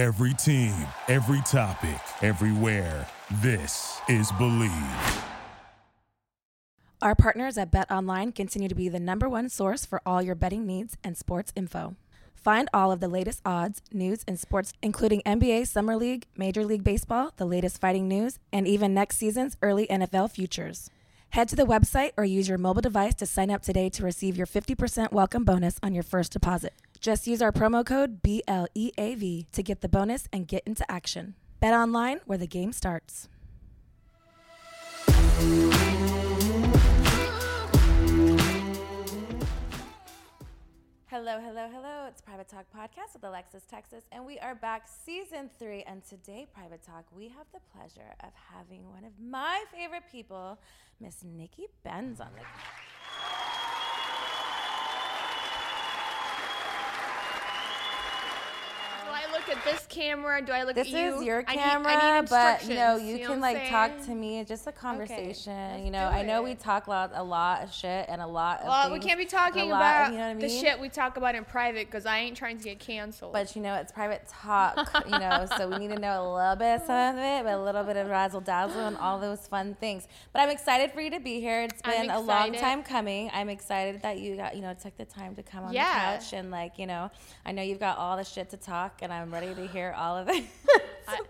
[0.00, 0.72] Every team,
[1.08, 3.06] every topic, everywhere.
[3.42, 5.22] This is Bleav.
[7.02, 10.34] Our partners at Bet Online continue to be the number one source for all your
[10.34, 11.96] betting needs and sports info.
[12.34, 16.82] Find all of the latest odds, news, and sports, including NBA Summer League, Major League
[16.82, 20.88] Baseball, the latest fighting news, and even next season's early NFL futures.
[21.28, 24.38] Head to the website or use your mobile device to sign up today to receive
[24.38, 26.72] your 50% welcome bonus on your first deposit.
[27.00, 31.34] Just use our promo code BLEAV to get the bonus and get into action.
[31.58, 33.26] Bet online where the game starts.
[41.06, 42.06] Hello, hello, hello.
[42.06, 45.82] It's Private Talk Podcast with Alexis Texas, and we are back season three.
[45.84, 50.58] And today, Private Talk, we have the pleasure of having one of my favorite people,
[51.00, 52.42] Miss Nikki Benz, on the
[59.12, 60.40] I look at this camera?
[60.44, 61.10] Do I look This at you?
[61.12, 63.40] This is your I need- camera, I need but you know instructions, you know can
[63.40, 64.44] like I'm talk to me.
[64.44, 65.52] Just a conversation.
[65.72, 68.26] let's you know, I know we talk a lot, a lot of shit and a
[68.26, 68.60] lot.
[68.60, 71.16] Of Well, we can't be talking about you know what I the shit we talk
[71.16, 73.32] about in private because I ain't trying to get canceled.
[73.32, 76.56] But you know, it's private talk, you know, so we need to know a little
[76.56, 79.46] bit of some of it, but a little bit of razzle dazzle and all those
[79.46, 80.06] fun things.
[80.32, 81.62] But I'm excited for you to be here.
[81.62, 83.30] It's been a long time coming.
[83.32, 86.16] I'm excited that you got, you know, took the time to come on Yeah.
[86.16, 87.10] the couch and like, you know,
[87.44, 90.16] I know you've got all the shit to talk and I'm ready to hear all
[90.16, 90.44] of it.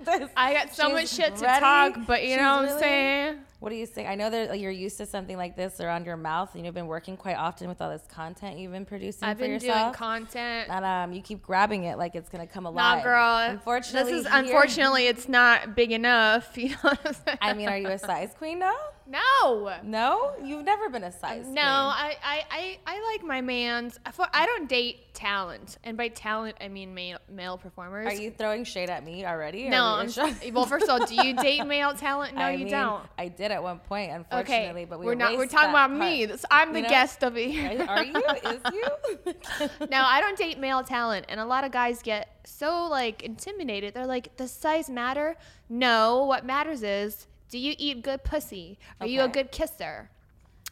[0.05, 1.61] This- I got so much shit to ready.
[1.61, 3.39] talk, but you She's know what really- I'm saying?
[3.61, 4.08] What do you think?
[4.08, 6.86] I know that you're used to something like this around your mouth, and you've been
[6.86, 9.92] working quite often with all this content you've been producing I've for been yourself.
[9.92, 10.70] doing content.
[10.70, 12.98] and um, you keep grabbing it like it's gonna come alive.
[12.98, 13.36] Nah, girl.
[13.50, 16.56] Unfortunately, this is unfortunately it's not big enough.
[16.61, 17.39] You know what I'm saying?
[17.41, 18.77] I mean, are you a size queen now?
[19.11, 19.72] no.
[19.83, 21.42] No, you've never been a size.
[21.42, 21.55] Queen.
[21.55, 23.98] No, I, I, I, I like my man's.
[24.33, 28.06] I don't date talent, and by talent I mean male, male performers.
[28.06, 29.69] Are you throwing shade at me already?
[29.69, 30.05] No,
[30.42, 32.34] we well, first of all, do you date male talent?
[32.34, 33.02] No, I you mean, don't.
[33.19, 35.37] I did at one point, Okay, unfortunately, but we we're not.
[35.37, 36.27] We're talking about me.
[36.27, 36.30] part.
[36.36, 36.89] This- I'm the You know?
[36.89, 37.83] guest over here.
[37.89, 38.14] Are, are you?
[38.45, 39.35] Is you?
[39.91, 43.95] no, I don't date male talent, and a lot of guys get so like intimidated.
[43.95, 45.36] They're like, "Does size matter?"
[45.69, 46.24] No.
[46.24, 48.79] What matters is, do you eat good pussy?
[49.01, 50.11] Are you a good kisser?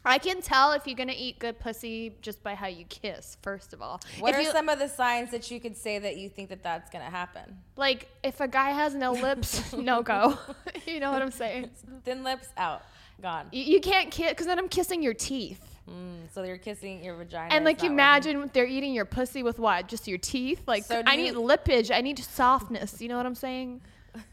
[0.08, 3.36] I can tell if you're gonna eat good pussy just by how you kiss.
[3.42, 5.98] First of all, What if are you, some of the signs that you could say
[5.98, 7.58] that you think that that's gonna happen?
[7.76, 10.38] like if a guy has no lips, no go.
[10.86, 11.70] you know what I'm saying?
[12.04, 12.82] Thin lips out,
[13.20, 13.46] gone.
[13.52, 15.62] You, you can't kiss because then I'm kissing your teeth.
[15.88, 17.54] Mm, so you're kissing your vagina.
[17.54, 17.92] And like, not working.
[17.92, 19.88] imagine they're eating your pussy with what?
[19.88, 20.60] Just your teeth?
[20.66, 21.90] Like, So I need you- lippage.
[21.90, 23.00] I need softness.
[23.00, 23.80] You know what I'm saying?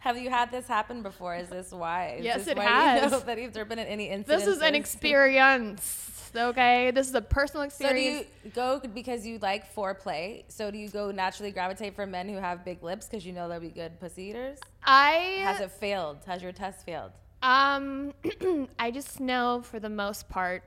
[0.00, 1.34] Have you had this happen before?
[1.36, 2.16] Is this why?
[2.18, 3.12] Is Yes, this it why You has.
[3.12, 4.44] know that have there been any incidents?
[4.44, 6.10] This is an experience.
[6.36, 8.26] Okay, this is a personal experience.
[8.26, 10.42] So do you go because you like foreplay?
[10.48, 13.48] So do you go naturally gravitate for men who have big lips because you know
[13.48, 14.58] they'll be good pussy eaters?
[14.84, 16.18] I Has it failed?
[16.26, 17.12] Has your test failed?
[17.42, 18.12] um,
[18.78, 20.64] I just know for the most part,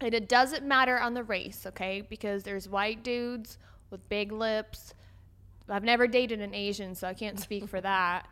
[0.00, 1.66] and it doesn't matter on the race.
[1.66, 3.58] Okay, because there's white dudes
[3.90, 4.94] with big lips.
[5.68, 8.26] I've never dated an Asian, so I can't speak for that.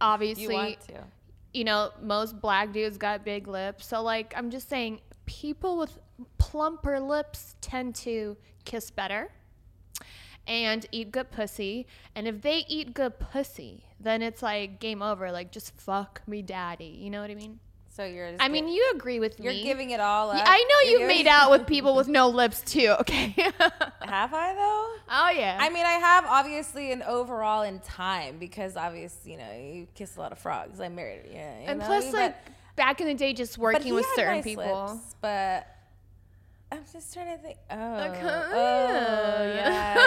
[0.00, 1.04] Obviously, You want to?
[1.52, 3.86] you know, most black dudes got big lips.
[3.86, 5.98] So, like, I'm just saying, people with
[6.38, 9.30] plumper lips tend to kiss better
[10.46, 11.86] and eat good pussy.
[12.14, 15.30] And if they eat good pussy, then it's like game over.
[15.32, 16.98] Like, just fuck me, daddy.
[17.00, 17.60] You know what I mean?
[17.96, 18.32] So you're.
[18.32, 19.44] Just I mean, you agree with me.
[19.44, 20.36] you're giving it all up.
[20.36, 22.96] Yeah, I know You're you've made out with people with no lips too.
[23.00, 23.34] Okay.
[24.02, 24.90] Have I though?
[25.10, 25.58] oh yeah.
[25.60, 30.16] I mean, I have obviously an overall in time because obviously, you know, you kiss
[30.16, 30.80] a lot of frogs.
[30.80, 31.60] I'm married, yeah.
[31.60, 32.36] you and know, plus, but- like
[32.74, 34.86] back in the day, just working with certain people.
[34.92, 35.66] lips, but
[36.72, 37.58] I'm just trying to think.
[37.70, 38.20] Oh, uh, Okay.
[38.54, 40.04] oh, yeah.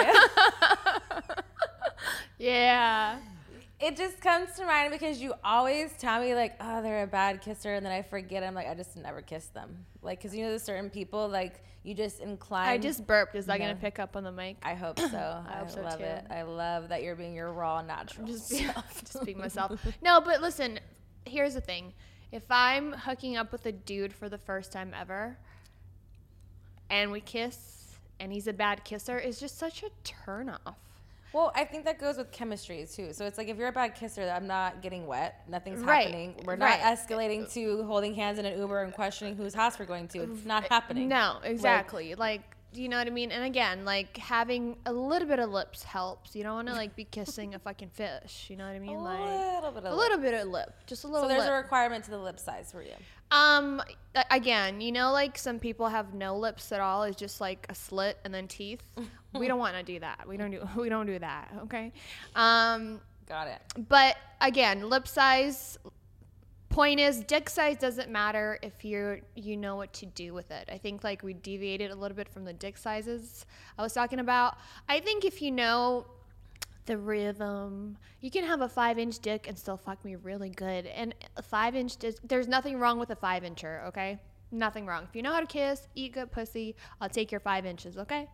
[2.38, 3.18] Yeah.
[3.80, 7.40] it just comes to mind because you always tell me like, oh, they're a bad
[7.40, 8.42] kisser, and then I forget.
[8.42, 9.84] I'm like, I just never kiss them.
[10.02, 12.68] Like, cause you know, there's certain people like you just incline.
[12.68, 13.34] I just burped.
[13.36, 13.66] Is that No.
[13.66, 14.56] gonna pick up on the mic?
[14.62, 15.06] I hope so.
[15.48, 16.04] I, hope so, love too.
[16.04, 16.24] it.
[16.28, 18.26] I love that you're being your raw, natural.
[18.26, 18.66] just be,
[19.04, 19.80] just being myself.
[20.02, 20.80] No, but listen,
[21.24, 21.92] here's the thing.
[22.32, 25.38] If I'm hooking up with a dude for the first time ever
[26.90, 30.76] and we kiss and he's a bad kisser, it's just such a turn off.
[31.32, 33.12] Well, I think that goes with chemistry too.
[33.12, 35.42] So it's like if you're a bad kisser, I'm not getting wet.
[35.48, 36.34] Nothing's Right, happening.
[36.44, 36.80] We're not right.
[36.80, 40.20] escalating to holding hands in an Uber and questioning whose house we're going to.
[40.20, 41.08] It's not eh, happening.
[41.08, 42.14] No, exactly.
[42.14, 42.42] Like,
[42.72, 43.30] you know what I mean?
[43.32, 46.36] And again, like having a little bit of lips helps.
[46.36, 48.46] You don't want to like be kissing a fucking fish.
[48.48, 48.96] You know what I mean?
[48.96, 49.98] A like little bit of a lip.
[49.98, 51.22] little bit of lip, just a little.
[51.22, 51.52] So there's lip.
[51.52, 52.92] a requirement to the lip size for you.
[53.30, 53.82] Um,
[54.30, 57.02] again, you know, like some people have no lips at all.
[57.04, 58.82] It's just like a slit and then teeth.
[59.34, 60.26] we don't want to do that.
[60.26, 60.66] We don't do.
[60.76, 61.52] We don't do that.
[61.64, 61.92] Okay.
[62.34, 63.60] Um, Got it.
[63.88, 65.78] but again, lip size.
[66.78, 70.68] Point is, dick size doesn't matter if you're you know what to do with it.
[70.72, 73.46] I think like we deviated a little bit from the dick sizes
[73.76, 74.58] I was talking about.
[74.88, 76.06] I think if you know
[76.86, 77.98] the rhythm.
[78.20, 80.86] You can have a five inch dick and still fuck me really good.
[80.86, 84.20] And a five inch dick, there's nothing wrong with a five incher, okay?
[84.52, 85.02] Nothing wrong.
[85.02, 88.28] If you know how to kiss, eat good pussy, I'll take your five inches, okay?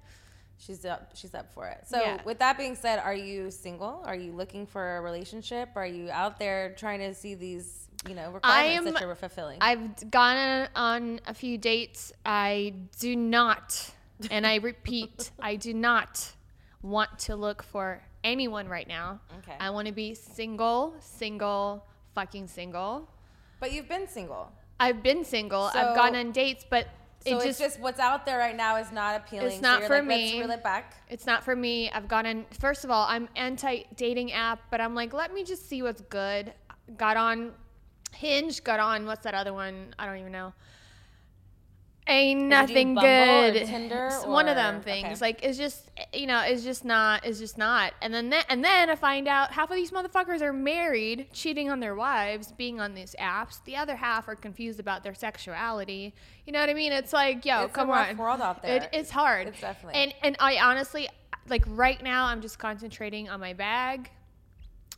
[0.58, 1.12] She's up.
[1.14, 1.85] She's up for it.
[1.87, 2.23] So, Yeah.
[2.25, 4.02] with that being said, are you single?
[4.05, 5.70] Are you looking for a relationship?
[5.76, 9.58] Are you out there trying to see these, you know, requirements am- that you're fulfilling?
[9.60, 12.12] I've gone on a few dates.
[12.24, 13.90] I do not,
[14.30, 16.32] and I repeat, I do not
[16.82, 19.20] want to look for anyone right now.
[19.38, 19.56] Okay.
[19.58, 23.08] I want to be single, single, fucking single.
[23.60, 25.70] but you've been single, I've been single.
[25.70, 26.88] So- I've gone on dates, but
[27.20, 29.46] so it it's just just what's out there right now is not appealing.
[29.46, 30.24] It's so not you're for like, me.
[30.24, 30.94] Let's reel it back.
[31.08, 31.90] It's not for me.
[31.90, 32.44] I've gone on.
[32.50, 36.02] First of all, I'm anti dating app, but I'm like, let me just see what's
[36.02, 36.52] good.
[36.98, 37.52] Got on
[38.14, 38.62] Hinge.
[38.64, 39.94] Got on what's that other one?
[39.99, 40.52] I don't even know.
[42.06, 43.66] Ain't nothing Bumble or good.
[43.66, 45.06] Tinder It's one of them things.
[45.06, 45.16] okay.
[45.22, 47.25] Like it's just you know, it's just not.
[47.25, 47.94] It's just not.
[48.02, 51.81] And then and then I find out half of these motherfuckers are married, cheating on
[51.81, 53.64] their wives, being on these apps.
[53.64, 56.14] The other half are confused about their sexuality.
[56.46, 56.93] You know what I mean?
[56.93, 58.19] It's like, yo, It's a come on.
[58.19, 58.76] world out there.
[58.82, 59.49] It, it's hard.
[59.49, 59.99] It's definitely.
[60.02, 61.08] And and I honestly
[61.49, 64.11] like right now I'm just concentrating on my bag.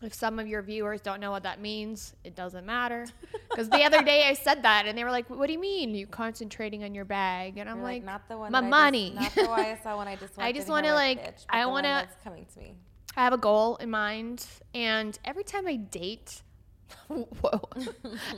[0.03, 3.07] If some of your viewers don't know what that means, it doesn't matter.
[3.49, 5.95] Because the other day I said that and they were like, "What do you mean
[5.95, 8.53] you concentrating on your bag?" And I'm You're like, not the one.
[8.53, 9.15] my money.
[9.19, 10.33] I just, not the YSL one I saw when I just.
[10.39, 12.75] I just wanna, like- bitch, I wanna- that's coming to me.
[13.17, 16.43] I have a goal in mind, and every time I date,
[17.09, 17.61] whoa,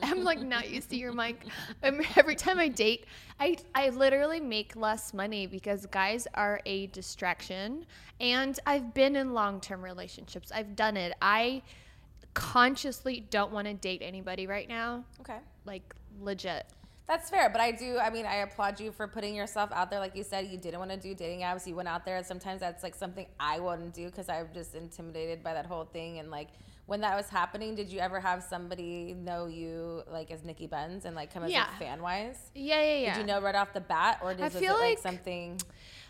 [0.02, 1.44] I'm like not used to your mic.
[1.82, 3.06] Um, Every time I date,
[3.40, 7.86] I I literally make less money because guys are a distraction,
[8.20, 10.50] and I've been in long term relationships.
[10.54, 11.14] I've done it.
[11.22, 11.62] I
[12.34, 15.38] consciously don't want to date anybody right now, Okay.
[15.64, 16.66] like legit.
[17.06, 17.98] That's fair, but I do.
[17.98, 19.98] I mean, I applaud you for putting yourself out there.
[19.98, 21.66] Like you said, you didn't want to do dating apps.
[21.66, 24.74] You went out there, and sometimes that's like something I wouldn't do because I'm just
[24.74, 26.18] intimidated by that whole thing.
[26.18, 26.48] And like
[26.88, 31.04] when that was happening, did you ever have somebody know you like as Nikki Benz
[31.04, 31.66] and like come as Yeah.
[31.68, 32.50] like fan wise?
[32.54, 33.14] Yeah, yeah, yeah.
[33.14, 35.60] Did you know right off the bat, or did, I feel it like like- something?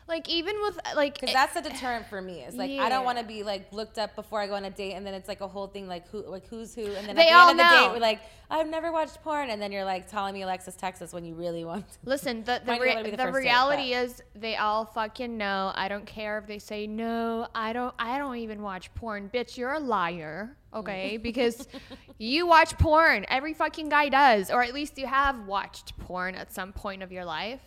[0.09, 2.41] Like even with uh, like Because eh, that's a deterrent for me.
[2.41, 4.71] It's like I don't want to be like looked up before I go on a
[4.71, 7.15] date, and then it's like a whole thing like who like who's who, and then
[7.15, 7.87] They at the all end of the know.
[7.89, 8.21] date we're like
[8.51, 11.65] I've never watched porn, and then you're like telling me Alexis Texas when you really
[11.67, 11.87] want.
[11.91, 11.99] to.
[12.05, 15.73] Listen, the the, rea- the the first date, reality is they all fucking know.
[15.75, 17.47] I don't care if they say no.
[17.55, 17.95] I don't.
[17.99, 19.59] I don't even watch porn, bitch.
[19.59, 21.19] You're a liar, okay?
[21.19, 21.23] Mm.
[21.23, 21.69] Because
[22.19, 23.27] you watch porn.
[23.29, 27.13] Every fucking guy does, or at least you have watched porn at some point of
[27.13, 27.61] your life.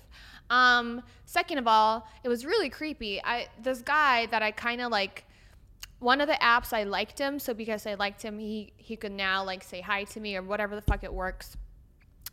[0.52, 3.24] Um, second of all, it was really creepy.
[3.24, 5.26] I this guy that I kind of like
[6.00, 9.14] one of the apps I liked him, so because I liked him, he he could
[9.14, 11.56] now like say hi to me or whatever the fuck it works.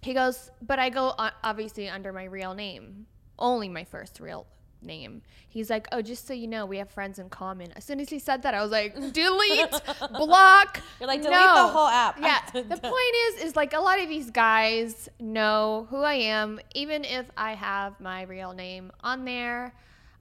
[0.03, 3.07] He goes, but I go uh, obviously under my real name,
[3.39, 4.47] only my first real
[4.83, 5.23] name.
[5.49, 7.73] He's like, oh, just so you know, we have friends in common.
[7.73, 9.71] As soon as he said that, I was like, delete,
[10.13, 10.81] block.
[11.01, 11.67] You're like, delete no.
[11.67, 12.19] the whole app.
[12.21, 12.41] Yeah.
[12.53, 17.05] the point is, is like a lot of these guys know who I am, even
[17.05, 19.75] if I have my real name on there.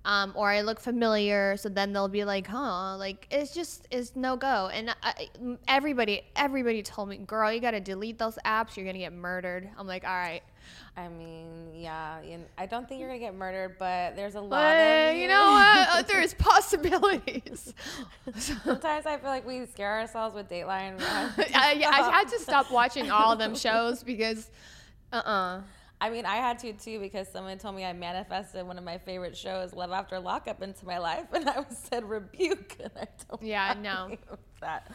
[0.05, 4.15] Um, or I look familiar, so then they'll be like, "Huh?" Like it's just it's
[4.15, 4.69] no go.
[4.71, 5.27] And I,
[5.67, 8.77] everybody, everybody told me, "Girl, you gotta delete those apps.
[8.77, 10.43] You're gonna get murdered." I'm like, "All right."
[10.95, 14.49] I mean, yeah, and I don't think you're gonna get murdered, but there's a lot
[14.49, 16.07] But of you know what?
[16.07, 17.73] There's possibilities.
[18.35, 20.95] Sometimes I feel like we scare ourselves with Dateline.
[21.01, 24.49] I, I had to stop watching all of them shows because,
[25.13, 25.61] uh, uh
[26.01, 28.97] I mean, I had to too because someone told me I manifested one of my
[28.97, 33.07] favorite shows, Love After Lockup, into my life, and I was said rebuke, and I
[33.29, 33.41] don't.
[33.41, 34.15] Yeah, no.
[34.61, 34.91] That.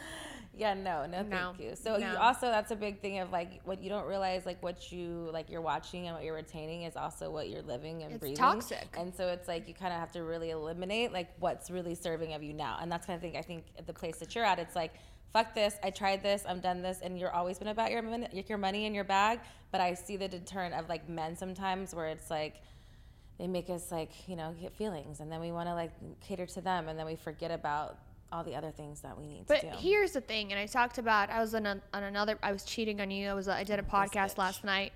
[0.55, 1.75] Yeah, no, no, No, thank you.
[1.75, 4.91] So you also that's a big thing of like what you don't realize, like what
[4.91, 8.19] you like you're watching and what you're retaining is also what you're living and It's
[8.19, 8.37] breathing.
[8.37, 8.87] toxic.
[8.95, 12.33] And so it's like you kind of have to really eliminate like what's really serving
[12.33, 14.45] of you now, and that's kind of thing I think at the place that you're
[14.45, 14.93] at, it's like
[15.31, 18.27] fuck this, I tried this, I'm done this, and you're always been about your mon-
[18.47, 19.39] your money in your bag.
[19.71, 22.57] But I see the deterrent of like men sometimes where it's like
[23.39, 25.91] they make us like you know get feelings, and then we want to like
[26.21, 27.97] cater to them, and then we forget about
[28.33, 29.69] all the other things that we need But to do.
[29.69, 32.51] But here's the thing, and I talked about I was on, a, on another I
[32.51, 33.29] was cheating on you.
[33.29, 34.91] I was I did a podcast last night,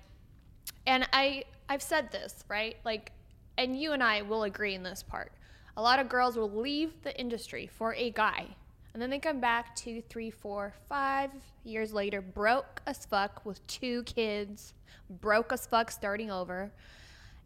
[0.86, 2.76] and I I've said this right.
[2.84, 3.12] Like
[3.56, 5.32] and you and I will agree in this part.
[5.76, 8.46] A lot of girls will leave the industry for a guy,
[8.92, 11.30] and then they come back two, three, four, five
[11.62, 14.74] years later, broke as fuck with two kids,
[15.08, 16.72] broke as fuck starting over.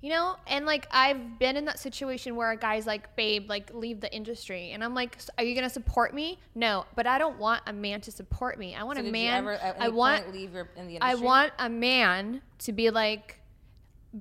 [0.02, 3.72] You know, and like I've been in that situation where a guy's like, "Babe, like
[3.72, 7.38] leave the industry," and I'm like, "Are you gonna support me?" No, but I don't
[7.38, 8.74] want a man to support me.
[8.74, 9.38] I want So a man.
[9.38, 10.32] ever I want.
[10.32, 13.38] leave your in the I want a man to be like,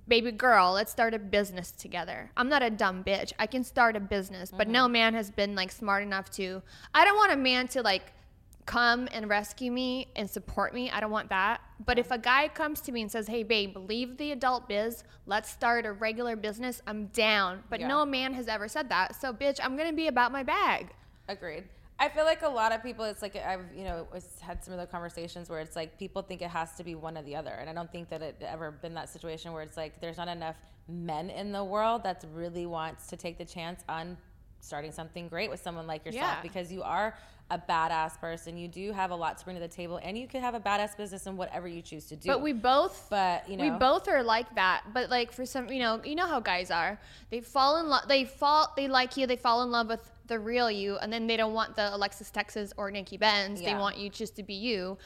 [0.07, 2.29] baby girl, let's start a business together.
[2.38, 3.33] I'm not a dumb bitch.
[3.39, 4.71] I can start a business, but Mm-hmm.
[4.73, 6.61] no man has been like smart enough to.
[6.93, 8.13] I don't want a man to like
[8.65, 10.89] come and rescue me and support me.
[10.91, 11.62] I don't want that.
[11.86, 15.03] But if a guy comes to me and says, "Hey, babe, leave the adult biz.
[15.25, 17.63] Let's start a regular business," I'm down.
[17.70, 17.88] But Yeah.
[17.88, 19.15] no man has ever said that.
[19.15, 20.94] So, bitch, I'm gonna be about my bag.
[21.27, 21.68] Agreed.
[22.00, 24.08] I feel like a lot of people, it's like I've, you know,
[24.41, 27.15] had some of the conversations where it's like people think it has to be one
[27.15, 27.51] or the other.
[27.51, 30.27] And I don't think that it ever been that situation where it's like there's not
[30.27, 30.56] enough
[30.88, 34.18] men in the world that really wants to take the chance on
[34.62, 36.41] starting something great with someone like yourself Yeah.
[36.41, 37.15] because you are
[37.51, 38.58] a badass person.
[38.58, 40.60] You do have a lot to bring to the table and you can have a
[40.60, 42.27] badass business in whatever you choose to do.
[42.27, 44.84] But we both But, you know, we both are like that.
[44.93, 46.98] But like for some, you know, you know how guys are.
[47.29, 48.08] They fall in love.
[48.08, 48.74] They fall.
[48.75, 49.27] They like you.
[49.27, 52.31] They fall in love with the real you, and then they don't want the Alexis
[52.31, 53.62] Texas or Nikki Benz.
[53.62, 54.98] They want you just to be you.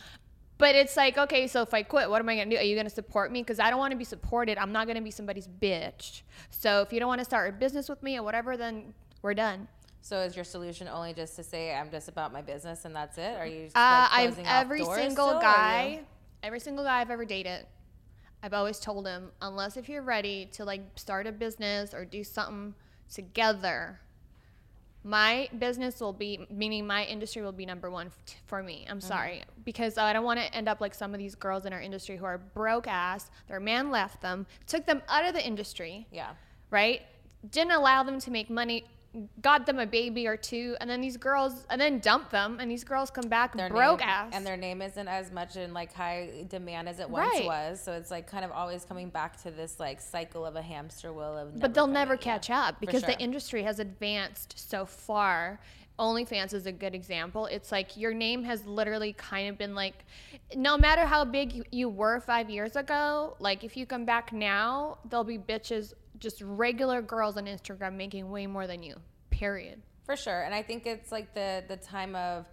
[0.58, 2.58] But it's like, okay, so if I quit, what am I gonna do?
[2.58, 3.42] Are you gonna support me?
[3.42, 4.58] Because I don't want to be supported.
[4.58, 6.22] I'm not gonna be somebody's bitch.
[6.50, 9.34] So if you don't want to start a business with me or whatever, then we're
[9.34, 9.68] done.
[10.06, 13.18] So is your solution only just to say I'm just about my business and that's
[13.18, 13.40] it?
[13.40, 13.80] Are you just, Uh,
[14.12, 16.02] like, I've every single still, guy,
[16.44, 17.66] every single guy I've ever dated,
[18.44, 22.24] I've always told him, unless if you're ready to like start a business or do
[22.24, 22.76] something
[23.12, 24.00] together,
[25.04, 28.82] my business will be, meaning my industry will be number one f- for me.
[28.84, 28.92] Mm-hmm.
[28.92, 31.74] I'm sorry because I don't want to end up like some of these girls in
[31.74, 33.32] our industry who are broke ass.
[33.48, 36.30] Their man left them, took them out of the industry Yeah.
[36.70, 37.02] right?
[37.50, 38.86] Didn't allow them to make money,
[39.42, 42.70] got them a baby or two, and then these girls, and then dump them, and
[42.70, 44.32] these girls come back their broke name, ass.
[44.34, 47.46] and their name isn't as much in like high demand as it once Right.
[47.46, 47.82] was.
[47.82, 51.14] So it's like kind of always coming back to this like cycle of a hamster
[51.14, 51.60] wheel of.
[51.60, 55.60] but they'll never catch up for because the industry has advanced so far.
[55.98, 57.46] OnlyFans is a good example.
[57.46, 60.04] It's like your name has literally kind of been like,
[60.54, 64.34] no matter how big you, you were five years ago, like if you come back
[64.34, 65.94] now, there'll be bitches,
[66.26, 68.96] just regular girls on Instagram making way more than you.
[69.30, 69.82] Period.
[70.06, 70.42] for sure.
[70.42, 72.46] And I think it's like the the time of.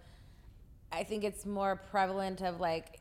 [0.91, 2.99] I think it's more prevalent of like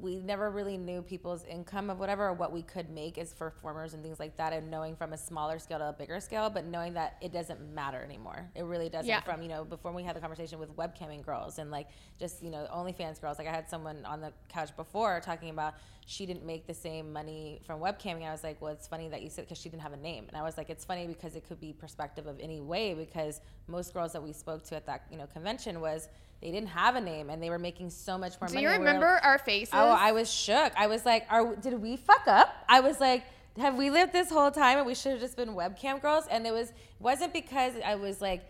[0.00, 3.94] we never really knew people's income of whatever or what we could make as performers
[3.94, 6.64] and things like that and knowing from a smaller scale to a bigger scale but
[6.64, 8.48] knowing that it doesn't matter anymore.
[8.54, 9.20] It really doesn't Yeah.
[9.20, 12.50] from you know before we had the conversation with webcamming girls and like just you
[12.50, 13.38] know OnlyFans girls.
[13.38, 15.74] Like I had someone on the couch before talking about
[16.06, 18.26] she didn't make the same money from webcamming.
[18.26, 20.24] I was like well it's funny that you said because she didn't have a name
[20.28, 23.40] and I was like it's funny because it could be perspective of any way because
[23.68, 26.08] most girls that we spoke to at that you know convention was
[26.42, 28.68] they didn't have a name and they were making so much more Do money you
[28.70, 29.72] and we were- remember our faces?
[29.72, 30.72] Oh, I was shook.
[30.76, 33.22] I was like, "Are did we fuck up?" I was like,
[33.58, 36.46] "Have we lived this whole time and we should have just been webcam girls?" And
[36.46, 38.42] it was it wasn't because I was like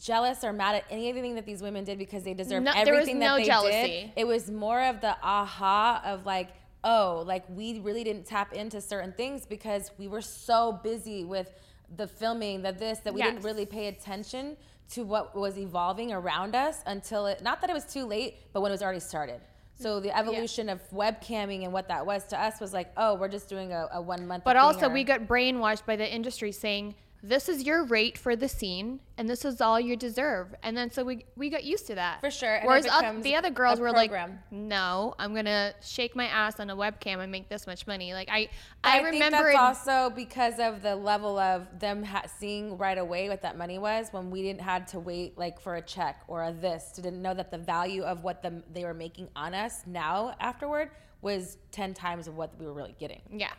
[0.00, 3.00] jealous or mad at anything that these women did because they deserve No- there was
[3.00, 3.72] everything no that they jealousy.
[4.04, 4.12] did.
[4.16, 6.48] It was more of the aha of like,
[6.84, 11.52] "Oh, like we really didn't tap into certain things because we were so busy with
[11.96, 14.56] the filming, the this that we didn't really pay attention."
[14.92, 18.62] To what was evolving around us until it, not that it was too late, but
[18.62, 19.40] when it was already started.
[19.80, 23.28] So the evolution of webcamming and what that was to us was like, oh, we're
[23.28, 24.44] just doing a, a one month.
[24.44, 28.48] But also, we got brainwashed by the industry saying this is your rate for the
[28.48, 30.54] scene, and this is all you deserve.
[30.62, 32.84] And then so we we got used to that For sure, and Whereas
[33.22, 34.30] the other girls were program.
[34.30, 38.14] like, "No, I'm gonna shake my ass on a webcam and make this much money."
[38.14, 38.48] Like I,
[38.84, 39.52] I, I, think remember.
[39.52, 43.58] that's in- also because of the level of them ha- seeing right away what that
[43.58, 46.92] money was when we didn't had to wait like for a check or a this
[46.92, 50.34] to didn't know that the value of what the, they were making on us now
[50.40, 53.52] afterward was 10 times of what we were really getting yeah.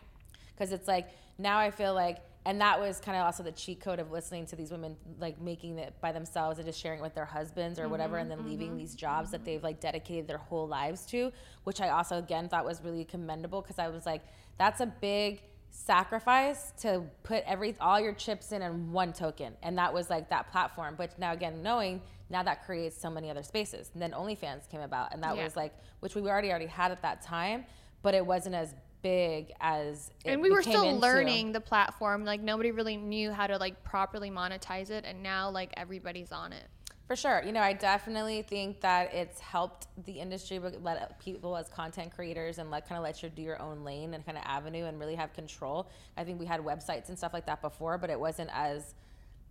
[0.56, 3.79] because it's like now I feel like, and that was kind of also the cheat
[3.81, 7.01] code of listening to these women like making it by themselves and just sharing it
[7.01, 9.46] with their husbands or whatever, mm-hmm, and then leaving mm-hmm, these jobs that mm-hmm.
[9.46, 11.31] they've like dedicated their whole lives to,
[11.65, 14.22] which I also again thought was really commendable because I was like,
[14.58, 15.41] that's a big
[15.72, 20.29] sacrifice to put every all your chips in in one token, and that was like
[20.29, 20.96] that platform.
[20.98, 24.81] But now again, knowing now that creates so many other spaces, and then OnlyFans came
[24.81, 25.43] about, and that Yeah.
[25.43, 27.65] was like which we already already had at that time,
[28.01, 31.00] but it wasn't as big as it and we were still into.
[31.00, 32.25] learning the platform.
[32.25, 36.53] Like nobody really knew how to like properly monetize it, and now like everybody's on
[36.53, 36.65] it.
[37.10, 37.41] For sure.
[37.44, 42.13] You know, I definitely think that it's helped the industry but let people as content
[42.13, 44.86] creators and let kind of let you do your own lane and kind of avenue
[44.86, 45.89] and really have control.
[46.18, 48.94] I think we had websites and stuff like that before, but it wasn't as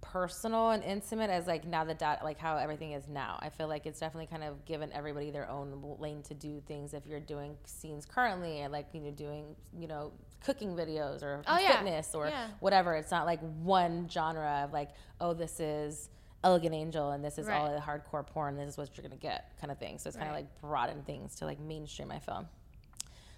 [0.01, 3.39] personal and intimate as like now the dot like how everything is now.
[3.43, 6.95] I feel like it's definitely kind of given everybody their own lane to do things.
[6.95, 10.13] If you're doing scenes currently and like you know doing you know
[10.45, 11.77] cooking videos or Oh, yeah.
[11.77, 12.47] fitness or Yeah.
[12.61, 14.91] whatever, it's not like one genre of like
[15.21, 16.11] oh this is
[16.45, 18.57] Elegant Angel and this is all the hardcore porn.
[18.57, 19.99] This is what you're gonna get kind of thing.
[19.99, 22.13] So it's kind of like broaden things to like mainstream.
[22.13, 22.47] I feel.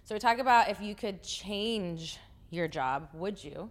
[0.04, 2.18] So we talk about if you could change
[2.50, 3.70] your job, would you?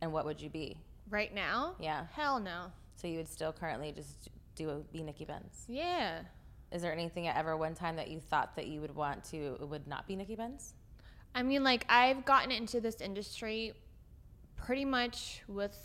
[0.00, 0.78] And what would you be?
[1.10, 1.74] Right now?
[1.80, 2.06] Yeah.
[2.12, 2.66] Hell no.
[2.96, 5.64] So you would still currently just do a, be Nikki Benz.
[5.68, 6.20] Yeah.
[6.72, 9.56] Is there anything at ever one time that you thought that you would want to
[9.60, 10.74] would not be Nikki Benz?
[11.34, 13.72] I mean, like, I've gotten into this industry
[14.56, 15.76] pretty much with,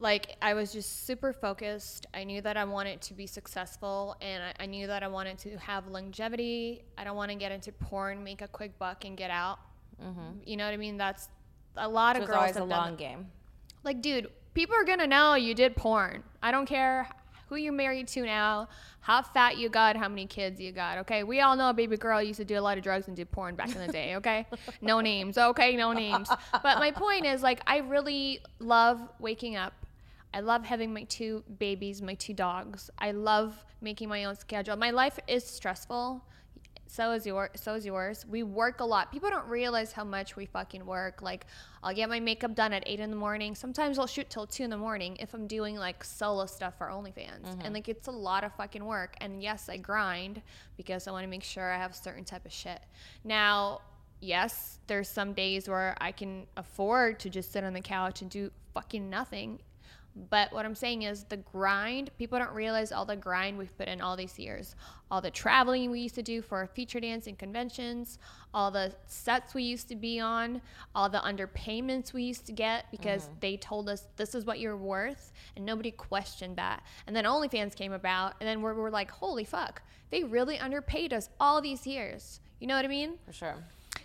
[0.00, 2.06] like, I was just super focused.
[2.12, 5.38] I knew that I wanted to be successful and I, I knew that I wanted
[5.40, 6.84] to have longevity.
[6.98, 9.58] I don't want to get into porn, make a quick buck, and get out.
[10.02, 10.40] Mm-hmm.
[10.44, 10.96] You know what I mean?
[10.96, 11.28] That's
[11.76, 12.50] a lot So of girls.
[12.50, 13.26] it's always a long game.
[13.84, 16.22] Like, dude, people are gonna know you did porn.
[16.42, 17.08] I don't care
[17.48, 18.68] who you're married to now,
[19.00, 20.98] how fat you got, how many kids you got.
[20.98, 23.16] Okay, we all know a baby girl used to do a lot of drugs and
[23.16, 24.16] do porn back in the day.
[24.16, 24.46] Okay,
[24.80, 25.36] no names.
[25.36, 26.30] Okay, no names.
[26.52, 29.74] But my point is, like, I really love waking up.
[30.32, 32.90] I love having my two babies, my two dogs.
[32.98, 34.76] I love making my own schedule.
[34.76, 36.24] My life is stressful.
[36.92, 38.26] So is your so is yours.
[38.28, 39.10] We work a lot.
[39.10, 41.22] People don't realize how much we fucking work.
[41.22, 41.46] Like
[41.82, 43.54] I'll get my makeup done at eight in the morning.
[43.54, 46.88] Sometimes I'll shoot till two in the morning if I'm doing like solo stuff for
[46.88, 47.44] OnlyFans.
[47.44, 47.60] Mm-hmm.
[47.62, 49.14] And like it's a lot of fucking work.
[49.22, 50.42] And yes, I grind
[50.76, 52.82] because I want to make sure I have a certain type of shit.
[53.24, 53.80] Now,
[54.20, 58.30] yes, there's some days where I can afford to just sit on the couch and
[58.30, 59.60] do fucking nothing.
[60.14, 63.88] But what I'm saying is the grind, people don't realize all the grind we've put
[63.88, 64.74] in all these years.
[65.10, 68.18] All the traveling we used to do for feature dance and conventions,
[68.52, 70.60] all the sets we used to be on,
[70.94, 73.34] all the underpayments we used to get because mm-hmm.
[73.40, 76.82] they told us this is what you're worth and nobody questioned that.
[77.06, 81.14] And then OnlyFans came about and then we're, we're like, holy fuck, they really underpaid
[81.14, 82.40] us all these years.
[82.60, 83.14] You know what I mean?
[83.24, 83.56] For sure.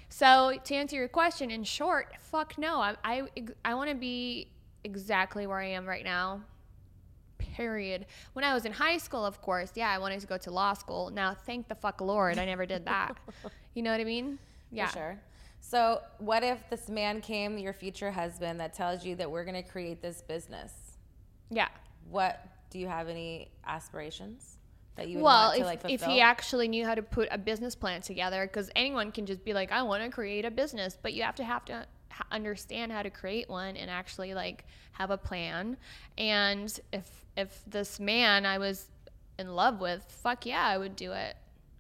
[0.10, 2.80] So to answer your question, in short, fuck no.
[2.80, 3.24] I I,
[3.66, 4.48] I want to be
[4.88, 6.42] exactly where I am right now.
[7.38, 8.08] Period.
[8.34, 10.74] When I was in high school, of course, yeah, I wanted to go to law
[10.74, 11.12] school.
[11.12, 13.18] Now, thank the fuck Lord, I never did that.
[13.76, 14.40] you know what I mean?
[14.72, 14.88] Yeah.
[14.88, 15.20] For sure.
[15.60, 19.62] So what if this man came, your future husband, that tells you that we're gonna
[19.62, 20.72] create this business?
[21.50, 21.68] Yeah.
[22.10, 24.58] What do you have any aspirations
[24.96, 27.28] that you would Well, want to if, like if he actually knew how to put
[27.32, 30.52] a business plan together, because anyone can just be like, I want to create a
[30.52, 31.86] business, but you have to have to
[32.32, 35.78] understand how to create one and actually like have a plan.
[36.18, 38.88] And if if this man I was
[39.38, 41.36] in love with, fuck yeah, I would do it.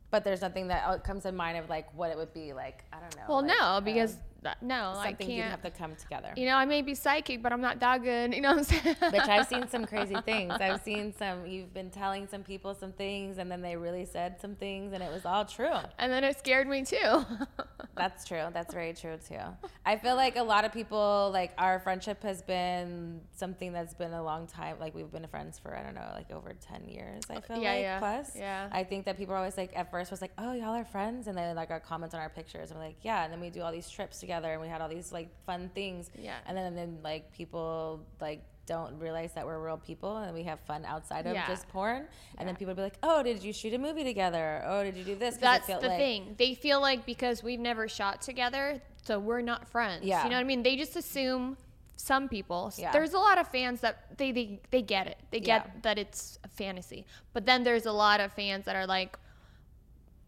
[0.10, 2.84] but there's nothing that uh, comes in mind of like what it would be like.
[2.94, 3.24] I don't know.
[3.28, 5.50] Well, like, no, um, because that, no, I something can't.
[5.52, 6.32] have to come together.
[6.38, 8.34] you know, I may be psychic, but I'm not that good.
[8.38, 8.96] You know what I'm saying?
[8.96, 10.54] Bitch, I've seen some crazy things.
[10.60, 11.46] I've seen some.
[11.48, 15.02] You've been telling some people some things, and then they really said some things, and
[15.02, 15.76] it was all true.
[16.00, 17.26] and then it scared me too.
[17.98, 18.44] That's true.
[18.54, 19.40] That's very true too.
[19.86, 24.14] I feel like a lot of people like our friendship has been something that's been
[24.14, 24.76] a long time.
[24.80, 27.24] Like we've been friends for I don't know, like over ten years.
[27.30, 28.32] I feel Yeah, like yeah, plus.
[28.36, 28.70] yeah.
[28.72, 31.26] I think that people are always like at first was like, oh y'all are friends,
[31.28, 33.50] and then like our comments on our pictures, and we're like, yeah, and then we
[33.50, 36.10] do all these trips together, and we had all these like fun things.
[36.18, 36.36] Yeah.
[36.46, 40.44] And then and then like people like don't realize that we're real people and we
[40.44, 41.48] have fun outside of Yeah.
[41.48, 42.06] just porn.
[42.38, 44.62] And then people would be like, oh, did you shoot a movie together?
[44.66, 46.36] Oh, did you do this?" That's the like- thing.
[46.38, 50.04] They feel like because we've never shot together, so we're not friends.
[50.06, 50.24] Yeah.
[50.24, 50.64] You know what I mean?
[50.64, 51.56] They just assume
[51.96, 52.72] some people.
[52.78, 52.92] Yeah.
[52.92, 55.18] There's a lot of fans that they they, they get it.
[55.32, 55.72] They get Yeah.
[55.84, 57.06] that it's a fantasy.
[57.34, 59.18] But then there's a lot of fans that are like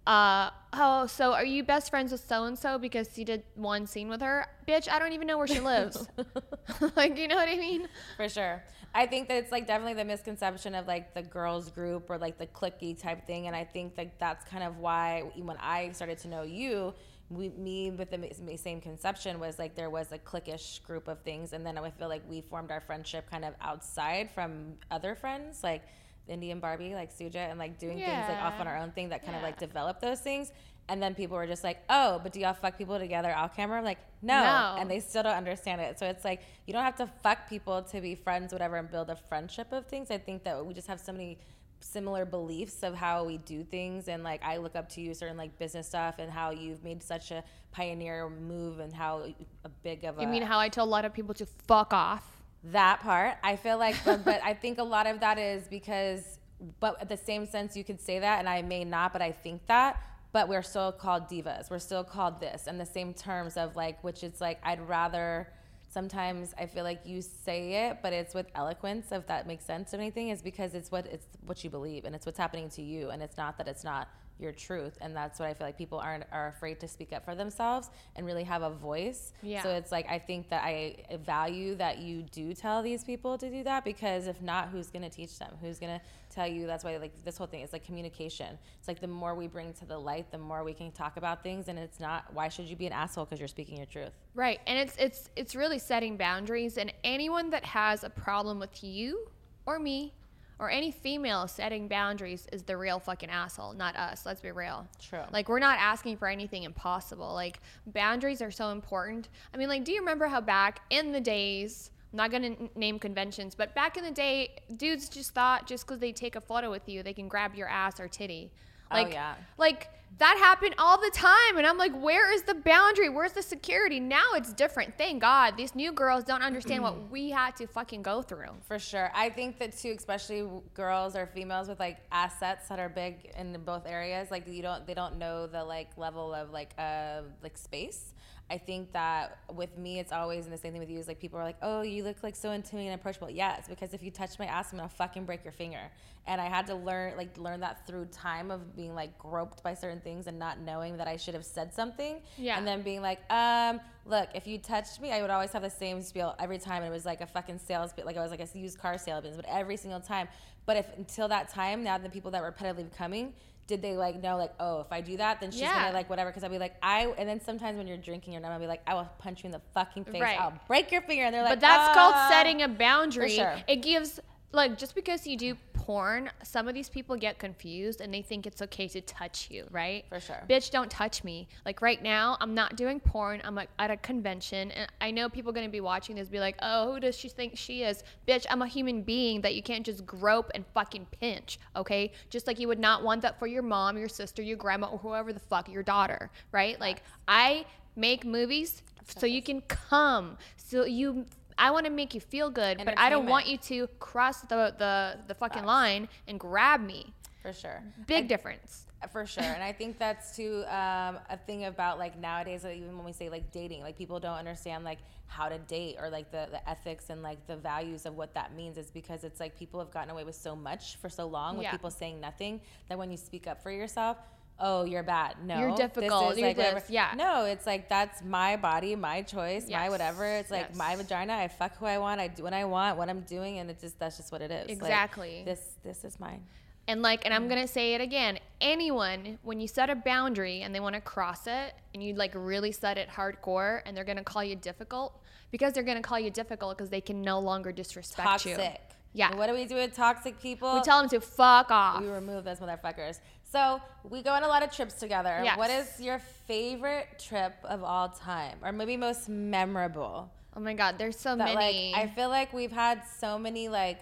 [0.10, 3.86] uh oh, so are you best friends with so and so because you did one
[3.86, 4.48] scene with her?
[4.68, 6.08] Bitch, I don't even know where she lives.
[6.96, 7.88] like, you know what I mean?
[8.18, 8.64] For sure.
[8.96, 12.40] I think that it's like definitely the misconception of like the girls group or like
[12.40, 13.46] the clicky type thing.
[13.46, 16.96] And I think that that's kind of why when I started to know you,
[17.30, 21.54] we, me with the same conception was like there was a cliquish group of things.
[21.54, 25.62] And then I feel like we formed our friendship kind of outside from other friends,
[25.64, 25.84] like
[26.30, 29.24] Indian Barbie, like Suja, and like doing things like off on our own thing that
[29.24, 30.52] kind of like developed those things.
[30.88, 33.78] And then people were just like, oh, but do y'all fuck people together off camera?
[33.78, 34.42] I'm like, no.
[34.42, 34.76] No.
[34.80, 36.00] And they still don't understand it.
[36.00, 39.10] So it's like you don't have to fuck people to be friends, whatever, and build
[39.10, 40.10] a friendship of things.
[40.10, 41.38] I think that we just have so many
[41.82, 45.38] similar beliefs of how we do things and like I look up to you certain
[45.38, 49.26] like business stuff and how you've made such a pioneer move and how
[49.64, 51.94] a big of a You mean how I tell a lot of people to fuck
[51.94, 52.39] off?
[52.64, 56.40] That part i feel like but, but i think a lot of that is because
[56.80, 59.32] but at the same sense, you could say that, and I may not, but I
[59.32, 60.02] think that.
[60.32, 61.72] But we're still called divas.
[61.72, 65.48] We're still called this, and the same terms of like, which is like, I'd rather.
[65.92, 69.12] Sometimes I feel like you say it, but it's with eloquence.
[69.12, 72.14] If that makes sense or anything, is because it's what it's what you believe, and
[72.14, 74.08] it's what's happening to you, and it's not that it's not
[74.40, 77.26] your truth and that's what i feel like people aren't are afraid to speak up
[77.26, 79.62] for themselves and really have a voice Yeah.
[79.64, 83.50] so it's like i think that i value that you do tell these people to
[83.50, 86.68] do that because if not who's going to teach them who's going to tell you
[86.68, 89.74] that's why like this whole thing is like communication it's like the more we bring
[89.74, 92.66] to the light the more we can talk about things and it's not why should
[92.66, 94.62] you be an asshole because you're speaking your truth Right.
[94.68, 99.28] And it's it's it's really setting boundaries and anyone that has a problem with you
[99.66, 100.14] or me
[100.60, 104.26] or any female setting boundaries is the real fucking asshole, not us.
[104.26, 104.86] Let's be real.
[105.02, 105.24] True.
[105.32, 107.34] Like we're not asking for anything impossible.
[107.34, 109.30] Like boundaries are so important.
[109.54, 112.70] I mean, like do you remember how back in the days I'm not gonna n-
[112.76, 116.42] name conventions, but back in the day, dudes just thought just because they take a
[116.42, 118.52] photo with you, they can grab your ass or titty.
[118.92, 119.36] Oh, Like, yeah.
[119.58, 123.44] like that happened all the time and i'm like where is the boundary where's the
[123.44, 127.68] security now it's different thank god these new girls don't understand what we had to
[127.68, 129.12] fucking go through For sure.
[129.14, 133.56] I think that too, especially girls or females with like assets that are big in
[133.64, 137.56] both areas, like you don't they don't know the like level of like uh like
[137.58, 138.14] space.
[138.52, 141.20] I think that with me, it's always and the same thing with you is like
[141.20, 143.30] people are like, oh, you look like so intimidating and approachable.
[143.30, 145.92] Yes, because if you touch my ass, I'm gonna fucking break your finger.
[146.26, 149.74] And I had to learn like learn that through time of being like groped by
[149.74, 152.22] certain things and not knowing that I should have said something.
[152.38, 152.58] Yeah.
[152.58, 155.70] And then being like, um, look, if you touched me, I would always have the
[155.70, 156.84] same spiel every time.
[156.84, 158.98] And it was like a fucking sales bit, like I was like a used car
[158.98, 160.28] salesman, but every single time.
[160.66, 163.34] But if until that time, now the people that were repetitively coming,
[163.70, 165.84] did they like know like, oh, if I do that, then she's Yeah.
[165.84, 166.32] gonna like whatever?
[166.32, 168.68] Because I'll be like, I, and then sometimes when you're drinking you're not, gonna be
[168.68, 170.22] like, I will punch you in the fucking face.
[170.22, 170.40] Right.
[170.40, 171.24] I'll break your finger.
[171.24, 173.56] And they're like, but that's called "Ah." setting a boundary sure.
[173.68, 174.20] it gives
[174.52, 175.56] like just because you do
[175.90, 179.66] porn some of these people get confused and they think it's okay to touch you
[179.72, 180.06] right?
[180.08, 180.44] For sure.
[180.48, 181.48] bitch don't touch me.
[181.66, 183.42] Like right now i'm not doing porn.
[183.44, 186.30] I'm like at a convention and i know people are going to be watching this
[186.30, 188.04] be like oh who does she think she is?
[188.28, 192.12] Bitch i'm a human being that you can't just grope and fucking pinch okay?
[192.30, 195.00] Just like you would not want that for your mom your sister your grandma or
[195.00, 196.80] whoever the fuck your daughter right?
[196.80, 198.84] Like i make movies
[199.18, 201.26] so you can come so you
[201.60, 204.74] I want to make you feel good, but I don't want you to cross the
[204.78, 207.14] the, the fucking line and grab me.
[207.42, 207.84] For sure.
[208.08, 208.86] Big difference.
[209.14, 212.66] For sure, and I think that's too um, a thing about like nowadays.
[212.66, 215.96] Like, even when we say like dating, like people don't understand like how to date
[216.02, 218.78] or like the, the ethics and like the values of what that means.
[218.78, 221.64] Is because it's like people have gotten away with so much for so long with
[221.64, 221.72] Yeah.
[221.72, 224.18] people saying nothing that when you speak up for yourself,
[224.60, 225.36] oh, you're bad.
[225.44, 226.38] No, You're difficult.
[226.38, 226.80] You're like, whatever.
[226.82, 226.90] this.
[226.90, 227.14] Yeah.
[227.16, 230.26] No, it's like that's my body, my choice, my whatever.
[230.26, 230.78] It's like Yes.
[230.78, 231.34] my vagina.
[231.34, 232.20] I fuck who I want.
[232.20, 232.98] I do what I want.
[232.98, 234.68] What I'm doing, and it's just that's just what it is.
[234.68, 235.44] Like, Exactly.
[235.46, 236.44] this this is mine.
[236.88, 238.40] And like, and I'm gonna say it again.
[238.60, 242.32] Anyone, when you set a boundary and they want to cross it, and you like
[242.36, 246.30] really set it hardcore, and they're gonna call you difficult because they're gonna call you
[246.32, 248.56] difficult because they can no longer disrespect you.
[248.56, 248.74] Toxic.
[248.74, 248.96] you.
[249.14, 249.36] Yeah.
[249.36, 250.76] What do we do with toxic people?
[250.76, 252.02] We tell them to fuck off.
[252.02, 253.20] we remove those motherfuckers.
[253.52, 255.42] So we go on a lot of trips together.
[255.44, 255.58] Yes.
[255.58, 260.32] What is your favorite trip of all time, or maybe most memorable?
[260.56, 261.94] oh my god, there's so That many.
[261.94, 264.00] like I feel like we've had so many like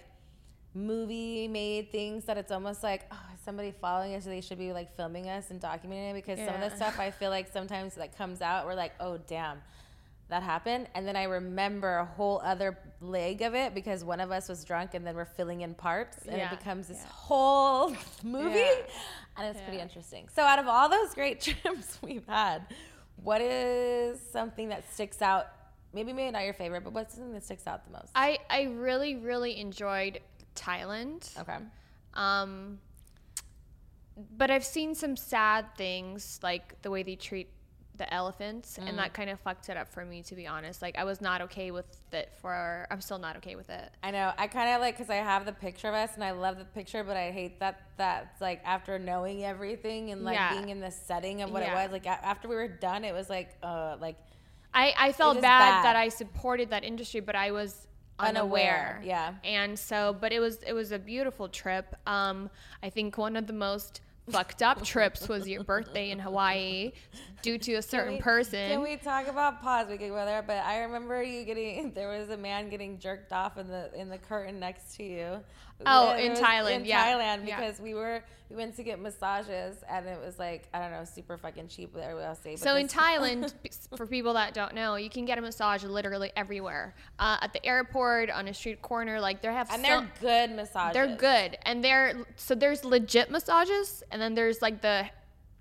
[0.73, 4.95] movie made things that it's almost like oh somebody following us they should be like
[4.95, 8.15] filming us and documenting it because some of the stuff I feel like sometimes that
[8.17, 9.57] comes out we're like oh damn
[10.29, 14.29] that happened and then I remember a whole other leg of it because one of
[14.31, 16.51] us was drunk and then we're filling in parts and Yeah.
[16.53, 17.09] it becomes this Yeah.
[17.11, 18.75] whole movie Yeah.
[19.37, 20.27] And it's pretty interesting.
[20.33, 22.65] So out of all those great trips we've had,
[23.23, 25.47] what is something that sticks out?
[25.93, 28.11] Maybe maybe not your favorite, but what's something that sticks out the most?
[28.15, 30.19] I I really really enjoyed
[30.55, 31.37] Thailand.
[31.39, 31.57] okay.
[32.13, 32.79] Um,
[34.35, 37.49] but I've seen some sad things, like the way they treat
[37.97, 40.81] the elephants, and that kind of fucked it up for me, to be honest.
[40.81, 42.31] Like I was not okay with it.
[42.41, 43.89] For I'm still not okay with it.
[44.03, 44.31] I know.
[44.37, 46.65] I kind of like because I have the picture of us and I love the
[46.65, 50.53] picture, but I hate that that's like after knowing everything and like Yeah.
[50.53, 51.71] being in the setting of what Yeah.
[51.71, 51.91] it was.
[51.91, 54.17] Like a- after we were done, it was like uh like
[54.73, 55.85] I I felt bad, bad.
[55.85, 57.87] that I supported that industry, but I was
[58.19, 58.97] unaware.
[58.97, 59.33] Unaware, yeah.
[59.43, 61.95] And so, but it was it was a beautiful trip.
[62.07, 62.49] Um,
[62.83, 66.91] I think one of the most fucked up trips was your birthday in Hawaii
[67.41, 68.69] due to a certain we- person.
[68.69, 69.87] Can we talk about pause?
[69.89, 71.91] We could go there, but I remember you getting.
[71.97, 75.39] There was a man getting jerked off in the in the curtain next to you.
[75.85, 77.07] Oh, in Thailand, In yeah.
[77.13, 77.59] Thailand, Yeah.
[77.59, 81.03] because we were we went to get massages, and it was like I don't know,
[81.03, 81.95] super fucking cheap.
[81.95, 82.55] Everybody else say.
[82.55, 83.53] So in Thailand,
[83.95, 86.95] for people that don't know, you can get a massage literally everywhere.
[87.19, 90.55] Uh, at the airport, on a street corner, like they have and so- they're good
[90.55, 90.93] massages.
[90.93, 95.05] They're good, and they're so there's legit massages, and then there's like the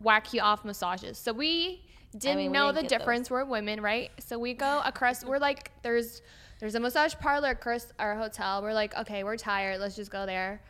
[0.00, 1.18] whack you off massages.
[1.18, 1.82] So we
[2.16, 2.98] didn't mean, we know didn't the get those.
[3.00, 3.30] difference.
[3.30, 4.10] We're women, right?
[4.20, 5.24] So we go across.
[5.24, 6.22] we're like, there's
[6.58, 8.62] there's a massage parlor across our hotel.
[8.62, 9.80] We're like, okay, we're tired.
[9.80, 10.62] Let's just go there.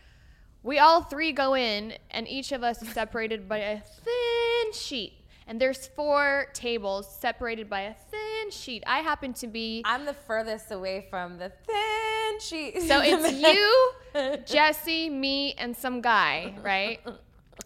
[0.62, 5.12] We all three go in, and each of us is separated by a thin sheet.
[5.46, 8.83] And there's four tables separated by a thin sheet.
[8.85, 12.83] I happen to be I'm the furthest away from the thin sheet.
[12.83, 16.99] so it's you, Jesse, me, and some guy, right?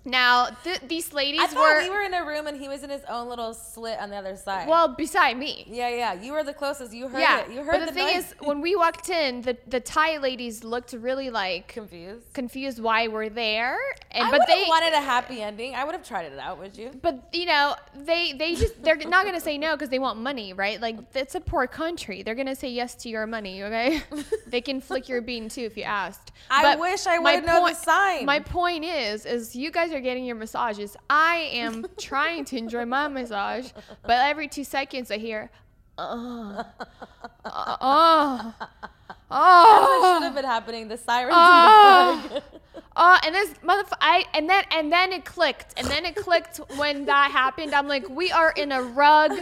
[0.05, 2.83] Now th- these ladies I thought were, we were in a room and he was
[2.83, 4.69] in his own little slit on the other side.
[4.69, 5.67] well beside me.
[5.69, 6.13] yeah, yeah.
[6.15, 6.93] You were the closest.
[6.93, 7.51] You heard yeah, it.
[7.51, 8.33] You heard but the, the, thing noise.
[8.33, 12.33] is, when we walked in, the the Thai ladies looked really like confused.
[12.33, 13.79] confused why we're there,
[14.11, 15.75] and I but would they wanted a happy ending.
[15.75, 16.59] I would have tried it out.
[16.59, 16.91] Would you?
[17.03, 20.53] but you know they they just they're not gonna say no because they want money
[20.53, 24.03] right like it's a poor country they're gonna say yes to your money okay
[24.47, 27.75] they can flick your bean too if you asked I wish I would've known the
[27.75, 28.27] sign.
[28.27, 32.85] my point is is you guys are getting your massages i am trying to enjoy
[32.85, 33.71] my massage
[34.03, 35.51] but every two seconds i hear
[35.99, 36.65] uh,
[37.45, 38.71] uh, uh, What
[39.31, 40.89] oh, should have been happening?
[40.89, 42.23] The sirens Oh.
[42.25, 42.43] in the.
[42.97, 46.57] Oh, and this motherfucker, I and then and then it clicked, and then it clicked
[46.77, 47.75] when that happened.
[47.75, 49.33] I'm like, we are in a rug,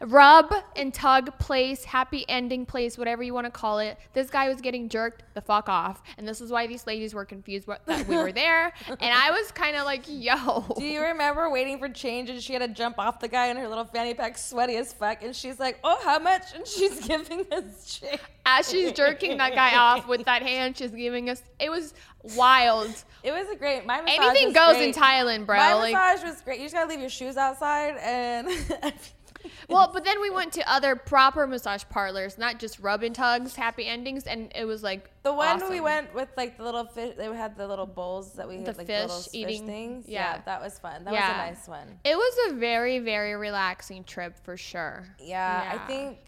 [0.00, 3.98] rub and tug place, happy ending place, whatever you want to call it.
[4.12, 7.24] This guy was getting jerked the fuck off, and this is why these ladies were
[7.24, 10.64] confused that we were there, and I was kind of like, yo.
[10.76, 13.56] Do you remember waiting for change and she had to jump off the guy in
[13.56, 17.00] her little fanny pack, sweaty as fuck, and she's like, "Oh, how much?" And she's
[17.06, 18.20] giving us change.
[18.46, 21.42] As she's jerking that guy off with that hand, she's giving us.
[21.58, 21.94] It was
[22.36, 22.90] wild.
[23.22, 23.86] It was a great.
[23.86, 24.94] My massage Anything goes great.
[24.94, 25.56] in Thailand, bro.
[25.56, 26.58] My like, massage was great.
[26.58, 28.48] You just gotta leave your shoes outside and.
[29.68, 33.54] Well, but then we went to other proper massage parlors, not just rub and tugs,
[33.56, 37.14] happy endings, and it was like The one we went with like the little fish,
[37.16, 39.66] they had the little bowls that we had The like fish the little eating- fish
[39.66, 40.04] things.
[40.08, 40.34] yeah.
[40.36, 40.42] Yeah.
[40.46, 41.04] that was fun.
[41.04, 41.28] That Yeah.
[41.28, 42.00] was a nice one.
[42.04, 45.04] It was a very, very relaxing trip for sure.
[45.18, 45.74] Yeah, Yeah.
[45.82, 46.18] I think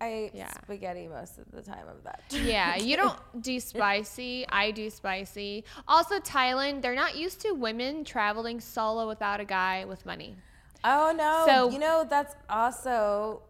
[0.00, 2.22] I ate spaghetti most of the time of that.
[2.30, 4.46] Yeah, you don't do spicy.
[4.48, 5.64] I do spicy.
[5.88, 10.36] Also, Thailand, they're not used to women traveling solo without a guy with money.
[10.84, 11.44] Oh no!
[11.46, 13.42] So- you know that's also.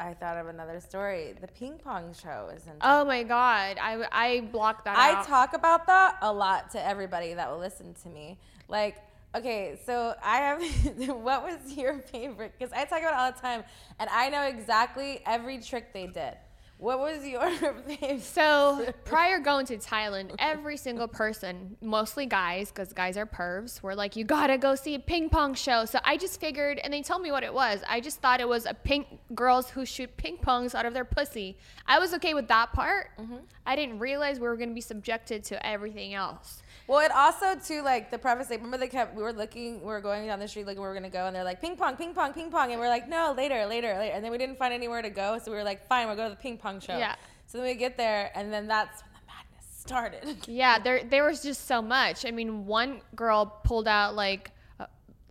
[0.00, 1.34] I thought of another story.
[1.40, 2.72] The ping pong show is in.
[2.82, 5.26] Oh my god, I I blocked that I out.
[5.26, 8.38] talk about that a lot to everybody that will listen to me.
[8.68, 8.96] Like,
[9.36, 10.62] okay, so I have.
[11.08, 12.54] what was your favorite?
[12.58, 13.62] Because I talk about it all the time,
[14.00, 16.34] and I know exactly every trick they did.
[16.78, 17.50] What was your
[17.86, 18.20] favorite?
[18.22, 23.94] So prior going to Thailand, every single person, mostly guys, because guys are pervs, were
[23.94, 27.02] like, "You gotta go see a ping pong show." So I just figured, and they
[27.02, 27.82] told me what it was.
[27.88, 31.04] I just thought it was a pink girls who shoot ping pongs out of their
[31.04, 31.56] pussy.
[31.86, 33.10] I was okay with that part.
[33.18, 33.36] Mm-hmm.
[33.64, 36.62] I didn't realize we were gonna be subjected to everything else.
[36.86, 38.50] Well, it also too like the preface.
[38.50, 40.94] Remember they kept we were looking, we were going down the street looking where we
[40.94, 43.08] were gonna go, and they're like ping pong, ping pong, ping pong, and we're like
[43.08, 45.64] no, later, later, later, and then we didn't find anywhere to go, so we were
[45.64, 46.96] like fine, we'll go to the ping pong show.
[46.96, 47.14] Yeah.
[47.46, 50.48] So then we get there, and then that's when the madness started.
[50.48, 52.26] Yeah, there there was just so much.
[52.26, 54.50] I mean, one girl pulled out like.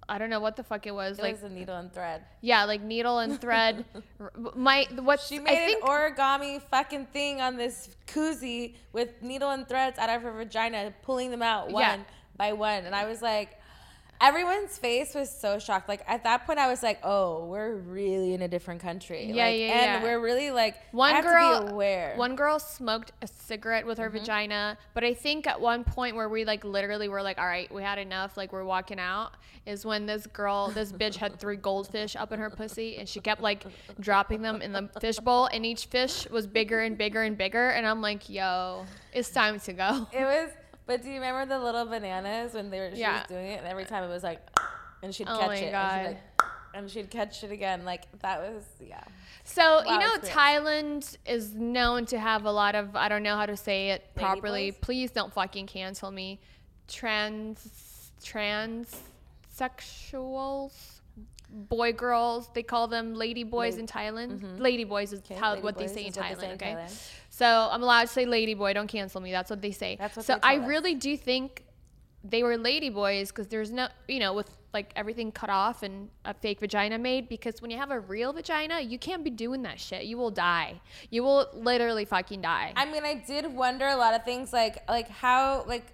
[0.09, 1.19] I don't know what the fuck it was.
[1.19, 2.23] It like was a needle and thread.
[2.41, 3.85] yeah, like needle and thread.
[4.55, 9.49] My what She I made think an origami fucking thing on this koozie with needle
[9.51, 11.97] and threads out of her vagina, pulling them out one Yeah.
[12.37, 12.85] by one.
[12.85, 13.59] And I was like,
[14.21, 15.89] everyone's face was so shocked.
[15.89, 19.25] Like at that point, I was like, oh, we're really in a different country.
[19.25, 20.03] Yeah, like, yeah, And yeah.
[20.03, 22.13] we're really like, One I have girl, to be aware.
[22.15, 24.19] one girl smoked a cigarette with her Mm-hmm.
[24.19, 27.71] vagina, but I think at one point where we like literally were like, all right,
[27.73, 29.31] we had enough, like we're walking out,
[29.65, 33.19] is when this girl, this bitch had three goldfish up in her pussy, and she
[33.19, 33.65] kept like
[33.99, 37.69] dropping them in the fish bowl, and each fish was bigger and bigger and bigger,
[37.69, 40.07] and I'm like, yo, it's time to go.
[40.13, 40.49] It was,
[40.85, 43.19] but do you remember the little bananas when they were she Yeah.
[43.19, 44.39] was doing it, and every time it was like,
[45.01, 46.17] and she'd Oh catch it, and she'd like,
[46.75, 47.85] and she'd catch it again.
[47.85, 49.03] Like that was yeah.
[49.43, 50.17] So you know.
[50.19, 54.09] Thailand is known to have a lot of I don't know how to say it
[54.15, 54.71] Lady properly.
[54.71, 54.79] boys?
[54.81, 56.39] Please don't fucking cancel me.
[56.87, 60.73] Trans transsexuals,
[61.49, 62.49] boy girls.
[62.53, 64.59] They call them lady boys in Thailand.
[64.59, 65.33] Lady boys is Mm-hmm.
[65.33, 66.43] Okay, how lady what they say in they Thailand.
[66.43, 66.73] in okay.
[66.75, 67.11] Thailand.
[67.33, 68.73] So I'm allowed to say lady boy.
[68.73, 69.31] Don't cancel me.
[69.31, 69.95] That's what they say.
[69.99, 70.67] That's what so they I us.
[70.67, 71.65] really do think
[72.23, 76.09] they were lady boys because there's no, you know, with like everything cut off and
[76.25, 77.27] a fake vagina made.
[77.27, 80.03] Because when you have a real vagina, you can't be doing that shit.
[80.03, 80.79] You will die.
[81.09, 82.71] You will literally fucking die.
[82.75, 85.87] I mean, I did wonder a lot of things, like like how like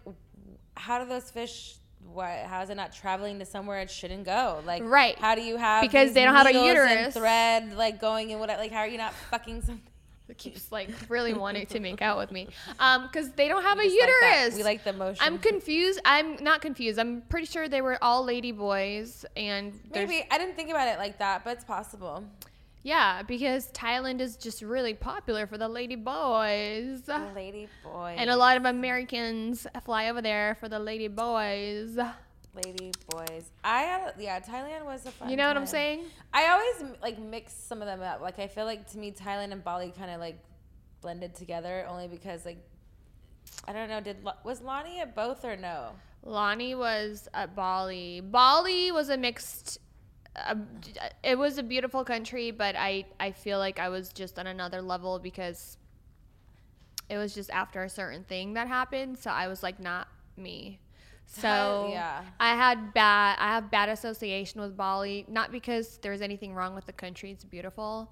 [0.76, 1.78] how do those fish?
[2.12, 4.62] Why how is it not traveling to somewhere it shouldn't go?
[4.66, 5.18] Like Right.
[5.18, 7.14] How do you have Because they don't have a uterus.
[7.14, 8.50] thread like going and what?
[8.50, 9.89] Like how are you not fucking something?
[10.38, 12.48] Keeps like really wanting to make out with me.
[12.80, 14.56] Um, because they don't have a Just like uterus.
[14.56, 15.18] we like the motion.
[15.22, 16.00] I'm confused.
[16.06, 16.98] I'm not confused.
[17.00, 20.98] I'm pretty sure they were all lady boys, and Maybe I didn't think about it
[20.98, 22.24] like that, but it's possible.
[22.84, 27.02] yeah, because Thailand is just really popular for the lady boys,
[27.36, 31.98] Lady boys and a lot of Americans fly over there for the lady boys.
[32.54, 33.50] Lady boys.
[33.64, 35.30] I had yeah, Thailand was a fun.
[35.30, 36.06] You know what I'm saying?
[36.34, 38.22] I always like mix some of them up.
[38.22, 40.40] Like I feel like to me Thailand and Bali kind of like
[41.02, 42.58] blended together only because like
[43.68, 44.02] I don't know.
[44.02, 45.92] Did was Lonnie at both or no?
[46.24, 48.22] Lonnie was at Bali.
[48.22, 49.80] Bali was a mixed.
[50.36, 50.56] Uh,
[51.24, 54.82] it was a beautiful country, but I I feel like I was just on another
[54.82, 55.78] level because
[57.10, 60.08] it was just after a certain thing that happened, so I was like not
[60.38, 60.80] me.
[61.32, 62.24] So yeah.
[62.40, 66.88] I had bad I have bad association with Bali, not because there's anything wrong with
[66.88, 68.12] the country, it's beautiful.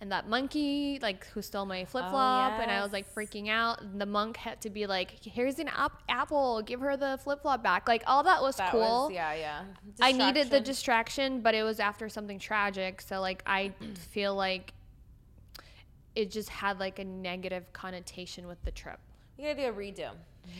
[0.00, 3.48] And that monkey, like, who stole my oh, flip flop, and I was like freaking
[3.48, 3.82] out.
[3.82, 7.42] And the monk had to be like, "Here's an ap- apple, give her the flip
[7.42, 8.80] flop back." Like, all that was That cool.
[8.80, 9.64] was yeah, yeah.
[10.00, 13.00] I needed the distraction, but it was after something tragic.
[13.00, 13.72] So like I
[14.10, 14.72] feel like
[16.14, 19.00] it just had like a negative connotation with the trip.
[19.38, 20.10] You gotta do a redo.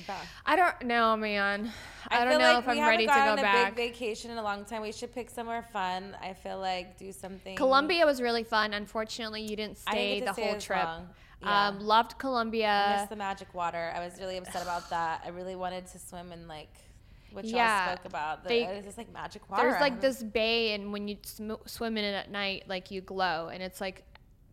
[0.07, 0.27] Back.
[0.47, 1.73] I don't know, man.
[2.09, 3.75] I, don't know like if I'm ready to go on a back.
[3.75, 4.83] big vacation in a long time.
[4.83, 6.15] We should pick somewhere fun.
[6.23, 7.57] I feel like do something.
[7.57, 8.75] Colombia was really fun.
[8.75, 10.85] Unfortunately, you didn't stay didn't the stay whole trip.
[10.85, 11.09] long.
[11.43, 11.69] Yeah.
[11.69, 12.95] Um, loved I Colombia.
[12.99, 13.93] missed the magic water.
[13.97, 15.23] I was really upset about that.
[15.25, 16.75] I really wanted to swim in like
[17.33, 18.43] what y'all Yeah, spoke about.
[18.43, 19.63] The, they- it was just like magic water.
[19.71, 23.01] There's like this bay, and when you sm- swim in it at night, like you
[23.01, 24.05] glow, and it's like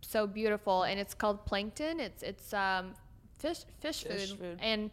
[0.01, 0.83] so beautiful.
[0.83, 1.99] And it's called plankton.
[1.99, 2.93] It's it's um
[3.37, 4.39] fish fish, Fish food.
[4.39, 4.59] food.
[4.61, 4.91] and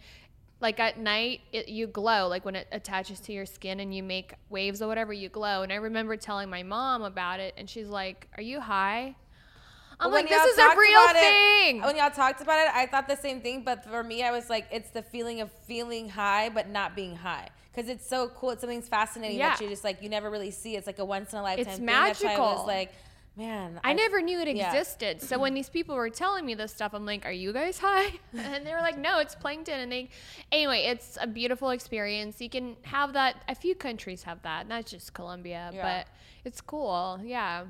[0.61, 4.03] like at night it, you glow like when it attaches to your skin and you
[4.03, 7.69] make waves or whatever you glow and i remember telling my mom about it and
[7.69, 9.15] she's like are you high
[10.01, 12.75] i'm When like this is a real about it- thing when y'all talked about it,
[12.75, 13.63] I thought the same thing.
[13.63, 17.15] But for me, I was like, it's the feeling of feeling high, but not being
[17.15, 17.49] high.
[17.73, 18.51] Because it's so cool.
[18.51, 19.65] It's something fascinating that Yeah.
[19.65, 20.75] you just like, you never really see.
[20.77, 21.87] It's like a once in a lifetime It's thing.
[21.87, 22.67] That's why I was magical.
[22.67, 22.93] like,
[23.37, 23.81] man.
[23.85, 24.73] I never knew it yeah.
[24.75, 25.23] existed.
[25.23, 28.13] So when these people were telling me this stuff, I'm like, "Are you guys high?"
[28.37, 30.11] And they were like, "No, it's plankton." And they,
[30.51, 32.41] anyway, it's a beautiful experience.
[32.41, 33.43] You can have that.
[33.49, 35.83] A few countries have that, not just Colombia, Yeah.
[35.83, 36.07] but
[36.45, 37.21] it's cool.
[37.23, 37.65] Yeah,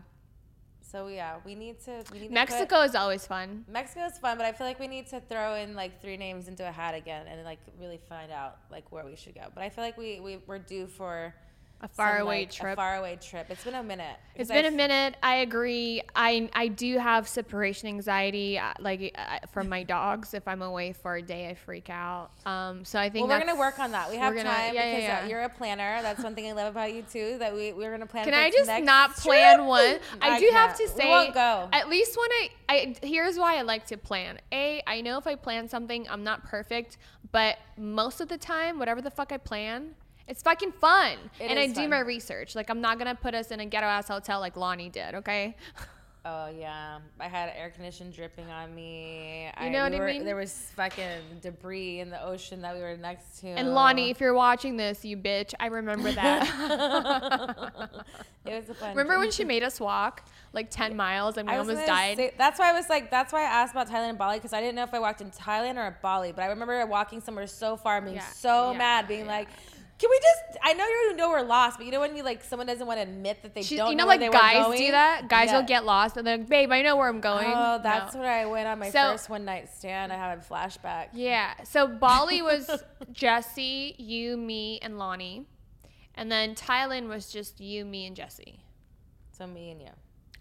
[0.81, 2.05] So yeah, we need to.
[2.13, 3.65] We need to Mexico is always fun.
[3.69, 6.49] Mexico is fun, but I feel like we need to throw in like three names
[6.49, 9.47] into a hat again and like really find out like where we should go.
[9.55, 11.35] But I feel like we, we we're due for
[11.85, 12.73] A faraway like, trip.
[12.75, 13.47] A faraway trip.
[13.51, 14.17] It's been a minute.
[14.37, 15.17] It's been a I've- minute.
[15.23, 16.03] I agree.
[16.15, 20.33] I I do have separation anxiety, uh, like uh, from my dogs.
[20.33, 22.31] If I'm away for a day, I freak out.
[22.47, 24.11] Um, so I think Well, we're gonna work on that.
[24.11, 25.27] We have gonna- time yeah, yeah, because uh, yeah.
[25.27, 26.01] you're a planner.
[26.03, 27.37] That's one thing I love about you too.
[27.39, 28.25] That we we're gonna plan.
[28.27, 29.67] Can I just not plan trip.
[29.67, 29.99] one?
[30.23, 30.89] I, do have can't.
[30.89, 31.69] to We say, won't go.
[31.73, 34.39] at least when I, I, here's why I like to plan.
[34.53, 36.97] A, I know if I plan something, I'm not perfect,
[37.33, 39.95] but most of the time, whatever the fuck I plan,
[40.29, 41.17] it's fucking fun.
[41.41, 41.91] It and I is do fun.
[41.91, 42.55] my research.
[42.55, 45.57] Like, I'm not gonna put us in a ghetto ass hotel like Lonnie did, okay?
[46.25, 49.51] Oh yeah, I had air conditioning dripping on me.
[49.61, 50.25] You know we what I were- mean?
[50.25, 53.49] There was fucking debris in the ocean that we were next to.
[53.49, 57.73] And Lonnie, if you're watching this, you bitch, I remember that.
[58.47, 58.91] it was a fun.
[58.91, 62.17] remember when she made us walk like 10 miles and we I almost died?
[62.19, 64.53] say- that's why I was like, that's why I asked about Thailand and Bali because
[64.53, 66.31] I didn't know if I walked in Thailand or Bali.
[66.31, 69.33] But I remember walking somewhere so far, and being Yeah, so yeah, mad, being yeah.
[69.39, 69.49] like,
[70.03, 72.43] "Can we just?" I know you know we're lost, but you know when you like
[72.43, 74.91] someone doesn't want to admit that they She- don't you know, where like guys do
[74.91, 75.29] that.
[75.29, 75.59] Guys Yeah.
[75.61, 78.15] will get lost and they're like, "Babe, I know where I'm oh, going." Oh, that's
[78.15, 78.21] No.
[78.21, 80.13] where I went on my So- first one night stand.
[80.13, 81.11] I had a flashback.
[81.13, 81.55] Yeah.
[81.63, 82.69] So Bali was
[83.13, 85.47] Jesse, you, me, and Lonnie,
[86.17, 88.65] and then Thailand was just you, me, and Jesse.
[89.31, 89.91] So me and you.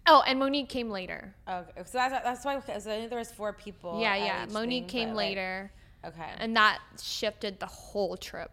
[0.06, 1.36] Oh, and Monique came later.
[1.48, 4.00] Okay, so that's that's why because I knew there was four people.
[4.00, 4.46] yeah, yeah.
[4.50, 5.72] Monique thing, came but, like, later,
[6.04, 6.30] okay.
[6.38, 8.50] and that shifted the whole trip.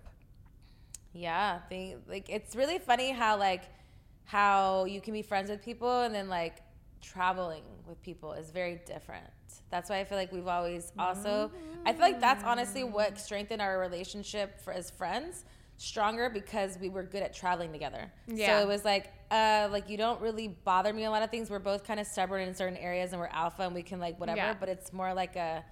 [1.14, 3.64] Yeah, they, like it's really funny how like
[4.26, 6.58] how you can be friends with people and then like
[7.02, 9.26] traveling with people is very different.
[9.72, 11.52] That's why I feel like we've always also
[11.86, 15.46] I feel like that's honestly what strengthened our relationship for as friends
[15.78, 18.12] stronger because we were good at traveling together.
[18.28, 18.60] Yeah.
[18.60, 21.50] So it was like uh like you don't really bother me a lot of things.
[21.50, 24.20] We're both kind of stubborn in certain areas and we're alpha and we can like
[24.20, 24.54] whatever, Yeah.
[24.60, 25.64] but it's more like a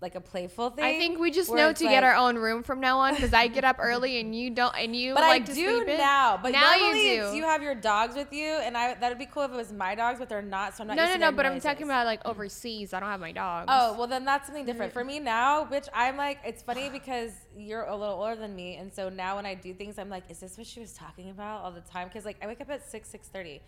[0.00, 0.84] like a playful thing.
[0.84, 3.48] I think we just know to get our own room from now on because I
[3.48, 5.98] get up early and you don't, and you But like I to do sleep in.
[5.98, 6.38] now.
[6.42, 7.36] But now normally you do.
[7.36, 9.72] you have your dogs with you, and I that would be cool if it was
[9.72, 10.76] my dogs, but they're not.
[10.76, 10.96] So I'm not.
[10.96, 11.32] no, no, no.
[11.32, 12.94] But I'm talking about like overseas.
[12.94, 13.66] I don't have my dogs.
[13.68, 14.94] Oh well, then that's something different mm.
[14.94, 15.64] for me now.
[15.64, 19.36] Which I'm like, it's funny because you're a little older than me, and so now
[19.36, 21.82] when I do things, I'm like, is this what she was talking about all the
[21.82, 22.08] time?
[22.08, 23.60] Because like I wake up at six, six thirty.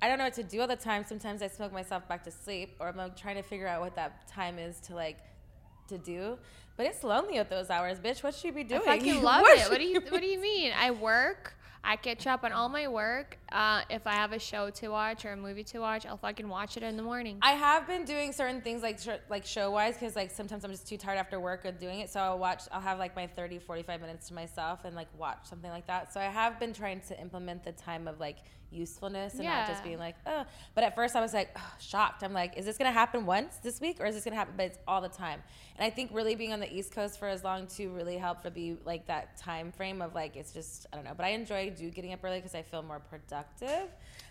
[0.00, 1.04] I don't know what to do all the time.
[1.04, 3.96] Sometimes I smoke myself back to sleep, or I'm like, trying to figure out what
[3.96, 5.18] that time is to like
[5.88, 6.38] to do.
[6.76, 8.22] But it's lonely at those hours, bitch.
[8.22, 8.82] What should you be doing?
[8.86, 9.68] I fucking love What it.
[9.68, 10.72] What do you What do you mean?
[10.78, 11.54] I work.
[11.82, 13.38] I catch up on all my work.
[13.50, 16.48] Uh, if I have a show to watch or a movie to watch, I'll fucking
[16.48, 17.38] watch it in the morning.
[17.40, 20.70] I have been doing certain things like sh- like show wise because like sometimes I'm
[20.70, 22.10] just too tired after work of doing it.
[22.10, 22.64] So I'll watch.
[22.72, 26.12] I'll have like my 30, 45 minutes to myself and like watch something like that.
[26.12, 28.38] So I have been trying to implement the time of like
[28.70, 30.44] usefulness and not just being like oh.
[30.74, 32.22] But at first I was like oh, shocked.
[32.22, 34.54] I'm like, is this gonna happen once this week or is this gonna happen?
[34.56, 35.42] But it's all the time.
[35.76, 38.42] And I think really being on the East Coast for as long too really helped
[38.44, 41.14] to be like that time frame of like it's just I don't know.
[41.16, 43.88] But I enjoy do getting up early because I feel more productive.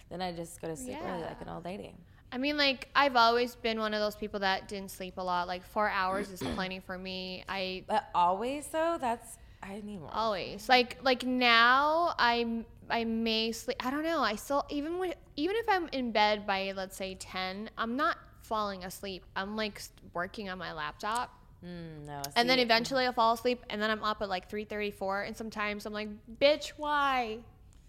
[0.10, 1.94] than I just go to sleep early like an old lady.
[2.32, 5.48] I mean, like I've always been one of those people that didn't sleep a lot.
[5.48, 7.44] Like four hours is plenty for me.
[7.48, 10.10] I But always though, that's I need more.
[10.14, 13.78] always like like now I I may sleep.
[13.86, 14.22] I don't know.
[14.22, 18.18] I still even when even if I'm in bed by let's say ten, I'm not
[18.42, 19.24] falling asleep.
[19.36, 19.82] I'm like
[20.14, 21.34] working on my laptop.
[21.66, 22.22] Mm, no.
[22.36, 25.86] And then eventually I'll fall asleep and then I'm up at like 3:34 and sometimes
[25.86, 26.10] I'm like,
[26.40, 27.40] "Bitch, why?"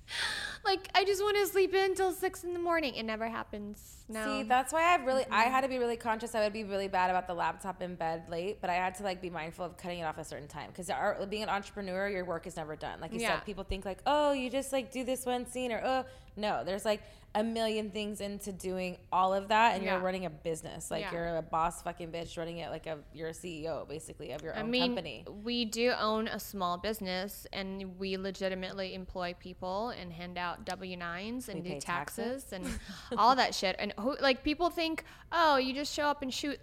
[0.65, 2.95] Like I just want to sleep in until 6 in the morning.
[2.95, 4.05] It never happens.
[4.09, 4.25] No.
[4.25, 6.35] See, that's why I've really I had to be really conscious.
[6.35, 9.03] I would be really bad about the laptop in bed late, but I had to
[9.05, 10.91] like be mindful of cutting it off a certain time because
[11.31, 13.01] being an entrepreneur, your work is never done.
[13.01, 13.37] Like you Yeah.
[13.37, 16.05] said, people think like, oh, you just like do this one scene or oh
[16.37, 17.03] no, there's like
[17.35, 19.93] a million things into doing all of that, and Yeah.
[19.95, 20.91] you're running a business.
[20.91, 21.13] Like Yeah.
[21.13, 24.57] you're a boss fucking bitch running it like a you're a CEO basically of your
[24.57, 25.25] I own mean, company.
[25.45, 31.49] we do own a small business and we legitimately employ people and hand out W-9s
[31.49, 32.53] and We do taxes, taxes.
[32.53, 32.79] and
[33.19, 33.77] all that shit.
[33.79, 36.59] And who like people think, "Oh, you just show up and shoot."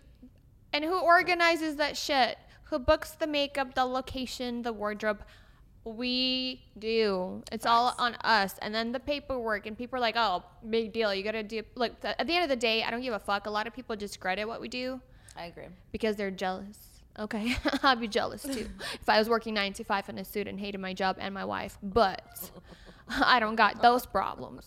[0.73, 2.37] And who organizes that shit?
[2.69, 5.23] Who books the makeup, the location, the wardrobe?
[5.85, 7.43] We do.
[7.51, 8.55] It's all on us.
[8.61, 11.13] And then the paperwork and people are like, "Oh, big deal.
[11.13, 13.19] You got to do like at the end of the day, I don't give a
[13.19, 13.45] fuck.
[13.45, 14.99] A lot of people discredit what we do
[15.37, 15.67] I agree.
[15.91, 16.77] because they're jealous.
[17.17, 20.47] Okay, I'd be jealous too if I was working nine to five in a suit
[20.47, 21.77] and hated my job and my wife.
[21.81, 22.51] But
[23.09, 24.65] I don't got those problems.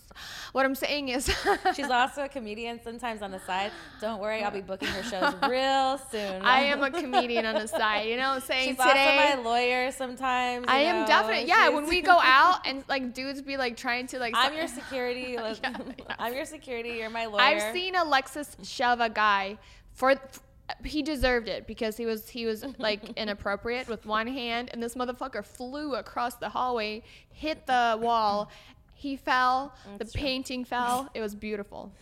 [0.53, 1.27] What I'm saying is,
[1.75, 3.73] She's also a comedian sometimes on the side.
[4.01, 6.43] Don't worry, I'll be booking her shows real soon.
[6.43, 8.09] I am a comedian on the side.
[8.09, 8.69] You know what I'm saying?
[8.69, 10.67] She's Today, also my lawyer sometimes.
[10.69, 11.69] I am definitely yeah.
[11.69, 15.37] When we go out and like dudes be like trying to like, I'm your security.
[15.37, 16.15] like, Yeah, yeah.
[16.19, 16.91] I'm your security.
[16.91, 17.43] You're my lawyer.
[17.43, 19.59] I've seen Alexis shove a guy
[19.95, 20.15] for.
[20.85, 24.95] He deserved it because he was he was like inappropriate with one hand, and this
[24.95, 28.51] motherfucker flew across the hallway, hit the wall.
[28.95, 29.75] He fell.
[29.99, 31.09] the painting fell.
[31.15, 31.93] It was beautiful.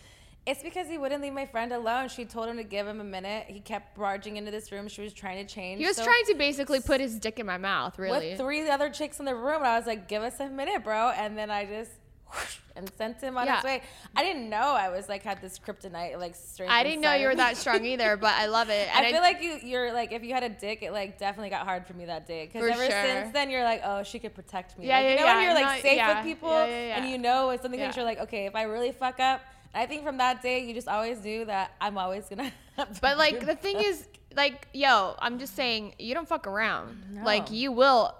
[0.47, 2.07] It's because he wouldn't leave my friend alone.
[2.07, 3.47] She told him to give him a minute.
[3.49, 4.87] He kept barging into this room.
[4.87, 5.81] She was trying to change.
[5.81, 7.99] He was So trying to basically put his dick in my mouth.
[7.99, 8.29] Really.
[8.29, 10.85] With three other chicks in the room, and I was like, "Give us a minute,
[10.85, 11.91] bro." And then I just
[12.75, 13.55] and sent him on Yeah.
[13.57, 13.81] his way.
[14.15, 16.71] I didn't know I was like had this kryptonite like strength.
[16.71, 18.87] I didn't know you were that strong either, but I love it.
[18.95, 21.49] And I feel like you, you're like if you had a dick, it like definitely
[21.49, 22.45] got hard for me that day.
[22.45, 23.03] Because ever sure.
[23.03, 24.87] since then, you're like, oh, she could protect me.
[24.87, 25.35] Yeah, like, yeah, you know yeah.
[25.35, 26.15] when you're like No, safe yeah.
[26.17, 29.19] with people, and you know it's something that you're like, okay, if I really fuck
[29.19, 29.41] up,
[29.73, 32.51] I think from that day, you just always knew that I'm always gonna.
[32.77, 37.21] have But like the thing is, like, yo, I'm just saying, you don't fuck around.
[37.23, 38.15] Like you will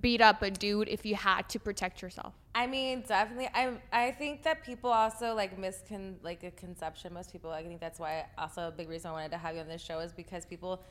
[0.00, 2.34] beat up a dude if you had to protect yourself.
[2.54, 3.48] I mean, definitely.
[3.54, 7.14] I I think that people also like miscon like a conception.
[7.14, 9.60] Most people, I think that's why also a big reason I wanted to have you
[9.62, 10.82] on this show is because people.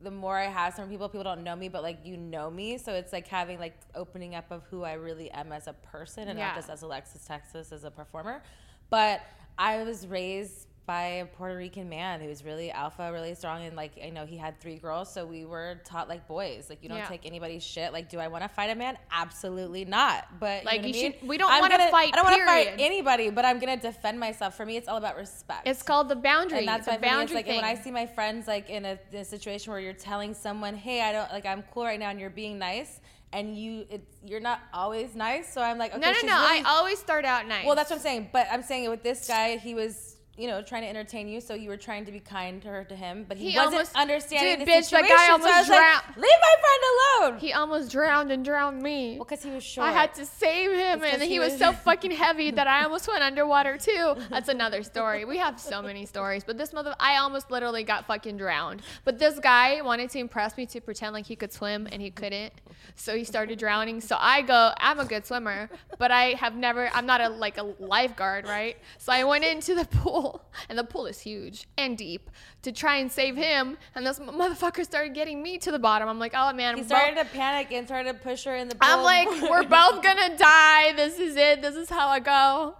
[0.00, 2.78] The more I have some people, people don't know me, but like you know me,
[2.78, 6.28] so it's like having like opening up of who I really am as a person,
[6.28, 6.48] and Yeah.
[6.48, 8.42] not just as Alexis Texas as a performer.
[8.90, 9.22] But
[9.56, 13.74] I was raised by a Puerto Rican man who was really alpha, really strong, and
[13.74, 16.88] like I know he had three girls, so we were taught like boys, like you
[16.90, 17.06] don't Yeah.
[17.06, 17.92] take anybody's shit.
[17.92, 18.98] Like, do I want to fight a man?
[19.10, 20.26] Absolutely not.
[20.38, 21.14] But Like, know you I mean?
[21.28, 24.56] we don't wanna fight, I don't want to fight anybody, but I'm gonna defend myself.
[24.56, 25.66] For me, it's all about respect.
[25.66, 26.58] It's called the boundary.
[26.58, 27.56] and that's the why me, boundary like thing.
[27.56, 30.74] when I see my friends like in a, in a situation where you're telling someone,
[30.76, 33.00] "Hey, I don't like I'm cool right now," and you're being nice,
[33.32, 35.50] and you it's you're not always nice.
[35.52, 36.40] So I'm like, okay, no, no, no.
[36.50, 37.64] really- I always start out nice.
[37.64, 38.28] well, that's what I'm saying.
[38.32, 41.40] But I'm saying it with this guy, he was you know, trying to entertain you,
[41.40, 43.74] so you were trying to be kind to her to him, but he, He wasn't
[43.74, 45.08] almost- understanding Dude, the bitch, that situation.
[45.16, 46.16] guy so I almost like, drowned.
[46.16, 47.40] Leave my friend alone.
[47.40, 49.16] He almost drowned and drowned me.
[49.16, 49.88] well, because he was short.
[49.88, 52.66] I had to save him, It's and he, he was, was- so fucking heavy that
[52.66, 54.16] I almost went underwater too.
[54.30, 55.24] That's another story.
[55.24, 58.82] We have so many stories, but this mother, I almost literally got fucking drowned.
[59.04, 62.10] But this guy wanted to impress me to pretend like he could swim, and he
[62.10, 62.52] couldn't.
[62.96, 64.00] So he started drowning.
[64.00, 65.68] So I go, I'm a good swimmer,
[65.98, 66.88] but I have never.
[66.92, 68.76] I'm not a like a lifeguard, right?
[68.98, 70.23] So I went into the pool,
[70.68, 72.30] and the pool is huge and deep
[72.62, 73.76] to try and save him.
[73.94, 76.08] And this motherfucker started getting me to the bottom.
[76.08, 78.68] I'm like, oh man, He started both- to panic and started to push her in
[78.68, 78.88] the pool.
[78.90, 80.92] I'm like, we're both gonna die.
[80.94, 81.62] This is it.
[81.62, 82.76] This is how I go.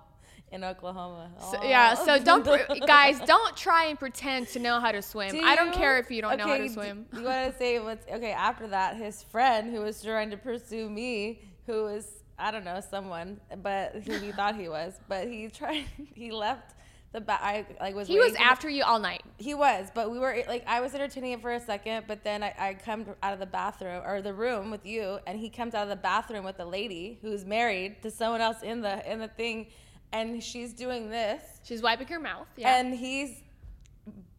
[0.53, 1.31] in Oklahoma.
[1.51, 1.95] So, yeah.
[1.95, 2.45] So don't,
[2.87, 5.33] guys, don't try and pretend to know how to swim.
[5.33, 7.07] Do I don't care if you don't know how to swim.
[7.13, 8.33] You want to say what's okay?
[8.33, 12.07] After that, his friend who was trying to pursue me, who was
[12.39, 15.85] I don't know someone, but who he thought he was, but he tried.
[16.15, 16.74] He left
[17.15, 17.41] the back.
[17.43, 18.07] I like was.
[18.09, 19.23] He was for the- after you all night.
[19.39, 22.43] He was, but we were like I was entertaining it for a second, but then
[22.43, 25.75] I, I come out of the bathroom or the room with you, and he comes
[25.75, 29.19] out of the bathroom with a lady who's married to someone else in the in
[29.21, 29.69] the thing,
[30.13, 32.47] and she's doing this, She's wiping her mouth.
[32.57, 32.77] Yeah.
[32.79, 33.41] and he's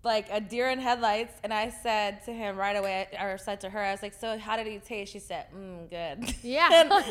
[0.03, 1.33] like a deer in headlights.
[1.43, 4.37] And I said to him right away, or said to her, I was like, "So
[4.37, 6.69] how did he taste?" She said, mm, "Good." Yeah.
[6.73, 7.05] and, and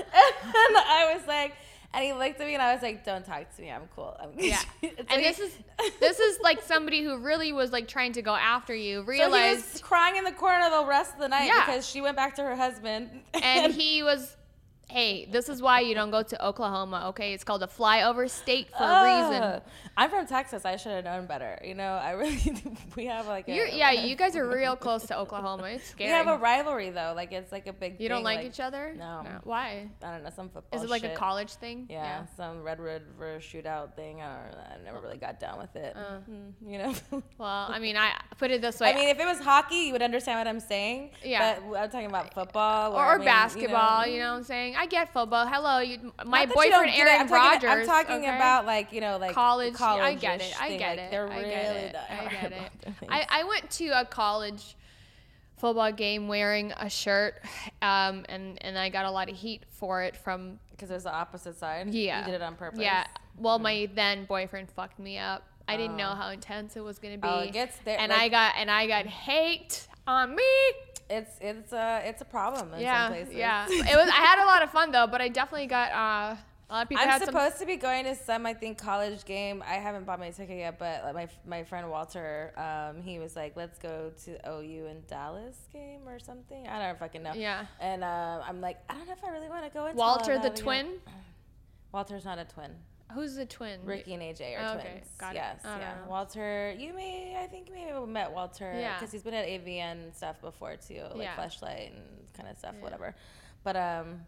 [0.76, 1.54] I was like,
[1.94, 3.70] and he looked at me, and I was like, "Don't talk to me.
[3.70, 4.60] I'm cool." I'm, yeah.
[4.82, 5.52] And like- this is
[6.00, 8.98] this is like somebody who really was like trying to go after you.
[8.98, 11.64] So he Realized was crying in the corner the rest of the night Yeah.
[11.66, 13.10] because she went back to her husband.
[13.34, 14.36] and he was
[14.88, 18.68] hey this is why you don't go to oklahoma okay it's called a flyover state
[18.76, 19.62] for a reason
[19.96, 20.64] I'm from Texas.
[20.64, 21.60] I should have known better.
[21.64, 22.38] You know, I really
[22.96, 26.06] we have like a You're, yeah you guys are real close to oklahoma it's we
[26.06, 27.12] have a rivalry though.
[27.14, 28.00] Like it's like a big.
[28.00, 29.24] you don't thing, like, each other No.
[29.44, 30.78] why I don't know some football.
[30.78, 34.20] is it like a college thing Yeah, some Red River shootout thing.
[34.20, 34.58] I don't know.
[34.58, 35.94] I never really got down with it.
[35.96, 36.18] Uh.
[36.28, 36.94] Mm, you know.
[37.38, 39.92] well i mean i put it this way I mean, if it was hockey, you
[39.92, 41.10] would understand what I'm saying.
[41.24, 41.58] Yeah.
[41.60, 44.73] But I'm talking about football or, or I mean, basketball, you know, what I'm saying?
[44.76, 45.46] I get football.
[45.46, 47.06] Hello, you, my you boyfriend get.
[47.06, 47.70] Aaron I'm talking, Rodgers.
[47.70, 48.36] I'm talking okay?
[48.36, 49.74] about like you know like college.
[49.74, 50.54] I college get it.
[50.60, 51.10] I get it.
[51.10, 51.96] They're I really get it.
[52.10, 52.46] I get it.
[52.58, 53.08] about their things.
[53.12, 54.76] I, I went to a college
[55.56, 57.40] football game wearing a shirt,
[57.82, 61.04] um, and and I got a lot of heat for it from because it was
[61.04, 61.88] the opposite side.
[61.94, 62.20] yeah.
[62.20, 62.80] you did it on purpose.
[62.80, 63.06] Yeah.
[63.38, 65.46] Well, my then boyfriend fucked me up.
[65.66, 66.16] I didn't know Oh.
[66.16, 67.26] how intense it was gonna be.
[67.26, 70.42] Oh, it gets there, And like- I got and I got hate on me.
[71.18, 73.34] It's it's a it's a problem in yeah, some places.
[73.34, 73.66] yeah.
[73.70, 74.08] It was.
[74.08, 76.36] I had a lot of fun though, but I definitely got uh,
[76.70, 77.02] a lot of people.
[77.02, 79.62] I'm had some supposed to be going to some, I think, college game.
[79.66, 83.36] I haven't bought my ticket yet, but like, my my friend Walter, um, he was
[83.36, 87.32] like, "Let's go to OU and Dallas game or something." I don't fucking know.
[87.34, 87.66] Yeah.
[87.80, 90.34] And uh, I'm like, I don't know if I really want to go into Walter
[90.34, 90.86] the that again." twin.
[91.92, 92.72] Walter's not a twin.
[93.12, 93.80] Who's the twin?
[93.84, 94.90] Ricky and AJ are Oh, okay.
[94.90, 95.08] twins.
[95.18, 95.36] Got it.
[95.36, 95.94] yes, I don't yeah.
[96.02, 96.10] know.
[96.10, 98.94] Walter, you may, I think, maybe have met Walter Yeah.
[98.98, 101.36] because he's been at AVN and stuff before too, like Yeah.
[101.36, 102.02] Fleshlight and
[102.36, 102.82] kind of stuff, Yeah.
[102.82, 103.14] whatever.
[103.62, 104.24] But um,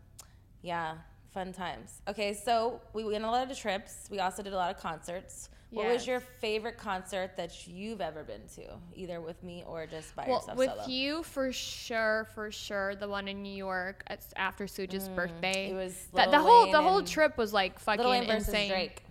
[0.63, 0.97] yeah,
[1.33, 2.01] fun times.
[2.07, 4.09] Okay, so we went on a lot of trips.
[4.11, 5.49] We also did a lot of concerts.
[5.71, 8.63] What was your favorite concert that you've ever been to,
[8.95, 10.87] either with me or just by Well, yourself with solo?
[10.87, 12.95] you for sure, for sure.
[12.95, 14.05] The one in New York
[14.37, 15.69] after Suja's birthday.
[15.69, 18.49] Mm, It was that the whole the whole trip was like fucking Lil Wayne versus
[18.49, 18.71] insane.
[18.71, 19.03] Drake.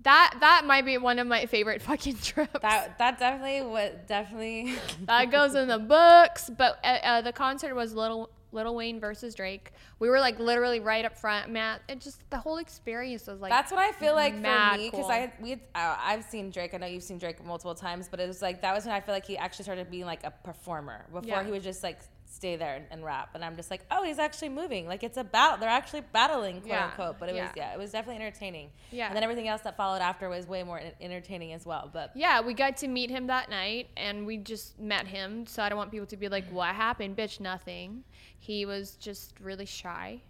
[0.00, 2.58] That that might be one of my favorite fucking trips.
[2.62, 4.74] That that definitely what definitely.
[5.02, 6.50] that goes in the books.
[6.56, 9.72] But uh, uh, the concert was Little Little Wayne versus Drake.
[10.02, 11.80] We were like literally right up front, Matt.
[11.88, 14.40] It just the whole experience was like That's what I feel like for
[14.76, 15.04] me because cool.
[15.04, 16.74] I we uh, I've seen Drake.
[16.74, 19.00] I know you've seen Drake multiple times, but it was like that was when I
[19.00, 21.04] feel like he actually started being like a performer.
[21.12, 21.44] Before Yeah.
[21.44, 22.00] he was just like
[22.32, 24.86] stay there and, and rap, and I'm just like, oh, he's actually moving.
[24.86, 25.58] Like it's a battle.
[25.58, 26.86] They're actually battling, quote Yeah.
[26.86, 27.18] unquote.
[27.18, 27.52] But it was Yeah.
[27.56, 28.70] yeah, it was definitely entertaining.
[28.90, 29.06] Yeah.
[29.06, 31.90] And then everything else that followed after was way more entertaining as well.
[31.92, 35.46] But Yeah, we got to meet him that night and we just met him.
[35.46, 37.16] So I don't want people to be like, what happened?
[37.16, 38.04] Bitch, nothing.
[38.38, 40.20] He was just really shy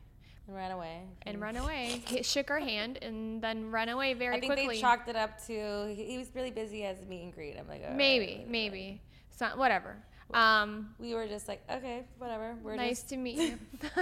[0.46, 1.02] and ran away.
[1.22, 2.02] and ran away.
[2.06, 4.52] He shook our hand and then ran away very quickly.
[4.52, 4.76] I think quickly.
[4.76, 7.56] they chalked it up to he, was really busy as a meet and greet.
[7.58, 8.50] I'm like, maybe, right.
[8.50, 9.00] maybe.
[9.30, 9.96] So, whatever.
[10.34, 12.54] Um, We were just like, okay, whatever.
[12.62, 13.58] We're nice just to meet you.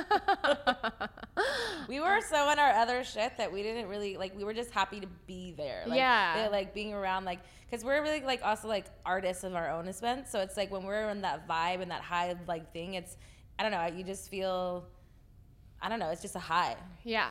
[1.89, 4.37] We were so in our other shit that we didn't really like.
[4.37, 5.83] We were just happy to be there.
[5.87, 6.43] Like, Yeah.
[6.45, 9.89] they- like being around, like, because we're really like also like artists of our own
[9.89, 10.31] events.
[10.31, 13.17] So it's like when we're in that vibe and that high like thing, it's
[13.59, 13.87] I don't know.
[13.97, 14.85] You just feel,
[15.83, 16.11] I don't know.
[16.11, 16.77] It's just a high.
[17.05, 17.31] yeah.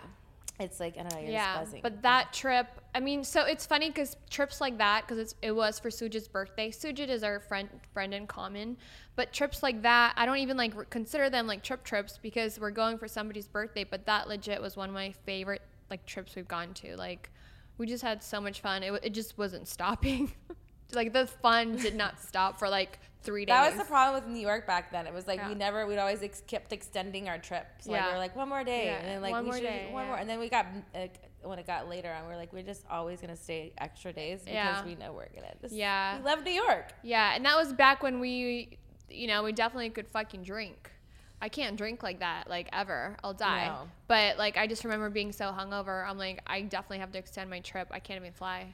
[0.59, 1.19] It's like I don't know.
[1.21, 1.81] You're yeah, just buzzing.
[1.81, 5.77] but that trip, I mean, so it's funny because trips like that, because it was
[5.79, 6.71] for Sujit's birthday.
[6.71, 8.77] Sujit is our friend, friend in common,
[9.15, 12.71] but trips like that, I don't even like consider them like trip trips because we're
[12.71, 13.83] going for somebody's birthday.
[13.83, 15.61] But that legit was one of my favorite
[15.91, 16.95] like trips we've gone to.
[16.97, 17.29] Like,
[17.77, 18.81] we just had so much fun.
[18.83, 20.31] It, it just wasn't stopping.
[20.93, 23.53] like the fun did not stop for like three days.
[23.53, 25.05] That was the problem with New York back then.
[25.05, 25.49] It was like Yeah.
[25.49, 27.85] we never, we'd always ex- kept extending our trips.
[27.85, 28.13] Like we Yeah.
[28.13, 30.03] were like one more day, Yeah, and then like one we more should day, one
[30.05, 30.09] yeah.
[30.09, 30.65] more, and then we got
[30.95, 34.11] like, when it got later on, we are like we're just always gonna stay extra
[34.13, 34.85] days because Yeah.
[34.85, 35.53] we know we're gonna.
[35.61, 36.17] Just, Yeah.
[36.17, 36.93] we love New York.
[37.03, 38.77] Yeah, and that was back when we,
[39.09, 40.91] you know, we definitely could fucking drink.
[41.41, 43.15] I can't drink like that, like ever.
[43.23, 43.67] I'll die.
[43.67, 43.87] No.
[44.07, 46.05] But like, I just remember being so hungover.
[46.05, 47.87] I'm like, I definitely have to extend my trip.
[47.91, 48.73] I can't even fly.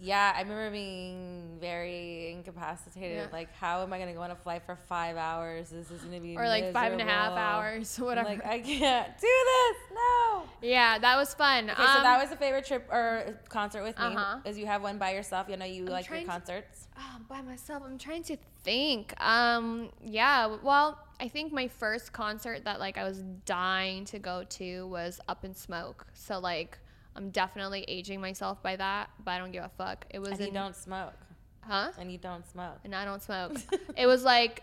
[0.00, 3.16] Yeah, I remember being very incapacitated.
[3.16, 3.26] Yeah.
[3.32, 5.70] Like, how am I gonna go on a flight for five hours?
[5.70, 7.38] This is gonna be Or like five and a half miserable.
[7.38, 8.28] hours, I'm whatever.
[8.28, 9.76] Like I can't do this.
[9.94, 10.42] No.
[10.62, 11.70] yeah, that was fun.
[11.70, 14.04] Okay, so that was a favorite trip or concert with me.
[14.04, 14.38] Uh-huh.
[14.44, 15.48] Is you have one by yourself?
[15.48, 16.88] You know you like your trying to- concerts.
[16.98, 17.82] Oh, by myself.
[17.86, 19.14] I'm trying to think.
[19.24, 20.56] Um, yeah.
[20.62, 25.20] Well, I think my first concert that like I was dying to go to was
[25.28, 26.06] Up in Smoke.
[26.14, 26.78] So like,
[27.16, 30.06] I'm definitely aging myself by that, but I don't give a fuck.
[30.10, 31.14] It was And you don't smoke.
[31.60, 31.92] huh?
[31.98, 32.78] And you don't smoke.
[32.84, 33.56] And I don't smoke.
[33.96, 34.62] it was like,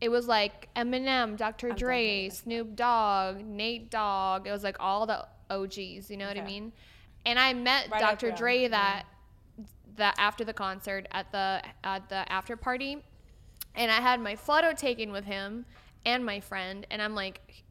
[0.00, 1.70] it was like Eminem, Dr.
[1.70, 4.46] I'm Dre, Snoop Dogg, Nate Dogg.
[4.46, 6.10] It was like all the OGs.
[6.10, 6.72] You know what I mean?
[7.26, 8.30] And I met Right Dr.
[8.30, 8.68] Dre yeah.
[8.68, 9.06] that
[9.96, 13.02] that after the concert at the at the after party,
[13.74, 15.66] and I had my photo taken with him
[16.06, 17.64] and my friend, and I'm like.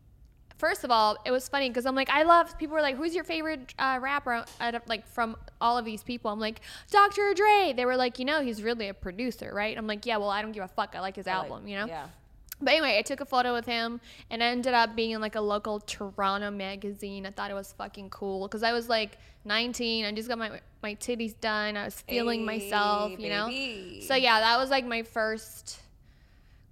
[0.57, 2.57] First of all, it was funny because I'm like, I love.
[2.57, 4.43] People were like, "Who's your favorite uh, rapper?"
[4.87, 7.33] Like from all of these people, I'm like, Dr.
[7.35, 7.73] Dre.
[7.75, 9.77] They were like, you know, he's really a producer, right?
[9.77, 10.17] I'm like, yeah.
[10.17, 10.95] Well, I don't give a fuck.
[10.95, 11.85] I like his Like, album, you know.
[11.85, 12.07] Yeah.
[12.59, 14.01] But anyway, I took a photo with him
[14.31, 17.27] and I ended up being in like a local Toronto magazine.
[17.27, 20.05] I thought it was fucking cool because I was like 19.
[20.05, 21.77] I just got my my titties done.
[21.77, 24.01] I was feeling myself, Hey, you know.
[24.07, 25.81] So yeah, that was like my first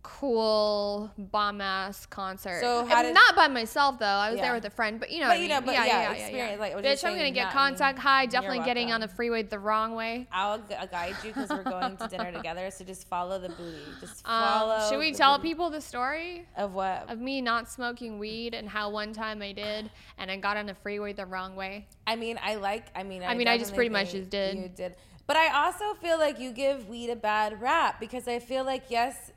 [0.05, 2.61] cool bomb ass concert.
[2.61, 4.05] So how did- not by myself though.
[4.05, 4.43] I was Yeah.
[4.45, 5.65] there with a friend, but you know, But you I know, mean.
[5.65, 8.25] but yeah, experience, like, what you're Bitch, I'm gonna get contact high.
[8.25, 10.27] Definitely getting on the freeway the wrong way.
[10.31, 12.69] I'll gu- guide you because we're going to dinner together.
[12.71, 13.79] So just follow the booty.
[13.99, 14.89] Just Um, follow.
[14.89, 15.49] should we tell booty.
[15.49, 16.45] people the story?
[16.55, 17.09] of what?
[17.09, 20.65] of me not smoking weed and how one time I did and I got on
[20.65, 21.87] the freeway the wrong way.
[22.07, 22.85] I mean, I like.
[22.95, 24.57] I mean, I mean, I just pretty much just did.
[24.57, 24.95] You did,
[25.27, 28.83] but I also feel like you give weed a bad rap because I feel like
[28.89, 29.31] yes,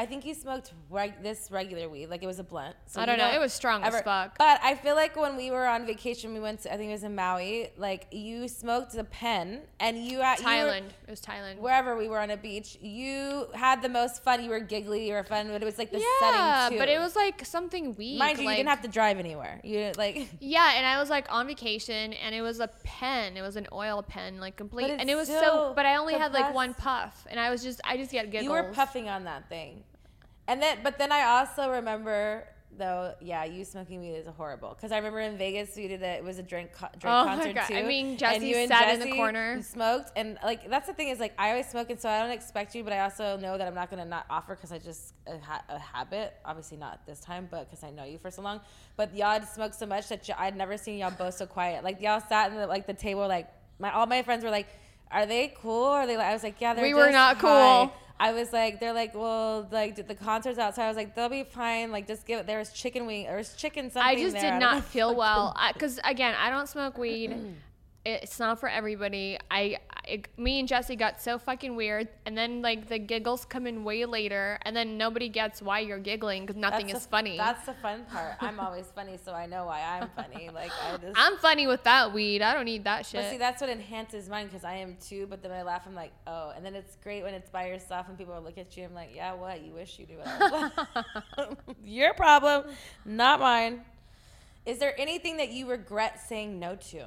[0.00, 2.74] I think you smoked reg- this regular weed, like it was a blunt.
[2.86, 4.38] So I don't know, it was strong as fuck.
[4.38, 6.92] But I feel like when we were on vacation, we went to I think it
[6.92, 7.68] was in Maui.
[7.76, 10.84] Like you smoked a pen, and you at you were- Thailand.
[11.06, 11.58] it was Thailand.
[11.58, 14.42] wherever we were on a beach, you had the most fun.
[14.42, 16.80] You were giggly, you were fun, but it was like the yeah, setting too.
[16.80, 18.18] but it was like something weak.
[18.18, 19.60] mind you, like, you didn't have to drive anywhere.
[19.62, 20.28] You like.
[20.40, 23.36] Yeah, and I was like on vacation, and it was a pen.
[23.36, 24.92] It was an oil pen, like complete.
[24.98, 25.74] And it was so.
[25.76, 27.82] But I only had like one puff, and I was just.
[27.84, 28.44] I just get giggles.
[28.44, 29.84] You were puffing on that thing.
[30.50, 32.44] And then, but then I also remember,
[32.76, 34.70] though, yeah, you smoking weed is horrible.
[34.70, 37.24] Because I remember in Vegas, we did a, it was a drink, co- drink Oh
[37.24, 37.74] concert too.
[37.76, 39.62] I mean, Jesse you and sat in the Jesse corner.
[39.62, 40.10] smoked.
[40.16, 42.74] And like, that's the thing is like, I always smoke, and so I don't expect
[42.74, 45.14] you, but I also know that I'm not going to not offer because I just,
[45.28, 46.34] a, ha- a habit.
[46.44, 48.60] Obviously not this time, but because I know you for so long.
[48.96, 51.84] But y'all had smoked so much that y- I'd never seen y'all both so quiet.
[51.84, 53.48] Like, y'all sat in the, like the table, like,
[53.78, 54.66] my all my friends were like,
[55.12, 55.84] are they cool?
[55.84, 57.92] Or are they like, I was like, yeah, they're We were not high." cool.
[58.20, 60.84] I was like, they're like, well, like the concert's outside.
[60.84, 61.90] I was like, they'll be fine.
[61.90, 62.46] Like, just give.
[62.46, 63.24] There was chicken wing.
[63.24, 64.02] There was chicken something.
[64.02, 64.52] I just there.
[64.52, 67.34] did don't feel well because again, I don't smoke weed.
[68.02, 69.36] It's not for everybody.
[69.50, 69.76] I,
[70.08, 73.84] I, me and Jesse got so fucking weird, and then like the giggles come in
[73.84, 77.36] way later, and then nobody gets why you're giggling because nothing That's is the- funny.
[77.36, 78.36] That's the fun part.
[78.40, 80.48] I'm always funny, so I know why I'm funny.
[80.48, 81.12] Like I just.
[81.14, 82.40] I'm funny with that weed.
[82.40, 83.20] I don't need that shit.
[83.20, 85.26] but see, that's what enhances mine because I am too.
[85.28, 85.82] But then I laugh.
[85.86, 88.74] I'm like, oh, and then it's great when it's by yourself and people look at
[88.78, 88.84] you.
[88.84, 89.62] I'm like, yeah, what?
[89.62, 92.64] You wish you knew what Your problem,
[93.04, 93.82] not mine.
[94.64, 97.06] Is there anything that you regret saying no to?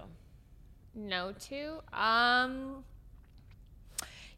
[0.95, 1.79] No to.
[1.97, 2.83] Um.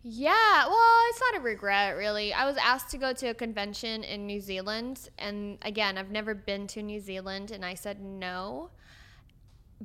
[0.08, 2.32] Yeah, well, it's not a regret really.
[2.32, 6.36] I was asked to go to a convention in New Zealand, and again, I've never
[6.36, 8.70] been to New Zealand, and I said no.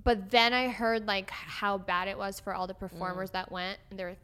[0.05, 3.79] But then I heard like how bad it was for all the performers that went,
[3.91, 4.17] and they're.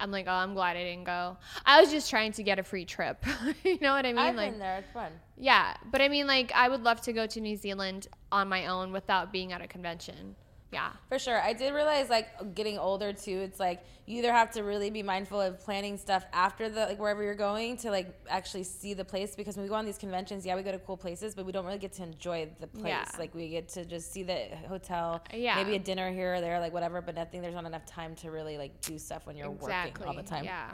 [0.00, 1.36] I'm like, oh, I'm glad I didn't go.
[1.64, 3.24] I was just trying to get a free trip.
[3.62, 4.18] you know what I mean?
[4.18, 4.78] I've like, been there.
[4.78, 5.12] It's fun.
[5.36, 8.66] yeah, but I mean, like, I would love to go to New Zealand on my
[8.66, 10.34] own without being at a convention.
[10.72, 10.90] Yeah.
[11.10, 11.38] For sure.
[11.40, 15.02] I did realize like getting older too, it's like you either have to really be
[15.02, 19.04] mindful of planning stuff after the like wherever you're going to like actually see the
[19.04, 21.44] place because when we go on these conventions, yeah, we go to cool places, but
[21.44, 22.86] we don't really get to enjoy the place.
[22.88, 23.04] Yeah.
[23.18, 25.56] Like we get to just see the hotel, Yeah.
[25.62, 28.30] maybe a dinner here or there, like whatever, but nothing there's not enough time to
[28.30, 30.44] really like do stuff when you're working all the time.
[30.44, 30.70] Yeah.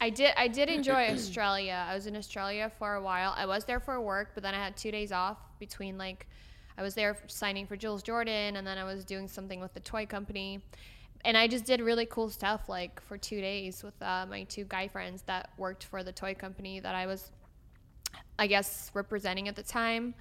[0.00, 1.84] I did I did enjoy Australia.
[1.86, 3.34] I was in Australia for a while.
[3.36, 6.26] I was there for work, but then I had 2 days off between like
[6.76, 9.80] I was there signing for Jules Jordan and then I was doing something with the
[9.80, 10.60] toy company.
[11.24, 14.64] and I just did really cool stuff like for two days with uh, my two
[14.64, 17.30] guy friends that worked for the toy company that I was,
[18.38, 20.14] I guess, representing at the time,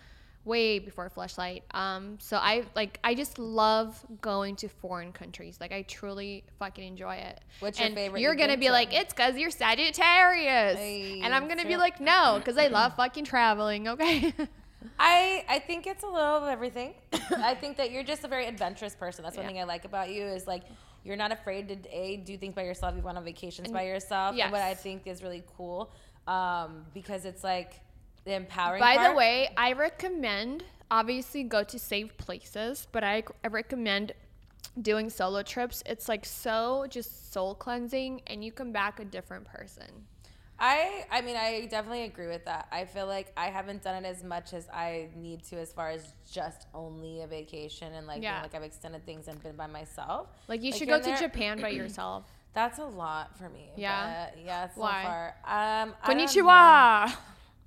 [0.45, 1.63] way before Fleshlight.
[1.71, 5.57] Um, so I like I just love going to foreign countries.
[5.59, 7.41] Like I truly fucking enjoy it.
[7.59, 11.47] What's your and favorite You're gonna be like, it's because you're Sagittarius, Hey, and I'm
[11.49, 13.87] gonna be like, no, because I love fucking traveling.
[13.89, 14.33] Okay.
[14.99, 16.93] I I think it's a little of everything.
[17.37, 19.23] I think that you're just a very adventurous person.
[19.23, 19.49] That's one Yeah.
[19.51, 20.63] thing I like about you is like
[21.03, 22.95] you're not afraid to a do things by yourself.
[22.95, 24.35] You went on vacations by yourself.
[24.39, 25.91] And what I think is really cool,
[26.27, 27.81] um, because it's like
[28.25, 28.79] the empowering.
[28.79, 34.13] By the way, I recommend obviously go to safe places, but I, I recommend
[34.81, 35.83] doing solo trips.
[35.85, 40.05] It's like so just soul cleansing, and you come back a different person.
[40.65, 42.67] I I mean I definitely agree with that.
[42.71, 45.89] I feel like I haven't done it as much as I need to as far
[45.89, 48.41] as just only a vacation and like Yeah.
[48.41, 50.29] like I've extended things and been by myself.
[50.47, 52.23] Like you should go to there- Japan by yourself.
[52.53, 53.71] That's a lot for me.
[53.75, 54.27] Yeah?
[54.31, 54.69] but yeah.
[54.69, 55.03] So Why?
[55.03, 56.23] far, um, I don't know.
[56.25, 57.13] Konnichiwa.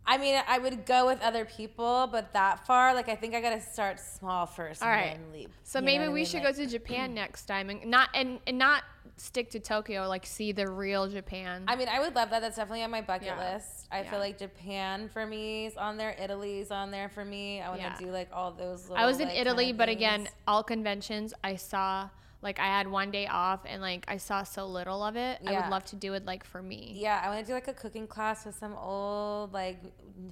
[0.07, 3.41] I mean, I would go with other people, but that far, like I think I
[3.41, 5.19] gotta start small first All and right.
[5.19, 5.51] then leap.
[5.65, 6.27] So You maybe what I we mean?
[6.27, 8.85] should Like- go to Japan next time and not and, and not
[9.17, 10.07] stick to Tokyo.
[10.09, 11.65] Like see the real Japan.
[11.67, 12.41] I mean, I would love that.
[12.41, 13.55] That's definitely on my bucket Yeah.
[13.55, 13.89] list.
[13.91, 14.11] I Yeah.
[14.11, 16.15] feel like Japan for me is on there.
[16.23, 17.61] Italy's on there for me.
[17.63, 17.97] I want to Yeah.
[17.99, 18.89] do like all those.
[18.89, 22.11] Little, I was in like, Italy, kinda but again, all conventions I saw
[22.43, 25.41] like I had one day off and like I saw so little of it.
[25.47, 26.93] I would love to do it like for me.
[26.97, 29.79] Yeah, I want to do like a cooking class with some old like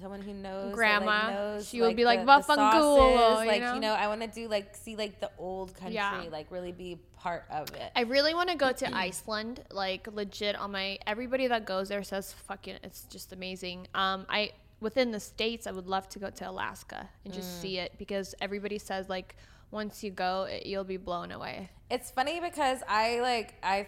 [0.01, 1.05] someone who knows that, Grandma.
[1.05, 3.73] like, knows, She would be like, "Vafanculo," sauces, you like know?
[3.75, 6.23] you know, I want to do like see like the old country, Yeah.
[6.31, 7.91] like really be part of it.
[7.95, 12.03] I really want to go to Iceland, like legit on my everybody that goes there
[12.03, 13.87] says fucking it's just amazing.
[13.95, 17.37] Um I within the states I would love to go to Alaska and Mm.
[17.37, 19.35] just see it because everybody says like
[19.75, 21.69] once you go it, you'll be blown away.
[21.91, 23.87] It's funny because I like I.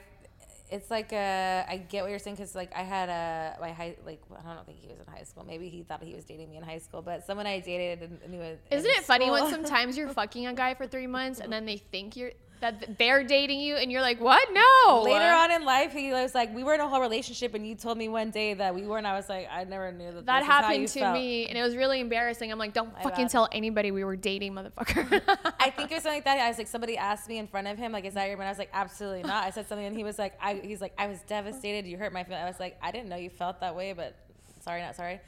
[0.70, 3.96] It's like uh, I get what you're saying because like I had a my high
[4.06, 5.46] like I don't think he was in high school.
[5.46, 8.32] Maybe he thought he was dating me in high school, but someone I dated and
[8.32, 11.66] knew Isn't it funny when sometimes you're fucking a guy for 3 months and then
[11.66, 14.48] they think you're that they're dating you and you're like, "What?
[14.52, 17.68] No." Later on in life, he was like, "We were in a whole relationship, and
[17.68, 20.26] you told me one day that we weren't." I was like, "I never knew that."
[20.26, 22.52] that this is how you happened to felt." me and it was really embarrassing.
[22.52, 23.32] I'm like, "Don't My fucking bad.
[23.32, 25.22] tell anybody we were dating, motherfucker."
[25.60, 26.40] I think it was something like that.
[26.40, 28.48] I was like, somebody asked me in front of him, like, "Is that your man?"
[28.48, 30.94] I was like, "Absolutely not." I said something, and he was like, "I." He's like,
[30.98, 31.88] "I was devastated.
[31.88, 34.16] You hurt my feelings." I was like, "I didn't know you felt that way, but
[34.62, 35.20] sorry, not sorry."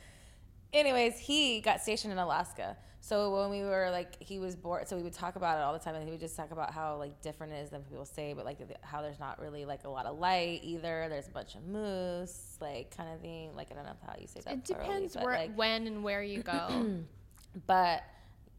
[0.74, 2.78] Anyways, he got stationed in Alaska.
[3.10, 4.88] So when we were like, he was bored.
[4.88, 6.72] So we would talk about it all the time, and he would just talk about
[6.72, 9.84] how like different it is than people say, but like how there's not really like
[9.86, 11.08] a lot of light either.
[11.10, 13.56] There's a bunch of moose, like kind of thing.
[13.56, 14.54] Like I don't know how you say that.
[14.54, 17.00] it thoroughly, depends where like, when and where you go.
[17.66, 18.04] but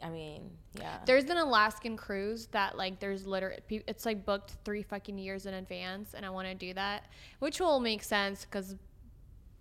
[0.02, 0.98] I mean, yeah.
[1.06, 5.54] There's an Alaskan cruise that like there's literally it's like booked three fucking years in
[5.54, 7.04] advance, and I want to do that,
[7.38, 8.74] which will make sense because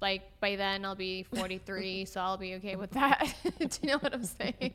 [0.02, 3.34] like by then I'll be 43, so I'll be okay with that.
[3.60, 4.74] do you know what I'm saying?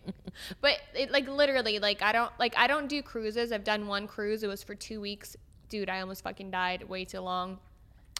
[0.61, 3.53] but it like literally like I don't like I don't do cruises.
[3.53, 4.43] I've done one cruise.
[4.43, 5.37] It was for two weeks.
[5.68, 6.89] Dude, I almost fucking died.
[6.89, 7.59] Way too long.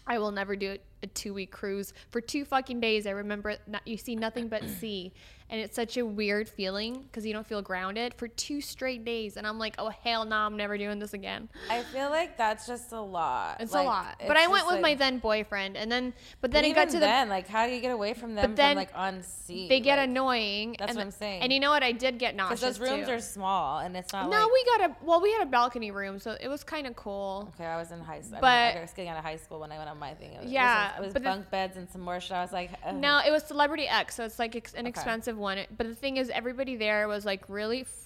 [0.07, 3.07] I will never do a two week cruise for two fucking days.
[3.07, 5.13] I remember not, you see nothing but sea,
[5.49, 9.37] and it's such a weird feeling because you don't feel grounded for two straight days.
[9.37, 11.49] And I'm like, oh hell no, I'm never doing this again.
[11.69, 13.57] I feel like that's just a lot.
[13.59, 14.15] It's Like, a lot.
[14.19, 16.83] it's But I went with my then boyfriend, and then but But then it even
[16.83, 18.55] got to the then, like, how do you get away from them?
[18.55, 19.67] then from, like on sea.
[19.69, 20.75] they get like, annoying.
[20.79, 21.41] That's and what I'm saying.
[21.43, 21.83] And you know what?
[21.83, 23.13] I did get Because nauseous those rooms too.
[23.13, 24.51] are small, and it's not no, like.
[24.51, 27.51] we got a well, we had a balcony room, so it was kind of cool.
[27.55, 28.37] Okay, I was in high school.
[28.37, 30.13] I, But- mean, I was getting out of high school when I went on my
[30.15, 30.33] thing.
[30.33, 32.31] It was, Yeah, it was, it was but the- bunk beds and some more shit.
[32.31, 32.95] I was like, ugh.
[32.95, 35.59] No, it was Celebrity X, so it's like an expensive one.
[35.77, 37.81] But the thing is, everybody there was like really.
[37.81, 38.01] F-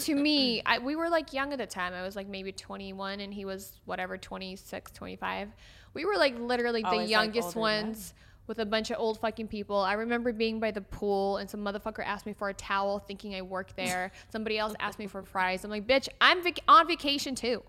[0.00, 1.92] to me, I, we were like young at the time.
[1.94, 5.48] I was like maybe 21, and he was whatever 26, 25.
[5.94, 7.60] We were like literally the Always, like, youngest men.
[7.60, 8.14] ones
[8.46, 9.78] with a bunch of old fucking people.
[9.78, 13.34] I remember being by the pool, and some motherfucker asked me for a towel, thinking
[13.34, 14.10] I worked there.
[14.30, 15.64] Somebody else asked me for fries.
[15.64, 17.62] I'm like, bitch, I'm vac- on vacation too.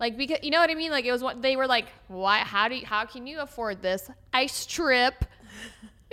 [0.00, 0.90] Like because you know what I mean?
[0.90, 2.38] Like it was what they were like, why?
[2.38, 4.10] How do you, how can you afford this?
[4.32, 5.24] I strip.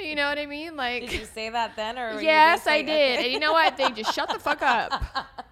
[0.02, 0.76] You know what I mean?
[0.76, 2.94] Like Did you say that then, or yes, I like, did.
[3.20, 3.24] okay?
[3.26, 3.78] And you know what?
[3.78, 4.92] They just shut the fuck up.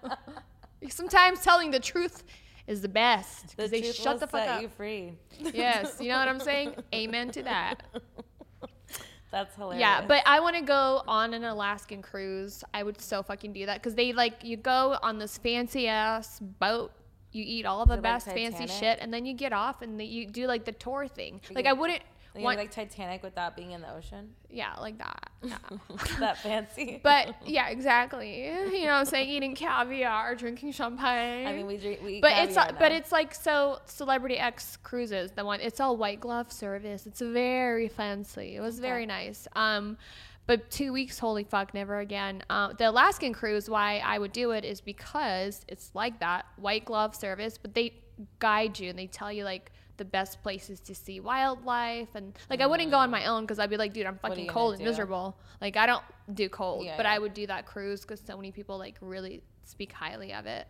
[0.88, 2.24] Sometimes telling the truth
[2.66, 4.62] is the best The because they truth shut the fuck set up.
[4.62, 5.12] you free.
[5.52, 6.74] Yes, you know what I'm saying?
[6.94, 7.82] Amen to that.
[9.30, 9.80] That's hilarious.
[9.80, 12.64] Yeah, but I want to go on an Alaskan cruise.
[12.72, 16.40] I would so fucking do that because they like you go on this fancy ass
[16.40, 16.92] boat.
[17.32, 20.00] You eat all the it like best fancy shit, and then you get off and
[20.00, 21.42] you do like the tour thing.
[21.50, 22.00] Like I wouldn't
[22.34, 24.30] Like, One- like Titanic without being in the ocean.
[24.50, 25.30] yeah, like that.
[25.42, 25.56] Yeah.
[26.20, 27.00] that fancy.
[27.02, 28.46] but yeah, exactly.
[28.46, 31.46] You know, saying eating caviar, drinking champagne.
[31.46, 32.00] I mean, we drink.
[32.02, 35.96] We but it's caviar but it's like so Celebrity X cruises the one it's all
[35.96, 37.06] white glove service.
[37.06, 38.56] It's very fancy.
[38.56, 39.48] It was very nice.
[39.56, 39.96] Um,
[40.48, 42.42] but two weeks, holy fuck, never again.
[42.48, 46.86] Uh, the Alaskan cruise, why I would do it is because it's like that white
[46.86, 47.92] glove service, but they
[48.38, 52.60] guide you and they tell you like the best places to see wildlife and like
[52.60, 54.80] I wouldn't go on my own because I'd be like, dude, I'm fucking cold and
[54.82, 54.88] do?
[54.88, 55.36] miserable.
[55.60, 57.12] Like I don't do cold, Yeah, but yeah.
[57.12, 60.66] I would do that cruise because so many people like really speak highly of it.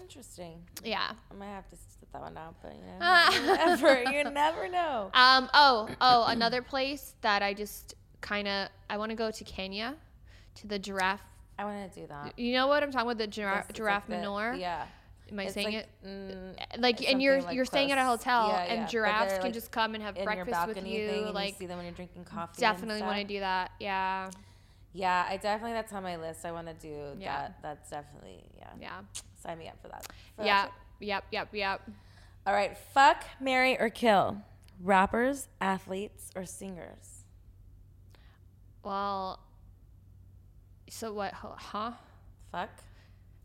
[0.00, 0.62] interesting.
[0.84, 1.12] Yeah.
[1.30, 4.68] I might have to sit that one out, but you know, you never, you never
[4.68, 5.10] know.
[5.14, 5.48] Um.
[5.54, 5.88] Oh.
[6.00, 6.26] Oh.
[6.28, 9.94] Another place that I just kind of I want to go to Kenya,
[10.56, 11.22] to the giraffe.
[11.58, 12.38] I want to do that.
[12.38, 13.18] You know what I'm talking about?
[13.18, 14.54] The giraffe, giraffe like the- manure.
[14.54, 14.86] Yeah.
[15.32, 15.88] Am I It's saying like, it?
[16.06, 19.42] mm, Like, and you're like, you're staying at a hotel, Yeah, and yeah, giraffes can
[19.44, 20.82] like, just come and have breakfast with you.
[20.82, 22.60] thing, and you like, see them when you're drinking coffee.
[22.60, 23.70] definitely want to do that.
[23.80, 24.30] Yeah.
[24.92, 26.44] Yeah, I definitely that's on my list.
[26.44, 27.38] I want to do Yeah.
[27.48, 27.58] that.
[27.62, 28.68] That's definitely yeah.
[28.78, 29.00] Yeah.
[29.42, 30.06] Sign me up for that.
[30.36, 30.64] For Yeah.
[30.64, 30.72] shit.
[31.00, 31.24] Yep.
[31.32, 31.48] Yep.
[31.54, 31.90] Yep.
[32.46, 32.76] All right.
[32.76, 34.42] Fuck, marry, or kill.
[34.82, 37.24] Rappers, athletes, or singers.
[38.84, 39.40] Well.
[40.90, 41.32] So what?
[41.32, 41.92] Huh?
[42.50, 42.68] Fuck,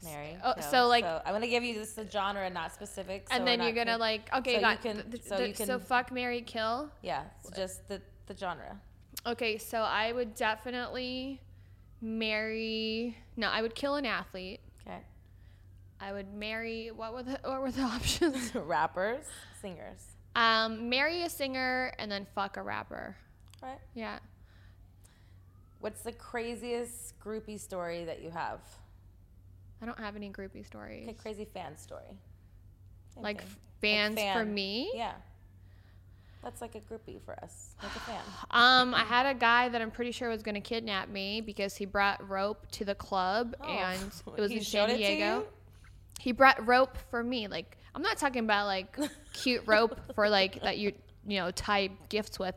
[0.04, 0.38] marry.
[0.44, 0.64] oh, kill.
[0.64, 3.32] so, like- I'm gonna give you this the genre and not specifics.
[3.32, 5.80] and then you're gonna like okay, so you can- th- so th- you can- so
[5.80, 6.90] fuck, Mary, kill.
[7.02, 8.80] yeah, it's just the the genre.
[9.26, 11.42] Okay, so I would definitely
[12.02, 13.18] marry.
[13.36, 14.60] No, I would kill an athlete.
[14.86, 15.00] Okay.
[16.00, 16.92] I would marry.
[16.92, 18.54] What were the What were the options?
[18.56, 19.26] Rappers,
[19.62, 20.06] singers.
[20.36, 23.16] um, marry a singer and then fuck a rapper.
[23.64, 23.80] Right.
[23.96, 24.20] Yeah.
[25.80, 28.60] What's the craziest groupie story that you have?
[29.82, 31.04] I don't have any groupie stories.
[31.04, 32.18] Okay, crazy fan story.
[33.14, 33.50] Same like thing.
[33.82, 34.54] fans for fan.
[34.54, 34.92] me.
[34.94, 35.14] Yeah.
[36.44, 38.22] That's like a groupie for us, like a fan.
[38.52, 41.86] Um, I had a guy that I'm pretty sure was gonna kidnap me because he
[41.86, 43.68] brought rope to the club Oh.
[43.68, 44.02] and
[44.38, 45.46] it was He in San Diego.
[46.20, 47.48] He brought rope for me.
[47.48, 48.98] Like I'm not talking about like
[49.34, 50.94] cute rope for like that you
[51.28, 52.56] you know tie gifts with.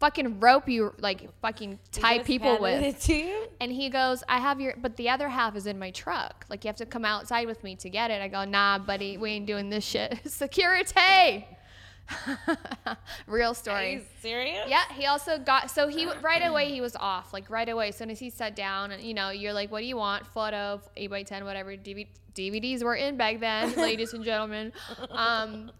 [0.00, 2.82] Fucking rope you like fucking tie people with.
[2.82, 3.46] it to you?
[3.60, 6.44] And he goes, I have your, but the other half is in my truck.
[6.50, 8.20] Like, you have to come outside with me to get it.
[8.20, 10.18] I go, nah, buddy, we ain't doing this shit.
[10.26, 11.46] Security!
[13.26, 13.92] Real Are story.
[13.94, 14.68] you serious?
[14.68, 17.32] Yeah, he also got, so he, right away, he was off.
[17.32, 17.88] Like, right away.
[17.88, 20.26] As soon as he sat down, and, you know, you're like, what do you want?
[20.26, 21.72] Photo, 8 by 10 whatever.
[21.72, 24.72] DV- DVDs were in back then, ladies and gentlemen.
[25.10, 25.70] Um,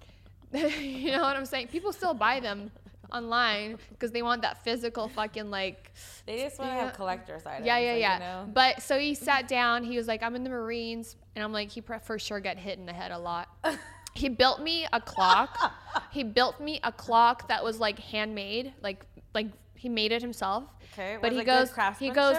[0.52, 1.66] you know what I'm saying?
[1.66, 2.70] People still buy them
[3.12, 5.92] online because they want that physical fucking, like,
[6.26, 6.84] They just want to Yeah.
[6.84, 7.66] have collector's items.
[7.66, 8.14] yeah, yeah, like, yeah.
[8.14, 8.52] You know?
[8.52, 9.84] But so he sat down.
[9.84, 12.78] He was like, "I'm in the Marines," and I'm like, "He for sure got hit
[12.78, 13.48] in the head a lot."
[14.14, 15.72] he built me a clock.
[16.10, 20.64] he built me a clock that was like handmade, like like he made it himself.
[20.92, 22.36] Okay, But he goes, he goes,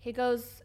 [0.00, 0.62] he goes.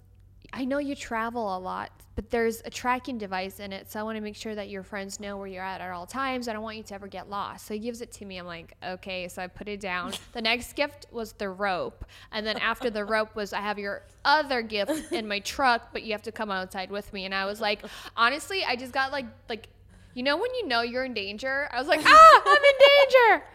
[0.51, 4.03] I know you travel a lot, but there's a tracking device in it, so I
[4.03, 6.49] want to make sure that your friends know where you're at at all times.
[6.49, 7.65] I don't want you to ever get lost.
[7.65, 8.37] So he gives it to me.
[8.37, 9.29] I'm like, okay.
[9.29, 10.11] So I put it down.
[10.33, 12.03] the next gift was the rope,
[12.33, 16.03] and then after the rope was I have your other gift in my truck, but
[16.03, 17.23] you have to come outside with me.
[17.23, 17.85] And I was like,
[18.17, 19.69] honestly, I just got like like,
[20.13, 21.69] you know when you know you're in danger.
[21.71, 23.45] I was like, ah, I'm in danger.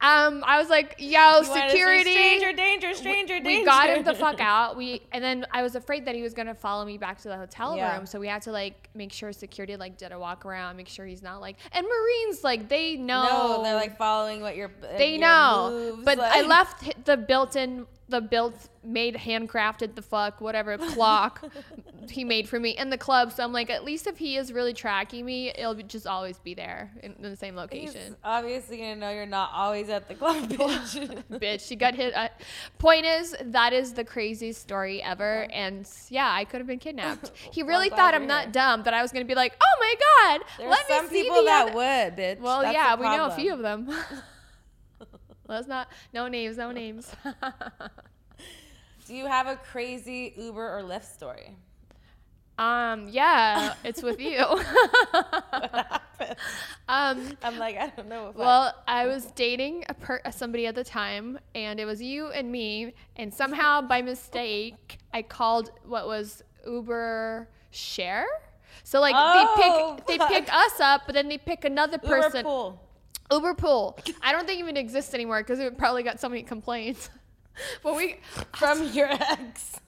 [0.00, 3.46] Um, I was like, yo, You wanted to say, security Stranger danger, stranger danger.
[3.60, 4.76] we got him the fuck out.
[4.76, 7.36] We and then I was afraid that he was gonna follow me back to the
[7.36, 7.96] hotel Yeah.
[7.96, 10.86] room, so we had to like make sure security like did a walk around, make
[10.88, 11.56] sure he's not like.
[11.72, 13.56] And Marines like they know.
[13.56, 14.70] No, they're like following what you're.
[14.96, 15.70] they your know.
[15.72, 21.44] moves, but I left the built-in, the built made handcrafted the fuck whatever clock
[22.10, 23.32] he made for me in the club.
[23.32, 26.38] So I'm like, at least if he is really tracking me, it'll be, just always
[26.38, 28.16] be there in, in the same He's location.
[28.24, 31.22] obviously gonna know you're not always at the club, bitch.
[31.32, 31.66] bitch.
[31.68, 32.14] She got hit.
[32.16, 32.28] Uh,
[32.78, 35.46] point is, that is the craziest story ever.
[35.52, 37.32] And yeah, I could have been kidnapped.
[37.50, 38.52] He really thought I'm not here.
[38.52, 39.94] dumb, that I was going to be like, oh my
[40.38, 42.40] God, There's let me some see people that other-" would, bitch.
[42.40, 43.90] Well, That's yeah, we know a few of them.
[45.48, 47.10] Let's not, no names, no names.
[49.06, 51.56] Do you have a crazy Uber or Lyft story?
[52.58, 54.38] um, yeah, it's with you.
[56.88, 60.84] um, I'm like, I don't know Well, I was dating a per- somebody at the
[60.84, 66.42] time, and it was you and me, and somehow by mistake, I called what was
[66.66, 68.26] Uber Share.
[68.84, 70.28] So like Oh, they pick fuck.
[70.30, 72.44] they pick us up, but then they pick another I, Uber person.
[72.44, 72.80] pool.
[73.32, 73.98] Uber Pool.
[74.22, 77.10] I don't think it even exists anymore because it probably got so many complaints.
[77.82, 78.16] but we
[78.56, 79.80] from your ex.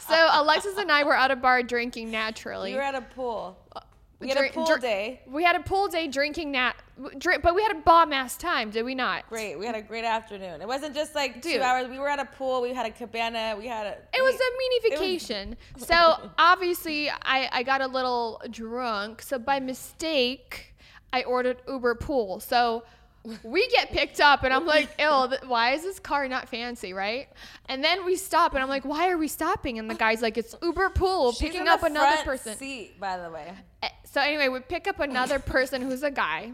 [0.00, 2.70] so Alexis and I were at a bar drinking naturally.
[2.70, 3.56] You were at a pool.
[4.20, 5.20] We had a pool drink- day.
[5.28, 6.74] We had a pool day drinking nat,
[7.18, 9.28] drink, but we had a bomb ass time, did we not?
[9.28, 9.56] Great.
[9.56, 10.60] We had a great afternoon.
[10.60, 11.88] It wasn't just like two hours.
[11.88, 12.60] We were at a pool.
[12.60, 13.54] We had a cabana.
[13.56, 13.96] We had a.
[14.12, 15.56] It was a mini was- vacation.
[15.76, 19.22] so obviously, I, I got a little drunk.
[19.22, 20.74] So by mistake,
[21.12, 22.40] I ordered Uber Pool.
[22.40, 22.84] So
[23.42, 27.28] we get picked up, and I'm like, ill, why is this car not fancy, right?"
[27.66, 30.38] And then we stop, and I'm like, "Why are we stopping?" And the guy's like,
[30.38, 33.52] "It's Uber Pool, She's picking in up the another person." Seat, by the way.
[33.82, 36.52] Eh, So anyway, we pick up another person who's a guy.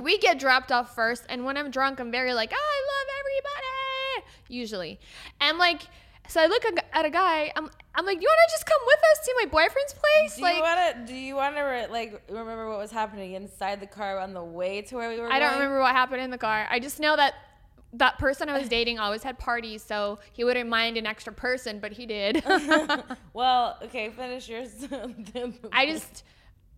[0.00, 4.32] We get dropped off first, and when I'm drunk, I'm very like, I love everybody,
[4.48, 4.98] usually.
[5.40, 5.82] And like,
[6.28, 7.52] so I look at a guy.
[7.56, 10.36] I'm, I'm like, you want to just come with us to my boyfriend's place?
[10.36, 11.12] Do like, you want to?
[11.12, 14.44] Do you want to re- like remember what was happening inside the car on the
[14.44, 15.32] way to where we were?
[15.32, 16.66] I don't remember what happened in the car.
[16.70, 17.34] I just know that
[17.94, 21.80] that person I was dating always had parties, so he wouldn't mind an extra person,
[21.80, 22.42] but he did.
[23.32, 24.72] Well, okay, finish yours.
[25.72, 26.24] I just,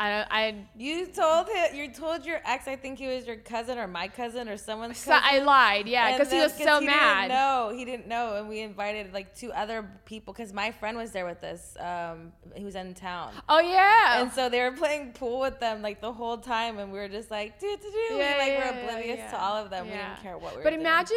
[0.01, 1.75] I, I You told him.
[1.75, 2.69] You told your ex.
[2.69, 5.29] I think he was your cousin or my cousin or someone's So cousin.
[5.29, 7.29] I lied, yeah, because he was so he mad.
[7.29, 7.79] Didn't.
[7.79, 11.27] He didn't know, and we invited like two other people because my friend was there
[11.27, 11.77] with us.
[11.81, 13.33] Um, he was in town.
[13.49, 14.23] Oh yeah.
[14.23, 17.09] And so they were playing pool with them like the whole time, and we were
[17.09, 18.15] just like, do do do.
[18.15, 19.31] Yeah, we like yeah, were yeah, oblivious yeah.
[19.33, 19.87] to all of them.
[19.87, 20.81] We didn't care what we were But doing.
[20.83, 21.17] imagine,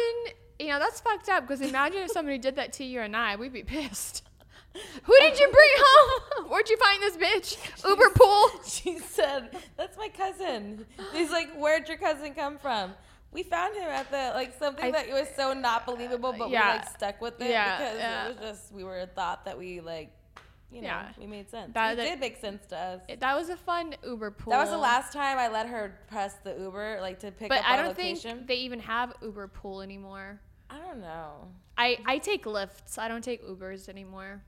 [0.58, 3.36] you know, that's fucked up because imagine if somebody did that to you and I,
[3.36, 4.24] we'd be pissed.
[5.04, 6.46] Who did you bring home?
[6.50, 7.84] Where'd you find this bitch?
[7.88, 8.50] Uber pool?
[8.66, 12.94] She said, "That's my cousin." He's like, "Where'd your cousin come from?"
[13.32, 16.72] We found him at the like something I- that was so not believable, but Yeah.
[16.74, 18.24] we like stuck with it Yeah, because yeah.
[18.24, 20.10] it was just we were a thought that we like,
[20.70, 21.08] you know, Yeah.
[21.18, 21.72] we made sense.
[21.74, 23.00] That- it that- did make sense to us.
[23.18, 24.50] That was a fun Uber pool.
[24.52, 27.60] that was the last time I let her press the Uber, like to pick But
[27.60, 28.36] up I don't location.
[28.38, 30.40] think they even have Uber pool anymore.
[30.68, 31.48] I don't know.
[31.78, 32.98] I, I take Lyfts.
[32.98, 34.42] I don't take Ubers anymore.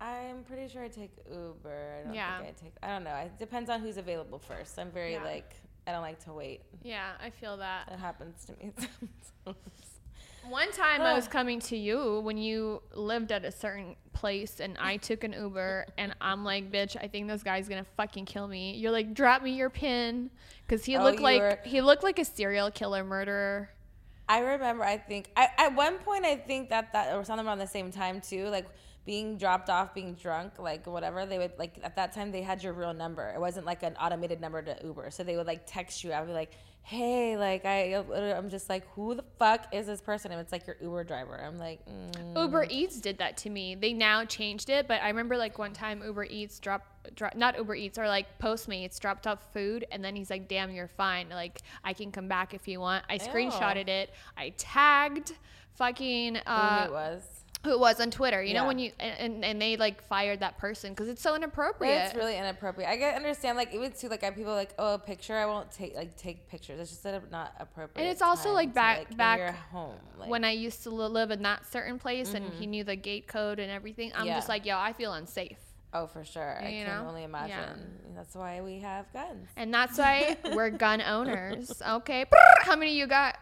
[0.00, 1.98] I'm pretty sure I take Uber.
[2.00, 2.38] I don't Yeah.
[2.38, 2.72] think I take.
[2.82, 3.14] I don't know.
[3.16, 4.78] It depends on who's available first.
[4.78, 5.24] I'm very Yeah.
[5.24, 5.54] like.
[5.86, 6.60] I don't like to wait.
[6.82, 7.88] Yeah, I feel that.
[7.88, 8.72] That happens to me
[9.44, 10.00] sometimes.
[10.48, 11.14] One time I oh.
[11.16, 15.32] was coming to you when you lived at a certain place and I took an
[15.32, 18.74] Uber and I'm like, bitch, I think this guy's gonna fucking kill me.
[18.76, 20.30] You're like, drop me your pin.
[20.68, 23.70] Cause he Oh, looked like were- he looked like a serial killer murderer.
[24.28, 24.84] I remember.
[24.84, 27.90] I think I, at one point I think that that or something around the same
[27.90, 28.46] time too.
[28.46, 28.66] Like
[29.10, 31.26] being dropped off, being drunk, like whatever.
[31.26, 33.32] They would like at that time they had your real number.
[33.34, 35.10] It wasn't like an automated number to Uber.
[35.10, 36.12] So they would like text you.
[36.12, 36.52] I'd be like,
[36.82, 38.04] hey, like I,
[38.36, 40.30] I'm just like, who the fuck is this person?
[40.30, 41.42] And it's like your Uber driver.
[41.44, 42.40] I'm like, mm.
[42.40, 43.74] Uber Eats did that to me.
[43.74, 47.58] They now changed it, but I remember like one time Uber Eats dropped, drop, not
[47.58, 51.30] Uber Eats or like Postmates dropped off food, and then he's like, "Damn, you're fine.
[51.30, 54.14] Like I can come back if you want." I screenshotted it.
[54.36, 55.32] I tagged
[55.74, 57.39] fucking who uh, it was.
[57.64, 58.42] Who it was on Twitter.
[58.42, 62.06] You know when you and, and, they like fired that person because it's so inappropriate.
[62.06, 62.88] it's really inappropriate.
[62.88, 65.44] I get understand like even too like I have people like oh a picture I
[65.46, 66.80] won't take like take pictures.
[66.80, 68.02] It's just not appropriate.
[68.02, 69.96] And it's also, like, to, back- like, back home.
[70.18, 73.26] Like, when I used to live in that certain place and he knew the gate
[73.26, 74.26] code and everything, I'm Mm-hmm.
[74.28, 74.36] Yeah.
[74.36, 75.58] just like, yo, I feel unsafe.
[75.92, 77.08] oh for sure I You can know?
[77.08, 77.26] only Yeah.
[77.26, 77.98] imagine.
[78.16, 79.48] That's why we have guns.
[79.56, 81.82] And that's why we're gun owners.
[81.98, 82.24] Okay.
[82.62, 83.36] How many you got?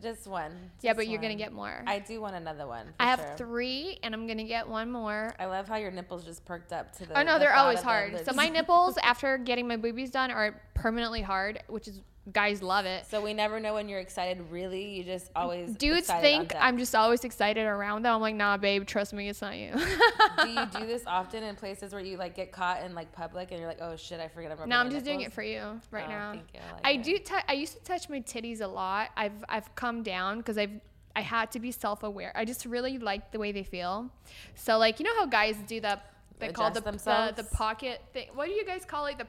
[0.00, 0.52] Just one.
[0.80, 1.82] Yeah, just but you're gonna get more.
[1.86, 2.86] I do want another one.
[2.86, 3.34] for I have sure.
[3.36, 5.34] three, and I'm gonna get one more.
[5.38, 7.18] I love how your nipples just perked up to the.
[7.18, 8.24] Oh no, the they're always hard.
[8.24, 12.00] So my nipples after getting my boobies done are permanently hard, which is
[12.30, 13.06] guys love it.
[13.06, 14.44] So we never know when you're excited.
[14.50, 15.74] Really, you just always.
[15.74, 16.54] Dudes think.
[16.58, 18.14] I'm just always excited around them.
[18.14, 19.72] I'm like, nah, babe, trust me, it's not you.
[20.42, 23.50] do you do this often in places where you like get caught in like public
[23.50, 25.80] and you're like, oh shit, I forget I'm no, I'm just doing it for you
[25.90, 26.32] right Oh, now.
[26.34, 26.40] you.
[26.54, 27.18] I like I do.
[27.18, 29.10] T- I used to touch my titties a lot.
[29.16, 30.80] I've I've come down because I've
[31.14, 32.32] I had to be self aware.
[32.34, 34.10] I just really like the way they feel.
[34.54, 36.11] So like you know how guys do that.
[36.42, 38.28] They call the, the the pocket thing.
[38.34, 39.16] What do you guys call it?
[39.18, 39.26] The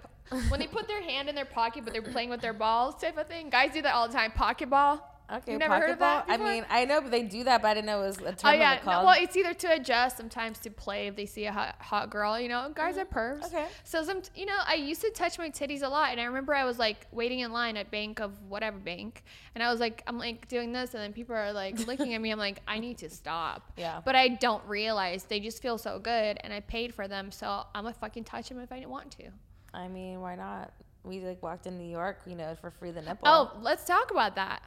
[0.49, 3.17] when they put their hand in their pocket but they're playing with their balls type
[3.17, 3.49] of thing.
[3.49, 4.31] Guys do that all the time.
[4.31, 5.12] Pocket ball.
[5.31, 7.69] Okay, You've never heard of that I mean, I know, but they do that, but
[7.69, 9.73] I didn't know it was a term Oh of yeah, no, well it's either to
[9.73, 12.39] adjust, sometimes to play if they see a hot, hot girl.
[12.39, 13.41] You know, guys are pervs.
[13.41, 13.55] Mm-hmm.
[13.55, 13.67] Okay.
[13.83, 16.53] So some, you know, I used to touch my titties a lot, and I remember
[16.53, 19.23] I was like waiting in line at bank of whatever bank,
[19.55, 22.21] and I was like, I'm like doing this, and then people are like looking at
[22.21, 22.31] me.
[22.31, 23.71] I'm like, I need to stop.
[23.77, 24.01] Yeah.
[24.03, 27.63] But I don't realize they just feel so good, and I paid for them, so
[27.73, 29.29] I'm gonna fucking touch them if I want to.
[29.73, 30.73] I mean, why not?
[31.03, 33.27] We like walked in New York, you know, for free the nipple.
[33.27, 34.61] Oh, let's talk about that.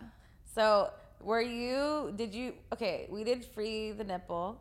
[0.56, 0.90] So
[1.20, 2.14] were you?
[2.16, 2.54] Did you?
[2.72, 4.58] Okay, we did free the nipple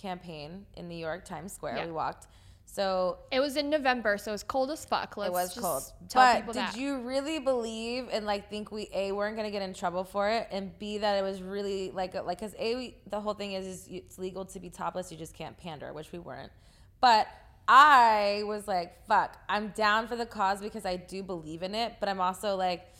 [0.00, 1.78] campaign in New York Times Square.
[1.78, 1.86] Yeah.
[1.86, 2.28] We walked.
[2.64, 5.16] So It was in November, so it was cold as fuck.
[5.16, 5.82] Let's it was just cold.
[6.08, 6.76] Tell but people did that.
[6.76, 10.46] you really believe and like think we a weren't gonna get in trouble for it,
[10.52, 13.66] and b that it was really like like because a we, the whole thing is
[13.66, 16.52] is it's legal to be topless, you just can't pander, which we weren't.
[17.00, 17.26] But
[17.66, 21.96] I was like, fuck, I'm down for the cause because I do believe in it,
[22.00, 22.91] but I'm also like,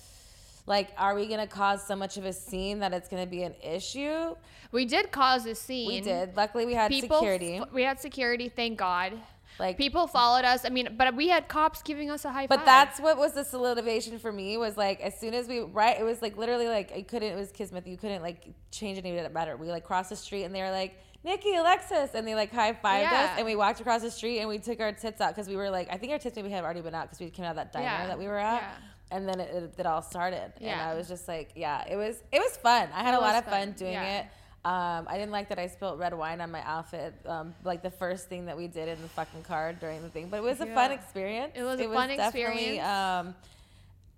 [0.67, 3.55] like, are we gonna cause so much of a scene that it's gonna be an
[3.63, 4.35] issue?
[4.71, 5.89] We did cause a scene.
[5.89, 6.37] We did.
[6.37, 7.57] Luckily, we had People, security.
[7.59, 8.49] f- we had security.
[8.49, 9.13] Thank God.
[9.59, 10.65] Like People followed us.
[10.65, 12.61] I mean, but we had cops giving us a high five.
[12.61, 15.99] But that's what was the solidification for me was like as soon as we right
[16.01, 19.11] it was like literally like I couldn't it was kismet you couldn't like change any
[19.11, 19.57] of it better.
[19.59, 22.73] We like crossed the street and they were like Nikki Alexis and they like high
[22.73, 23.25] fived Yeah.
[23.25, 25.57] us and we walked across the street and we took our tits out because we
[25.57, 27.51] were like I think our tits maybe had already been out because we came out
[27.51, 28.07] of that diner Yeah.
[28.07, 28.63] that we were at.
[28.63, 28.71] Yeah.
[29.13, 32.17] And then it, it, it all started, and I was just like, "Yeah, it was.
[32.33, 32.89] It was fun.
[32.95, 33.73] I had It a lot of fun, fun.
[33.73, 34.21] doing Yeah.
[34.21, 34.27] it.
[34.65, 37.91] Um, I didn't like that I spilled red wine on my outfit, um, like the
[37.91, 40.29] first thing that we did in the fucking car during the thing.
[40.31, 41.53] But it was a fun experience.
[41.57, 42.47] It was a fun definitely,
[42.79, 42.87] experience.
[42.89, 43.35] Um,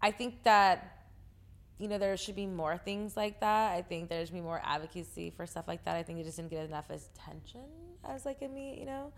[0.03, 0.91] I think that
[1.79, 3.73] you know there should be more things like that.
[3.73, 5.97] I think there should be more advocacy for stuff like that.
[5.97, 7.63] I think it just didn't get enough attention
[8.07, 8.77] as like a me.
[8.79, 9.13] You know,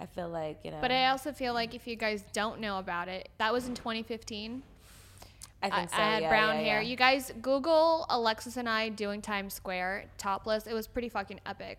[0.00, 0.78] I feel like you know.
[0.82, 3.74] But I also feel like if you guys don't know about it, that was in
[3.74, 4.62] 2015.
[5.62, 5.96] I think so.
[5.96, 6.80] I had yeah, brown yeah, hair.
[6.82, 6.88] yeah.
[6.88, 10.66] You guys Google Alexis and I doing Times Square topless.
[10.66, 11.78] It was pretty fucking epic.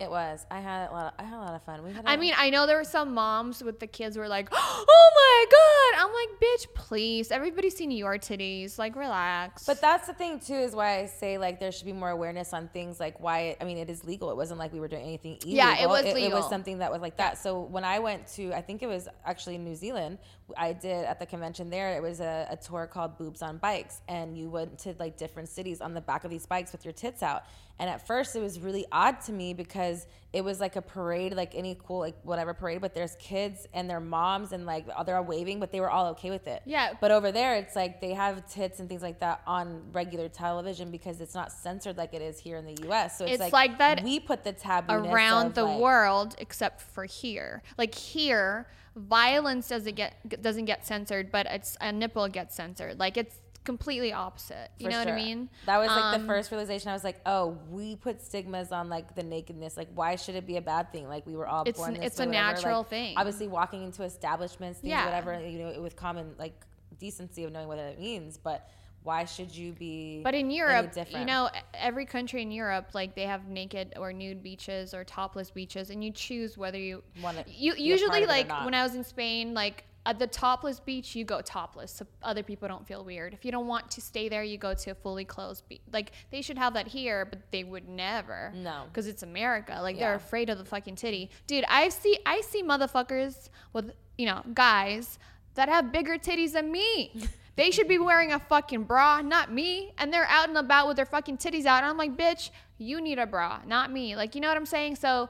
[0.00, 0.46] It was.
[0.48, 1.06] I had a lot.
[1.06, 1.82] Of, I had a lot of fun.
[1.82, 2.04] We had.
[2.06, 5.10] I mean, I know there were some moms with the kids who were like, "Oh
[5.16, 7.32] my god!" I'm like, "Bitch, please!
[7.32, 8.78] Everybody's seen your titties.
[8.78, 11.92] Like, relax." But that's the thing too, is why I say like there should be
[11.92, 13.40] more awareness on things like why.
[13.40, 14.30] It, I mean, it is legal.
[14.30, 15.50] It wasn't like we were doing anything illegal.
[15.50, 16.38] Yeah, it was It, legal.
[16.38, 17.36] was something that was like that.
[17.38, 20.18] So when I went to, I think it was actually in New Zealand.
[20.56, 21.96] I did at the convention there.
[21.96, 25.48] It was a, a tour called Boobs on Bikes, and you went to like different
[25.48, 27.44] cities on the back of these bikes with your tits out.
[27.80, 31.34] And at first, it was really odd to me because it was like a parade,
[31.34, 32.80] like any cool, like whatever parade.
[32.80, 36.06] But there's kids and their moms, and like they're all waving, but they were all
[36.08, 36.62] okay with it.
[36.66, 36.94] Yeah.
[37.00, 40.90] But over there, it's like they have tits and things like that on regular television
[40.90, 43.18] because it's not censored like it is here in the U.S.
[43.18, 46.80] So it's, It's like, like that we put the taboo around the like, world except
[46.80, 47.62] for here.
[47.76, 48.66] Like here,
[48.98, 52.98] violence doesn't get doesn't get censored, but it's a nipple gets censored.
[52.98, 54.70] Like it's completely opposite.
[54.78, 55.50] You For know what I mean?
[55.66, 56.88] That was like the Um, first realization.
[56.88, 59.76] I was like, oh, we put stigmas on like the nakedness.
[59.76, 61.06] Like, why should it be a bad thing?
[61.06, 62.32] Like, we were all It's born an- it's a whatever.
[62.54, 63.14] natural Like, thing.
[63.18, 65.04] Obviously, walking into establishments, things, Yeah.
[65.04, 66.64] whatever, you know, with common like
[66.98, 68.38] decency of knowing what it means.
[68.38, 68.68] But
[69.02, 70.20] why should you be?
[70.22, 74.42] But in Europe, you know, every country in Europe, like they have naked or nude
[74.42, 77.02] beaches or topless beaches, and you choose whether you
[77.46, 79.84] You be a part usually of it or like when I was in Spain, like
[80.06, 83.34] at the topless beach, you go topless, so other people don't feel weird.
[83.34, 85.82] If you don't want to stay there, you go to a fully closed beach.
[85.92, 88.52] Like they should have that here, but they would never.
[88.54, 88.84] No.
[88.88, 89.78] because it's America.
[89.82, 91.64] Like they're afraid of the fucking titty, dude.
[91.68, 95.18] I see, I see motherfuckers with you know guys
[95.54, 97.12] that have bigger titties than me.
[97.58, 99.90] They should be wearing a fucking bra, not me.
[99.98, 101.78] And they're out and about with their fucking titties out.
[101.78, 104.14] And I'm like, bitch, you need a bra, not me.
[104.14, 104.94] Like, you know what I'm saying?
[104.94, 105.28] So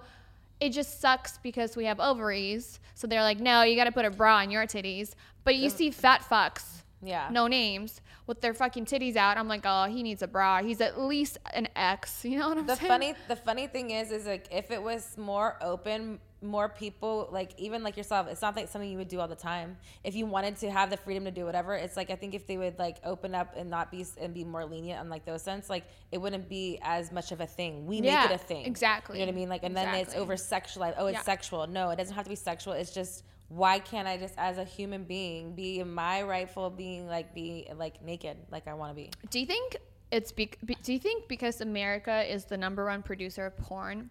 [0.61, 2.81] it just sucks because we have ovaries.
[2.95, 5.15] So they're like, no, you got to put a bra on your titties.
[5.45, 9.37] But you see fat fucks, yeah, no names, with their fucking titties out.
[9.39, 10.63] I'm like, oh, he needs a bra.
[10.63, 12.25] He's at least an X.
[12.29, 12.89] You know what I'm the saying?
[12.89, 17.51] funny the funny thing is is like if it was more open more people like
[17.59, 20.25] even like yourself it's not like something you would do all the time if you
[20.27, 22.79] wanted to have the freedom to do whatever it's like i think if they would
[22.79, 25.85] like open up and not be and be more lenient on like those sense like
[26.13, 29.19] it wouldn't be as much of a thing we Yeah, make it a thing exactly.
[29.19, 31.23] you know what i mean like and then it's over sexualized oh it's Yeah.
[31.23, 34.59] sexual no it doesn't have to be sexual it's just why can't i just as
[34.59, 38.95] a human being be my rightful being like be like naked like i want to
[38.95, 39.79] be Do you think
[40.11, 40.51] it's be-
[40.83, 44.11] do you think because America is the number one producer of porn,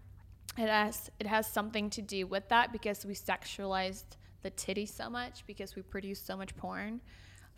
[0.58, 4.06] it has it has something to do with that because we sexualized
[4.44, 7.02] the titty so much because we produce so much porn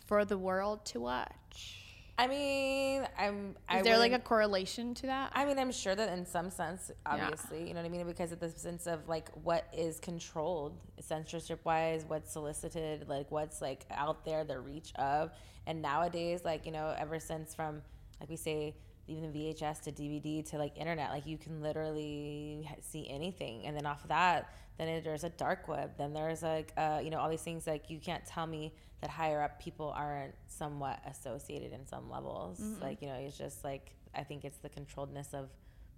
[0.06, 1.89] for the world to watch.
[2.20, 5.32] I mean i'm Is I there like a correlation to that?
[5.34, 8.06] I mean, I'm sure that in some sense, obviously, you know what I mean?
[8.06, 13.62] Because of the sense of like what is controlled censorship wise, what's solicited, like what's
[13.62, 15.32] like out there, the reach of.
[15.68, 17.82] And nowadays, like, you know, ever since from,
[18.20, 18.76] like we say,
[19.08, 23.66] even the VHS to DVD to like internet, like you can literally see anything.
[23.66, 24.52] And then off of that,
[24.88, 25.92] then there's a dark web.
[25.98, 29.10] Then there's like, uh, you know, all these things like you can't tell me that
[29.10, 32.60] higher up people aren't somewhat associated in some levels.
[32.82, 35.50] Like, you know, it's just like, I think it's the controlledness of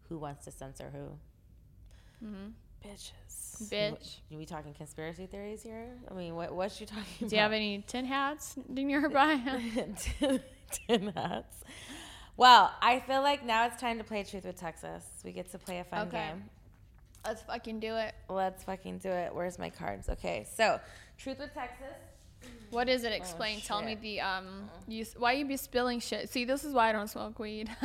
[0.10, 2.26] who wants to censor who.
[2.28, 2.48] hmm
[2.88, 3.70] Bitches.
[3.70, 4.18] Bitch.
[4.34, 5.90] Are we talking conspiracy theories here?
[6.10, 7.30] I mean, what, what's you talking about?
[7.30, 9.60] do you have any tin hats in your bio?
[10.20, 10.40] tin,
[10.88, 11.58] tin hats.
[12.38, 15.04] Well, I feel like now it's time to play Truth with Texas.
[15.24, 16.30] We get to play a fun Okay.
[16.30, 16.44] game.
[17.26, 18.14] Let's fucking do it.
[18.30, 19.34] Let's fucking do it.
[19.34, 20.10] Where's my cards?
[20.10, 20.80] Okay, so
[21.18, 21.94] Truth with Texas.
[22.72, 23.12] What is it?
[23.12, 23.62] Explain.
[23.62, 24.70] Tell me the um.
[24.88, 26.30] You why you be spilling shit?
[26.30, 27.70] See, this is why I don't smoke weed.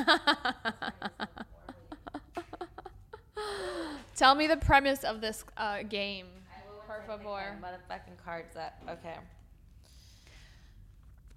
[4.16, 6.28] Tell me the premise of this uh, game.
[6.86, 7.58] Por favor.
[7.60, 8.72] Motherfucking cards up.
[8.88, 9.16] Okay.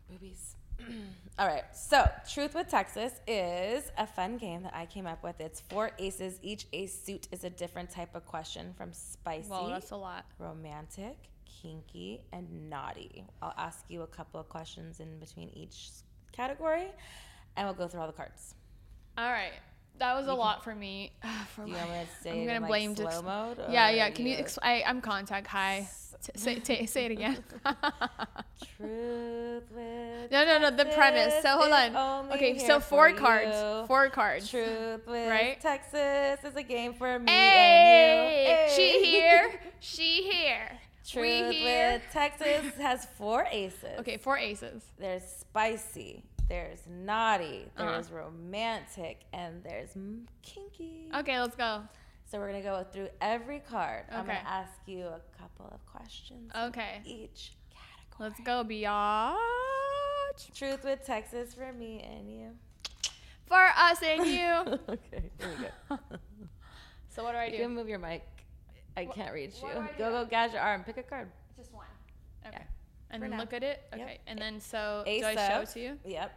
[0.09, 0.55] Boobies.
[1.39, 1.63] All right.
[1.73, 5.39] So, Truth with Texas is a fun game that I came up with.
[5.39, 6.39] It's four aces.
[6.41, 10.25] Each ace suit is a different type of question from spicy, Well, that's a lot.
[10.37, 11.17] romantic,
[11.61, 13.25] kinky, and naughty.
[13.41, 15.89] I'll ask you a couple of questions in between each
[16.31, 16.87] category,
[17.55, 18.55] and we'll go through all the cards.
[19.17, 19.53] All right.
[19.97, 21.11] That was a lot for me.
[21.55, 23.57] For you my- want to say I'm gonna in, like, blame slow dis- mode?
[23.69, 24.09] Yeah, yeah.
[24.11, 24.33] Can you?
[24.33, 25.89] you- Ex- I, I'm contact high.
[26.21, 27.37] T- say, say, say it again.
[28.77, 30.71] Truth with no, no, no.
[30.71, 31.33] The premise.
[31.41, 32.31] So hold Texas is on.
[32.33, 33.55] Okay, so four cards.
[33.55, 33.87] you.
[33.87, 34.49] Four cards.
[34.49, 35.59] Truth with Right?
[35.61, 38.75] Texas is a game for me Hey, and you.
[38.75, 39.59] she here.
[39.81, 40.77] She here.
[41.07, 41.93] Truth we here.
[41.93, 43.99] with Texas has four aces.
[43.99, 44.83] Okay, four aces.
[44.99, 46.23] There's spicy.
[46.49, 47.65] There's naughty.
[47.77, 47.91] Uh-huh.
[47.91, 49.91] There's romantic, and there's
[50.41, 51.11] kinky.
[51.15, 51.83] Okay, let's go.
[52.25, 54.05] So we're gonna go through every card.
[54.09, 54.17] Okay.
[54.17, 56.51] I'm gonna ask you a couple of questions.
[56.55, 57.01] Okay.
[57.05, 58.29] Each category.
[58.29, 60.55] Let's go, biatch.
[60.55, 62.49] Truth with Texas for me and you.
[63.45, 64.79] For us and you.
[64.89, 65.99] okay, here we go.
[67.09, 67.57] so what do I do?
[67.57, 68.23] You can move your mic.
[68.95, 69.69] I can't reach you.
[69.97, 70.83] Go, go, gouge your arm.
[70.83, 71.29] Pick a card.
[71.57, 71.85] Just one.
[72.45, 72.57] Okay.
[72.59, 72.65] Yeah.
[73.11, 73.39] And then now.
[73.39, 73.81] look at it.
[73.93, 74.01] Yep.
[74.01, 74.19] Okay.
[74.27, 75.99] And then so Ace do I show it to you?
[76.05, 76.31] Yep.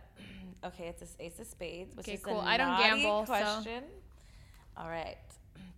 [0.65, 2.41] Okay, it's a ace of spades, which Okay, is cool.
[2.41, 3.83] a I don't gamble, so- question.
[4.77, 5.17] All right.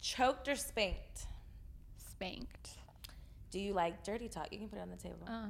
[0.00, 1.26] Choked or spanked?
[1.96, 2.70] Spanked.
[3.50, 4.48] Do you like dirty talk?
[4.52, 5.26] You can put it on the table.
[5.26, 5.46] Uh,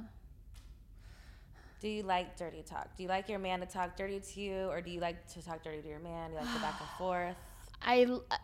[1.81, 2.95] Do you like dirty talk?
[2.95, 5.41] Do you like your man to talk dirty to you, or do you like to
[5.43, 6.29] talk dirty to your man?
[6.31, 7.35] Do you like to back and forth?
[7.81, 8.35] I uh,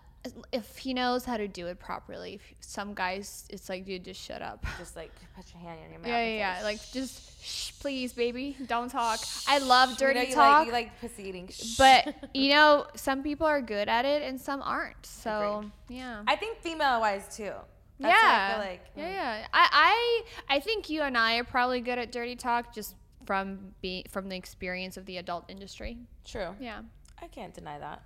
[0.52, 2.36] if he knows how to do it properly.
[2.36, 4.64] If some guys, it's like, dude, just shut up.
[4.78, 6.10] Just like put your hand in your mouth.
[6.10, 6.64] Yeah, yeah, yeah.
[6.64, 9.20] Like, just shh, please, baby, don't talk.
[9.48, 11.50] I love You know dirty you talk, Like, you like pussy eating.
[11.78, 15.06] But you know, some people are good at it and some aren't.
[15.06, 16.24] So yeah.
[16.28, 17.52] I think female wise too.
[18.00, 18.48] That's what yeah.
[18.48, 18.86] I feel like.
[18.96, 19.14] yeah, mm.
[19.14, 19.48] yeah.
[19.54, 22.96] I, I, I think you and I are probably good at dirty talk just
[23.26, 25.98] from be from the experience of the adult industry.
[26.26, 26.56] True.
[26.60, 26.82] Yeah.
[27.22, 28.04] I can't deny that.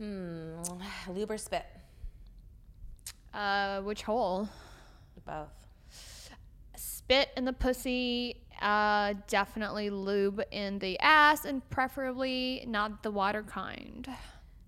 [0.00, 0.54] Hmm.
[1.08, 1.66] Lube or spit?
[3.34, 4.48] Uh, which hole?
[5.26, 5.52] Both.
[6.74, 8.42] Spit in the pussy.
[8.62, 14.08] Uh, definitely lube in the ass, and preferably not the water kind.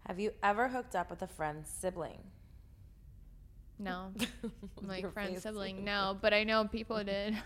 [0.07, 2.19] Have you ever hooked up with a friend's sibling?
[3.79, 4.13] No,
[4.83, 5.85] my Your friend sibling.
[5.85, 7.37] No, but I know people did.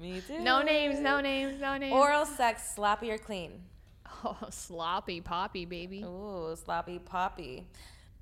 [0.00, 0.38] Me too.
[0.40, 1.92] no names, no names, no names.
[1.92, 3.62] Oral sex, sloppy or clean?
[4.24, 6.02] Oh, sloppy poppy, baby.
[6.04, 7.66] Ooh, sloppy poppy.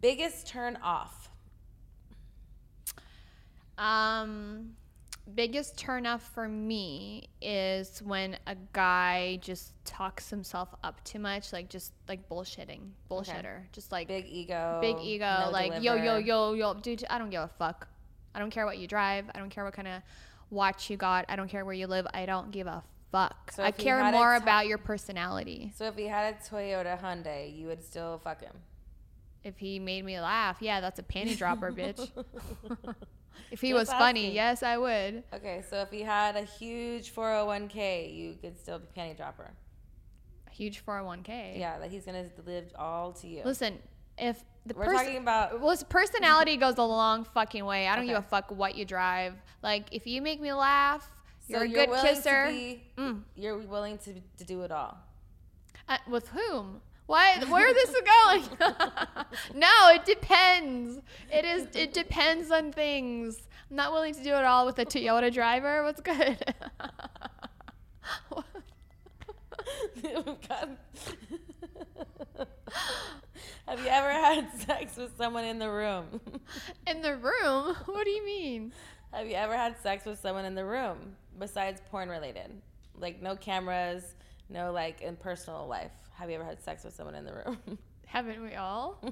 [0.01, 1.31] Biggest turn off.
[3.79, 4.75] Um,
[5.35, 11.53] biggest turn off for me is when a guy just talks himself up too much,
[11.53, 12.81] like just like bullshitting,
[13.11, 14.79] bullshitter, just like Big ego.
[14.81, 17.05] big ego, no like yo yo yo yo, dude.
[17.11, 17.89] I don't give a fuck.
[18.35, 19.27] I don't care what you drive.
[19.35, 20.03] I don't care what kind of
[20.51, 21.25] watch you got.
[21.29, 22.07] I don't care where you live.
[22.13, 22.83] I don't give a
[23.15, 23.53] fuck.
[23.53, 25.73] So I care more about your personality.
[25.77, 28.55] So if he had a Toyota Hyundai, you would still fuck him.
[29.45, 32.11] If he made me laugh, yeah, that's a panty dropper, bitch.
[33.53, 35.23] if he Just was funny, yes, I would.
[35.33, 39.53] Okay, so if he had a huge 401k, you could still be panty dropper.
[40.51, 41.59] Huge 401k.
[41.59, 43.43] Yeah, that he's gonna live all to you.
[43.45, 43.79] Listen,
[44.19, 47.87] if the We're person talking about well, his personality goes a long fucking way.
[47.87, 49.35] I don't give a fuck what you drive.
[49.63, 51.15] Like, if you make me laugh,
[51.47, 52.47] you're so a good to kisser.
[52.49, 53.23] be- Mm.
[53.37, 54.99] You're willing to, to do it all.
[55.89, 56.81] Uh, with whom?
[57.07, 57.49] What?
[57.51, 58.43] Where this is going?
[59.55, 61.01] no, it depends.
[61.31, 61.67] It is.
[61.77, 63.43] It depends on things.
[63.71, 65.83] I'm not willing to do it all with a Toyota driver.
[65.85, 66.39] What's good?
[73.67, 76.21] Have you ever had sex with someone in the room?
[76.87, 77.75] In the room?
[77.87, 78.73] What do you mean?
[79.13, 82.51] Have you ever had sex with someone in the room besides porn related?
[82.99, 84.15] Like no cameras,
[84.49, 85.93] no like in personal life.
[86.15, 87.79] Have you ever had sex with someone in the room?
[88.07, 89.03] Haven't we all?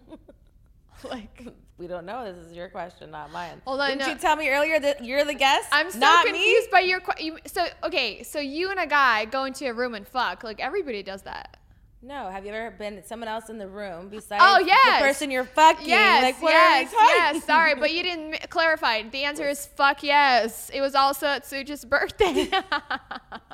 [1.04, 1.42] like,
[1.78, 2.32] we don't know.
[2.32, 3.60] This is your question, not mine.
[3.64, 4.08] Hold on, Didn't no.
[4.12, 5.68] you tell me earlier that you're the guest?
[5.72, 6.70] I'm so not confused me.
[6.70, 7.00] by your.
[7.00, 7.38] question.
[7.46, 10.44] So okay, so you and a guy go into a room and fuck.
[10.44, 11.56] Like everybody does that.
[12.04, 12.28] No.
[12.30, 15.00] Have you ever been someone else in the room besides Oh, yes.
[15.00, 15.88] the person you're fucking?
[15.88, 17.44] Yes, Like what yes, yes.
[17.46, 19.02] Sorry, but you didn't clarify.
[19.02, 20.70] The answer is fuck yes.
[20.74, 22.48] It was also at Suja's birthday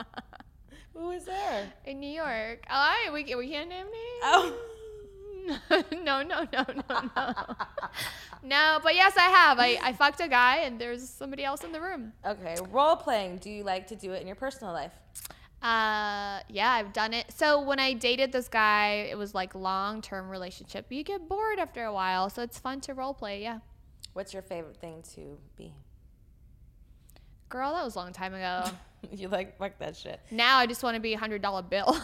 [0.95, 1.73] Who was there?
[1.85, 2.65] in New York.
[2.70, 4.23] Oh, we we can't name names.
[4.25, 4.55] Oh.
[5.93, 6.65] no, no, no, no,
[7.16, 7.33] no.
[8.43, 9.59] no, but yes, I have.
[9.59, 12.12] I, I fucked a guy and there's somebody else in the room.
[12.27, 12.57] Okay.
[12.70, 13.37] Role playing.
[13.39, 14.93] Do you like to do it in your personal life?
[15.62, 17.32] Uh, yeah, I've done it.
[17.36, 20.86] So when I dated this guy, it was like long term relationship.
[20.90, 23.43] You get bored after a while, so it's fun to role play.
[23.43, 23.59] Yeah.
[24.12, 25.74] What's your favorite thing to be?
[27.48, 28.64] Girl, that was a long time ago.
[29.12, 30.20] you like fuck that shit.
[30.30, 31.86] now I just want to be a hundred dollar bill.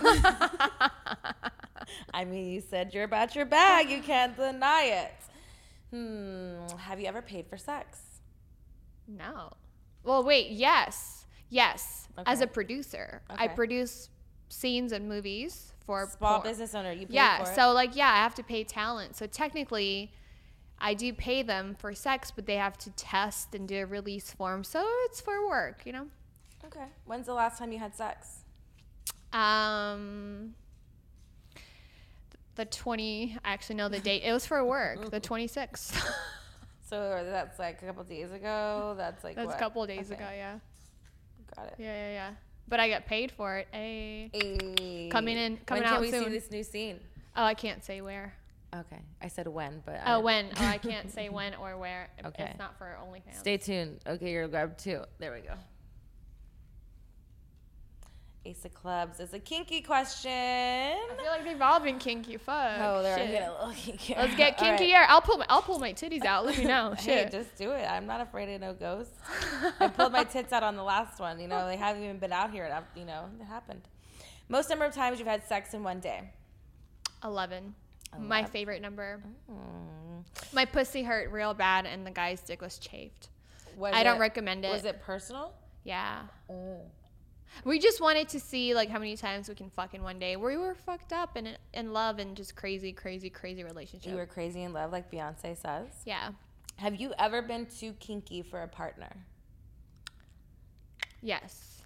[2.14, 3.90] I mean, you said you're about your bag.
[3.90, 5.12] You can't deny it.
[5.90, 6.76] Hmm.
[6.78, 8.00] Have you ever paid for sex?
[9.06, 9.52] no.
[10.02, 10.50] Well, wait.
[10.50, 11.23] Yes,
[11.54, 12.08] yes.
[12.26, 14.08] As a producer, I produce
[14.48, 16.42] scenes and movies for Small porn.
[16.50, 16.92] business owner.
[16.92, 17.44] You paid Yeah.
[17.44, 19.16] So like, yeah, I have to pay talent.
[19.16, 20.12] So technically.
[20.80, 24.32] I do pay them for sex, but they have to test and do a release
[24.32, 24.64] form.
[24.64, 26.08] So it's for work, you know?
[26.66, 26.86] Okay.
[27.06, 28.40] When's the last time you had sex?
[29.32, 30.54] Um,
[32.56, 34.22] the 20, I actually know the date.
[34.24, 35.96] It was for work, the 26th.
[36.86, 38.94] So that's like a couple days ago.
[38.98, 39.56] That's like That's what?
[39.56, 40.58] a couple of days Okay, ago, yeah.
[41.56, 41.74] Got it.
[41.78, 42.30] Yeah, yeah, yeah.
[42.68, 43.68] But I got paid for it.
[43.72, 44.30] Hey.
[44.32, 45.08] Hey.
[45.10, 46.98] Coming in- coming when can we see this new scene?
[47.36, 48.34] Oh, I can't say where.
[48.74, 50.46] Okay, I said when, but Oh, didn't- when?
[50.58, 52.08] Oh, I can't say when or where.
[52.24, 52.44] Okay.
[52.50, 53.38] It's not for OnlyFans.
[53.38, 54.00] Stay tuned.
[54.06, 55.02] Okay, you're grab too.
[55.18, 55.54] There we go.
[58.46, 60.30] Ace of clubs is a kinky question.
[60.30, 62.36] I feel like they've all been kinky.
[62.36, 62.78] Fuck.
[62.78, 63.30] Oh, they're Shit.
[63.30, 64.14] getting a little kinky.
[64.14, 64.80] Let's get All right.
[64.80, 65.04] kinkier.
[65.08, 66.44] I'll pull my I'll pull my titties out.
[66.44, 66.94] Let me know.
[66.98, 67.84] Hey, just do it.
[67.84, 69.18] I'm not afraid of no ghosts.
[69.80, 71.40] I pulled my tits out on the last one.
[71.40, 72.64] You know, they haven't even been out here.
[72.64, 73.82] It, you know, it happened.
[74.48, 76.22] Most number of times you've had sex in one day.
[77.24, 77.74] 11.
[78.18, 79.22] My favorite number.
[79.50, 80.22] Mm.
[80.52, 83.28] My pussy hurt real bad and the guy's dick was chafed.
[83.76, 84.70] Was I don't recommend it.
[84.70, 85.52] Was it personal?
[85.82, 86.20] Yeah.
[86.50, 86.80] Mm.
[87.64, 90.36] We just wanted to see like how many times we can fuck in one day.
[90.36, 94.10] We were fucked up and in love and just crazy, crazy, crazy relationship.
[94.10, 95.88] You were crazy in love, like Beyonce says.
[96.04, 96.30] yeah.
[96.76, 99.12] Have you ever been too kinky for a partner?
[101.22, 101.82] Yes.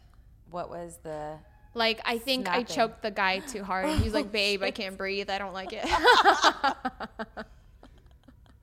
[0.50, 1.36] What was the?
[1.74, 3.90] Like I think I choked the guy too hard.
[3.98, 5.28] He's like, oh, "Babe, I can't breathe.
[5.28, 5.86] I don't like it."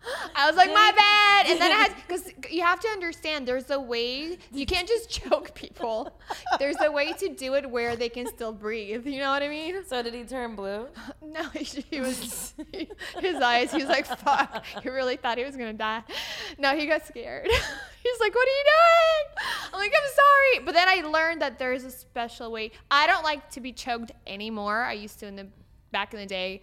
[0.36, 3.48] I was like, "My bad," and then I had because you have to understand.
[3.48, 6.20] There's a way you can't just choke people.
[6.60, 9.06] There's a way to do it where they can still breathe.
[9.08, 9.86] You know what I mean?
[9.86, 10.88] So did he turn blue?
[11.22, 12.54] No, he, he was
[13.20, 13.72] his eyes.
[13.72, 16.04] He was like, "Fuck!" He really thought he was gonna die.
[16.58, 17.48] No, he got scared.
[17.48, 21.60] He's like, "What are you doing?" I'm like, "I'm sorry," but then I learned that
[21.60, 22.72] there is a special way.
[22.90, 24.84] I don't like to be choked anymore.
[24.84, 25.48] I used to in the
[25.92, 26.62] back in the day.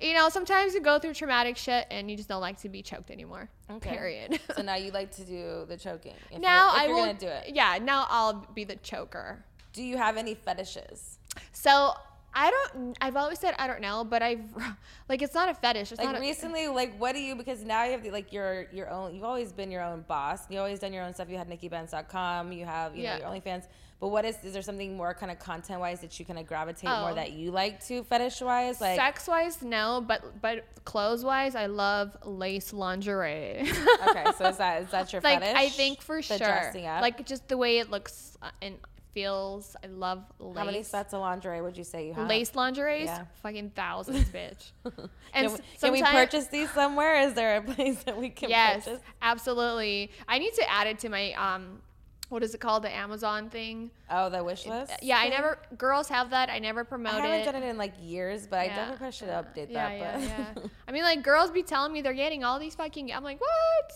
[0.00, 2.82] You know, sometimes you go through traumatic shit and you just don't like to be
[2.82, 3.48] choked anymore.
[3.70, 3.90] Okay.
[3.90, 4.40] Period.
[4.56, 6.14] So now you like to do the choking.
[6.30, 7.54] If now if I you're will gonna do it.
[7.54, 9.44] Yeah, now I'll be the choker.
[9.72, 11.18] Do you have any fetishes?
[11.52, 11.92] So
[12.34, 12.96] I don't.
[13.00, 14.40] I've always said I don't know, but I've
[15.08, 15.92] like it's not a fetish.
[15.92, 17.36] It's Like not a, recently, like what do you?
[17.36, 19.14] Because now you have the, like your your own.
[19.14, 20.50] You've always been your own boss.
[20.50, 21.28] You always done your own stuff.
[21.30, 22.52] You had NikkiBenz.com.
[22.52, 23.18] You have you Yeah.
[23.18, 23.68] know your OnlyFans.
[24.04, 26.46] But what is is there something more kind of content wise that you kind of
[26.46, 27.14] gravitate more Oh.
[27.14, 28.78] that you like to fetish wise?
[28.78, 33.62] Like Sex wise, no, but but clothes wise, I love lace lingerie.
[34.08, 35.56] okay, so is that is that your like fetish?
[35.58, 37.00] I think for The sure, dressing up?
[37.00, 38.74] like just the way it looks uh, and
[39.14, 39.74] feels.
[39.82, 40.58] I love lace.
[40.58, 42.28] how many sets of lingerie would you say you have?
[42.28, 43.24] Lace lingerie, Yeah.
[43.42, 44.72] fucking thousands, bitch.
[44.84, 47.20] Can And we, can we purchase these somewhere?
[47.20, 49.00] Is there a place that we can Yes, purchase?
[49.22, 50.10] absolutely.
[50.28, 51.80] I need to add it to my um,
[52.28, 52.82] what is it called?
[52.84, 53.90] The Amazon thing.
[54.10, 54.92] Oh, the wish list.
[54.92, 55.58] Uh, yeah, I never.
[55.76, 56.50] Girls have that.
[56.50, 57.44] I never promote I haven't it.
[57.52, 58.76] done it in like years, but I Yeah.
[58.76, 60.20] definitely should uh, update yeah, that.
[60.20, 60.68] yeah, but yeah.
[60.88, 63.12] I mean, like girls be telling me they're getting all these fucking.
[63.12, 63.92] I'm like, what?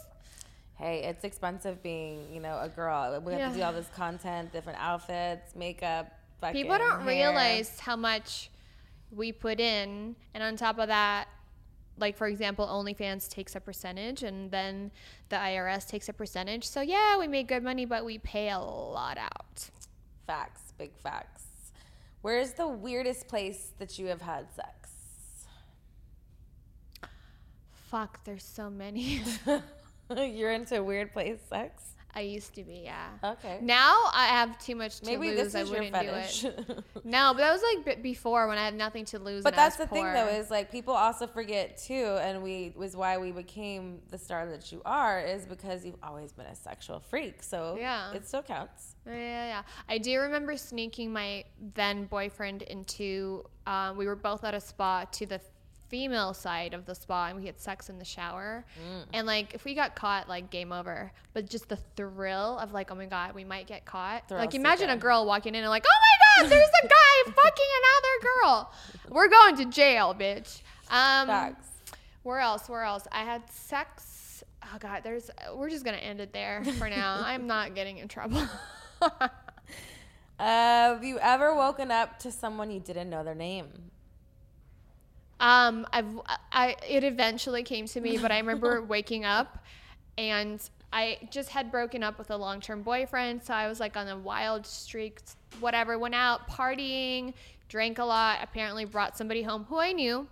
[0.78, 3.20] hey, it's expensive being, you know, a girl.
[3.24, 6.12] We have to do all this content, different outfits, makeup.
[6.52, 7.08] People don't hair.
[7.08, 8.50] realize how much
[9.10, 11.26] we put in, and on top of that,
[11.98, 14.90] like for example, OnlyFans takes a percentage, and then
[15.28, 16.64] the IRS takes a percentage.
[16.66, 19.70] So yeah, we make good money, but we pay a lot out.
[20.26, 21.44] facts, big facts.
[22.22, 24.90] Where's the weirdest place that you have had sex?
[27.90, 29.22] Fuck, there's so many.
[30.16, 31.94] You're into weird place sex?
[32.18, 33.06] I used to be, yeah.
[33.22, 33.58] Okay.
[33.62, 35.52] Now I have too much to Maybe lose.
[35.52, 36.84] this I wouldn't do it.
[37.04, 39.44] No, but that was like b- before when I had nothing to lose.
[39.44, 40.12] But that's the was thing, poor.
[40.12, 44.46] though, is like people also forget too, and we was why we became the star
[44.46, 47.42] that you are, is because you've always been a sexual freak.
[47.42, 48.12] So Yeah.
[48.12, 48.96] it still counts.
[49.06, 49.62] Yeah, yeah, yeah.
[49.88, 53.44] I do remember sneaking my then boyfriend into.
[53.66, 55.40] Um, we were both at a spa to the
[55.88, 58.64] female side of the spa, and we had sex in the shower.
[58.78, 59.04] Mm.
[59.14, 61.12] And like, if we got caught, like game over.
[61.32, 64.28] But just the thrill of like, oh my god, we might get caught.
[64.28, 67.32] Thrill like, imagine a girl walking in and like, oh my god, there's a guy
[67.42, 68.72] fucking another girl.
[69.10, 70.62] We're going to jail, bitch.
[70.90, 71.68] Um, Facts.
[72.22, 72.68] where else?
[72.68, 73.06] Where else?
[73.12, 74.44] I had sex.
[74.64, 75.30] Oh god, there's.
[75.54, 77.20] We're just gonna end it there for now.
[77.24, 78.42] I'm not getting in trouble.
[80.40, 83.66] Uh, have you ever woken up to someone you didn't know their name?
[85.40, 86.20] Um, I've
[86.52, 89.64] I it eventually came to me, but I remember waking up
[90.16, 90.60] and
[90.92, 94.08] I just had broken up with a long term boyfriend, so I was like on
[94.08, 95.20] a wild streak,
[95.60, 95.98] whatever.
[95.98, 97.34] Went out partying,
[97.68, 98.38] drank a lot.
[98.42, 100.26] Apparently, brought somebody home who I knew,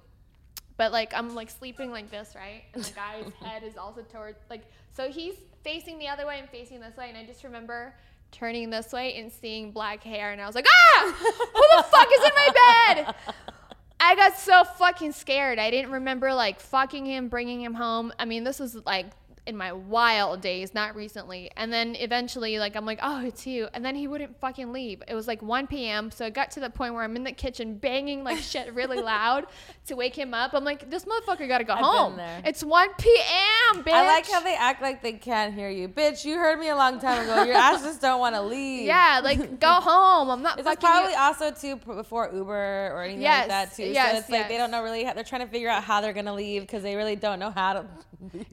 [0.77, 2.63] but like I'm like sleeping like this, right?
[2.75, 4.63] And the guy's head is also towards like
[4.95, 7.95] so he's facing the other way and facing this way, and I just remember
[8.33, 12.09] turning this way and seeing black hair, and I was like, ah, who the fuck
[12.13, 13.15] is in my bed?
[13.99, 15.59] I got so fucking scared.
[15.59, 18.13] I didn't remember like fucking him, bringing him home.
[18.19, 19.07] I mean, this was like
[19.47, 21.51] in my wild days, not recently.
[21.57, 23.69] And then eventually, like, I'm like, oh, it's you.
[23.75, 25.03] And then he wouldn't fucking leave.
[25.07, 26.11] It was like 1 p.m.
[26.11, 29.01] So it got to the point where I'm in the kitchen banging like shit really
[29.01, 29.47] loud
[29.87, 30.53] to wake him up.
[30.53, 32.19] I'm like, this motherfucker gotta go I've home.
[32.45, 33.93] It's 1 p.m., bitch.
[33.93, 35.89] I like how they act like they can't hear you.
[35.89, 37.45] Bitch, you heard me a long time ago.
[37.45, 38.87] Your ass just don't want to leave.
[38.87, 40.29] Yeah, like, go home.
[40.31, 43.49] I'm not This is fucking you- probably also too before Uber or anything Yes, like
[43.49, 43.85] that too.
[43.85, 45.05] yes, so it's like they don't know really.
[45.05, 47.51] How, they're trying to figure out how they're gonna leave because they really don't know
[47.51, 47.87] how to.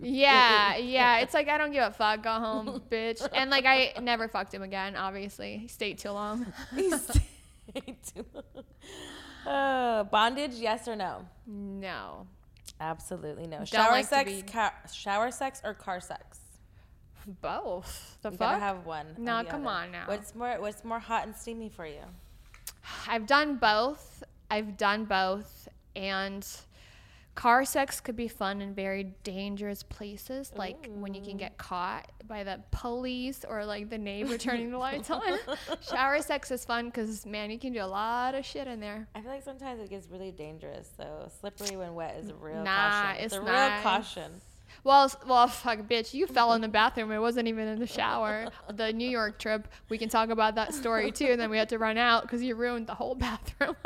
[0.02, 1.20] Yeah, yeah.
[1.20, 2.24] It's like I don't give a fuck.
[2.24, 3.26] Go home, bitch.
[3.34, 4.96] And like I never fucked him again.
[4.96, 6.46] Obviously, he stayed too long.
[6.76, 8.26] He stayed too
[9.50, 11.26] uh, bondage, yes or no?
[11.48, 12.28] No,
[12.80, 13.64] Absolutely no.
[13.66, 16.40] Shower like sex, be- ca- shower sex or car sex?
[17.42, 18.18] both.
[18.22, 18.52] The You fuck.
[18.52, 19.16] gotta have one.
[19.18, 19.78] No, the come other.
[19.86, 20.04] on now.
[20.08, 20.56] What's more?
[20.60, 22.02] What's more hot and steamy for you?
[23.08, 24.24] I've done both.
[24.52, 26.46] I've done both, and
[27.36, 32.12] car sex could be fun in very dangerous places, like when you can get caught
[32.28, 35.22] by the police or like the neighbor turning the lights on.
[35.90, 39.08] Shower sex is fun because man, you can do a lot of shit in there.
[39.16, 40.90] I feel like sometimes it gets really dangerous.
[40.96, 43.24] So slippery when wet is a real Nah, caution.
[43.26, 44.32] it's a real caution.
[44.84, 47.12] Well, well, fuck, bitch, you fell in the bathroom.
[47.12, 48.48] It wasn't even in the shower.
[48.74, 51.28] The New York trip, we can talk about that story too.
[51.28, 53.76] And then we had to run out because you ruined the whole bathroom.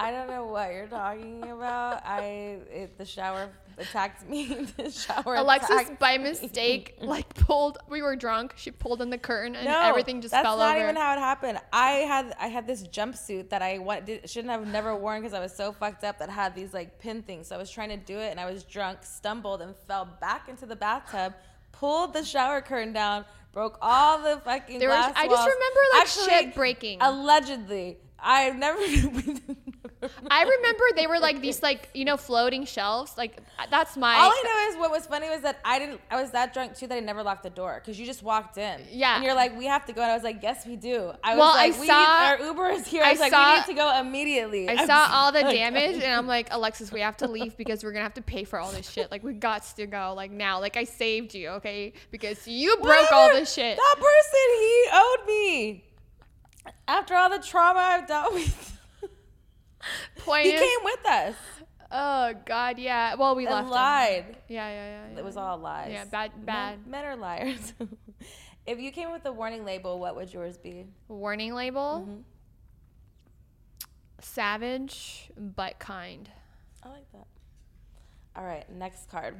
[0.00, 2.02] I don't know what you're talking about.
[2.06, 3.48] I it, the shower
[3.78, 4.46] attacked me.
[4.76, 5.34] the shower.
[5.34, 6.24] Alexis, by me.
[6.24, 7.78] mistake, like pulled.
[7.88, 8.54] We were drunk.
[8.56, 10.62] She pulled in the curtain, and No, everything just fell over.
[10.62, 11.58] that's not even how it happened.
[11.72, 15.34] I had I had this jumpsuit that I want, did, shouldn't have never worn because
[15.34, 17.48] I was so fucked up that had these like pin things.
[17.48, 20.48] So I was trying to do it and I was drunk, stumbled and fell back
[20.48, 21.34] into the bathtub,
[21.72, 25.80] pulled the shower curtain down, broke all the fucking There was- glass I just remember,
[25.94, 26.98] like, Actually, shit breaking.
[27.00, 28.78] Allegedly, I've never.
[30.30, 33.14] I remember they were like these, like you know, floating shelves.
[33.16, 33.38] Like
[33.70, 34.14] that's my.
[34.14, 36.00] All I know is what was funny was that I didn't.
[36.10, 38.58] I was that drunk too that I never locked the door because you just walked
[38.58, 38.80] in.
[38.90, 39.16] Yeah.
[39.16, 41.12] And you're like, we have to go, and I was like, yes, we do.
[41.24, 43.02] I was Well, I like, we saw- need, our Uber is here.
[43.02, 44.68] I I was like, we need to go immediately.
[44.68, 45.54] I I'm saw so all the drunk.
[45.56, 48.44] damage and I'm like, Alexis, we have to leave because we're gonna have to pay
[48.44, 49.10] for all this shit.
[49.10, 50.60] Like we got to go like now.
[50.60, 51.92] Like I saved you, okay?
[52.10, 53.76] Because you broke all this shit.
[53.76, 55.84] That person, he owed me.
[56.86, 58.77] After all the trauma I've dealt with,
[60.28, 61.34] Point he is- came with us
[61.90, 63.14] oh god, yeah.
[63.14, 63.56] Well, we left.
[63.56, 63.72] and him.
[63.72, 64.36] lied.
[64.48, 65.18] Yeah, yeah, yeah, yeah.
[65.18, 65.90] It was all lies.
[65.92, 66.86] Yeah, bad- Men- bad.
[66.86, 67.74] Men, are liars.
[68.66, 70.86] if you came with a warning label, what would yours be?
[71.08, 72.04] warning label.
[72.06, 72.20] Mm-hmm.
[74.20, 76.28] Savage but kind.
[76.82, 77.26] I like that.
[78.36, 79.36] All right, next card.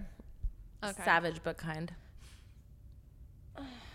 [0.82, 1.02] Okay.
[1.04, 1.92] Savage but kind.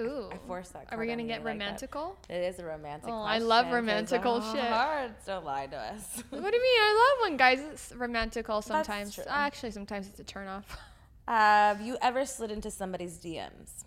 [0.00, 0.28] Ooh.
[0.32, 0.86] I forced that.
[0.90, 1.78] Are we gonna get I like that.
[1.80, 2.16] romantical?
[2.28, 3.10] It is a romantic.
[3.10, 4.60] Oh, I love romantical shit.
[4.64, 6.22] Hearts don't lie to us.
[6.30, 6.80] What do you mean?
[6.82, 9.18] I love when guys it's romantical sometimes.
[9.28, 10.76] Actually, sometimes it's a turn off.
[11.28, 13.84] Have you ever slid into somebody's DMs?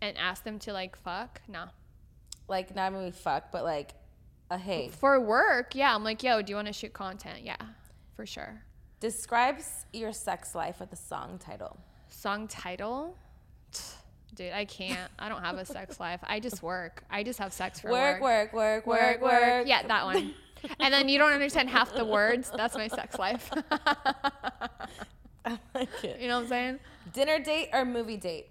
[0.00, 1.40] and asked them to like fuck?
[1.48, 1.64] No.
[2.46, 3.94] Like not maybe fuck, but like
[4.50, 4.88] a hey.
[4.88, 5.94] For work, yeah.
[5.94, 7.40] I'm like, yo, do you want to shoot content?
[7.42, 7.56] Yeah,
[8.14, 8.62] for sure.
[9.00, 11.78] Describes your sex life with a song title.
[12.08, 13.16] Song title?
[14.34, 15.10] Dude, I can't.
[15.18, 16.20] I don't have a sex life.
[16.24, 17.04] I just work.
[17.10, 18.52] I just have sex for Work, work.
[18.52, 19.66] work, work, work, work.
[19.66, 20.34] Yeah, that one.
[20.80, 22.50] and then you don't understand half the words.
[22.56, 23.50] That's my sex life.
[25.44, 26.20] I like it.
[26.20, 26.78] you know what I'm saying?
[27.12, 28.48] Dinner date or movie date?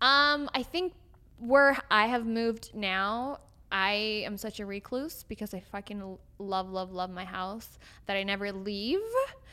[0.00, 0.92] Um, I think
[1.38, 3.38] where I have moved now,
[3.70, 8.22] I am such a recluse because I fucking love, love, love my house that I
[8.22, 9.00] never leave.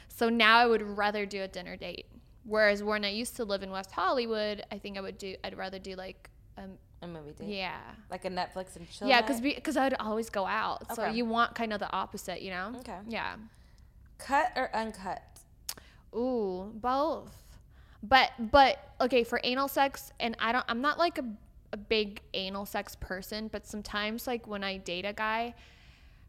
[0.08, 2.06] So now I would rather do a dinner date.
[2.46, 5.36] Whereas when I used to live in West Hollywood, I think I would do.
[5.44, 6.72] I'd rather do like, um,
[7.02, 7.48] A movie date.
[7.48, 7.80] yeah,
[8.10, 9.08] Like a Netflix and chill.
[9.08, 10.96] yeah, because because I'd always go out.
[10.96, 11.16] So Okay.
[11.16, 12.74] you want kind of the opposite, you know?
[12.80, 12.98] Okay.
[13.08, 13.36] Yeah.
[14.18, 15.22] cut or uncut.
[16.16, 17.36] Ooh, both.
[18.02, 21.26] But but okay, for anal sex and I don't I'm not like a
[21.72, 25.54] a big anal sex person, but sometimes like when I date a guy,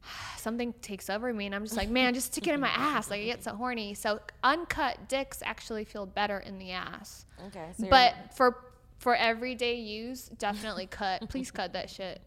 [0.37, 3.11] something takes over me and I'm just like, man, just stick it in my ass.
[3.11, 3.95] Like I get so horny.
[3.95, 7.27] So uncut dicks actually feel better in the ass.
[7.49, 7.69] Okay.
[7.79, 8.65] So But for
[8.99, 11.23] for everyday use, definitely cut.
[11.29, 12.21] Please cut that shit.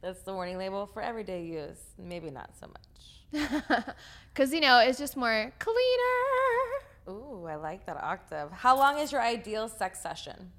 [0.00, 1.78] that's the warning label for everyday use.
[1.98, 3.84] Maybe not so much.
[4.34, 7.08] Cause you know, it's just more cleaner.
[7.08, 8.50] Ooh, I like that octave.
[8.52, 10.52] How long is your ideal sex session?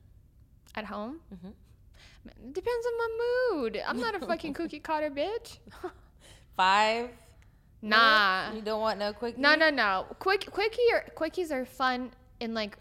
[0.76, 1.20] At home?
[1.34, 1.50] Mm-hmm.
[2.28, 3.10] It Depends on my
[3.52, 3.82] mood.
[3.86, 5.58] I'm not a fucking cookie cutter bitch.
[6.56, 7.10] Five?
[7.82, 8.54] Nah.
[8.54, 9.38] You don't want no quick?
[9.38, 10.06] No, no, no.
[10.20, 12.78] Quick, quickie or quickies are fun in like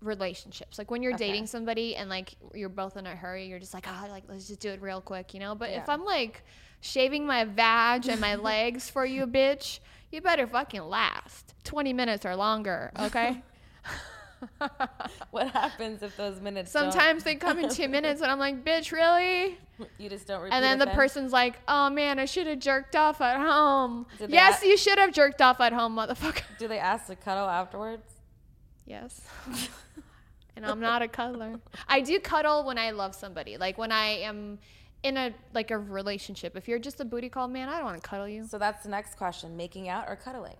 [0.00, 0.78] relationships.
[0.78, 1.26] Like when you're Okay.
[1.26, 4.48] dating somebody and like you're both in a hurry, you're just like, oh, like let's
[4.48, 5.54] just do it real quick, you know.
[5.54, 6.42] But if I'm like
[6.80, 9.78] shaving my vag and my legs for you, bitch,
[10.10, 13.42] you better fucking last twenty minutes or longer, okay?
[15.30, 16.70] What happens if those minutes?
[16.70, 19.58] Sometimes they come in two minutes, and I'm like, bitch, really?
[19.98, 20.54] you just don't repeat.
[20.54, 24.06] And then the person's like, oh man, I should have jerked off at home.
[24.28, 26.42] Yes, you should have jerked off at home, motherfucker.
[26.58, 28.06] Do they ask to cuddle afterwards?
[28.86, 29.22] Yes.
[30.56, 31.60] and I'm not a cuddler.
[31.88, 33.56] I do cuddle when I love somebody.
[33.56, 34.58] Like when I am
[35.02, 36.56] in a like a relationship.
[36.56, 38.46] If you're just a booty call man, I don't want to cuddle you.
[38.46, 40.56] So that's the next question: making out or cuddling?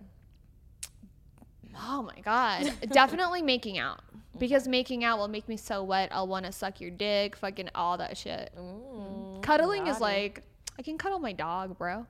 [1.77, 2.71] Oh my god.
[2.91, 4.01] Definitely making out.
[4.37, 6.09] Because making out will make me so wet.
[6.11, 8.51] I'll want to suck your dick, fucking all that shit.
[8.59, 10.15] Ooh, Cuddling is naughty.
[10.15, 10.43] like
[10.77, 12.05] I can cuddle my dog, bro.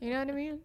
[0.00, 0.58] You know what I mean?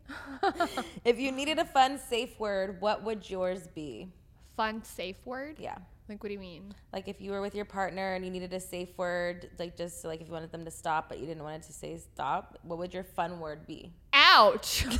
[1.05, 4.09] If you needed a fun, safe word, what would yours be?
[4.55, 5.57] Fun safe word?
[5.59, 5.77] Yeah.
[6.09, 6.73] Like what do you mean?
[6.91, 10.03] Like if you were with your partner and you needed a safe word, like just
[10.05, 12.57] like if you wanted them to stop but you didn't want it to say stop,
[12.63, 13.91] what would your fun word be?
[14.13, 14.85] Ouch.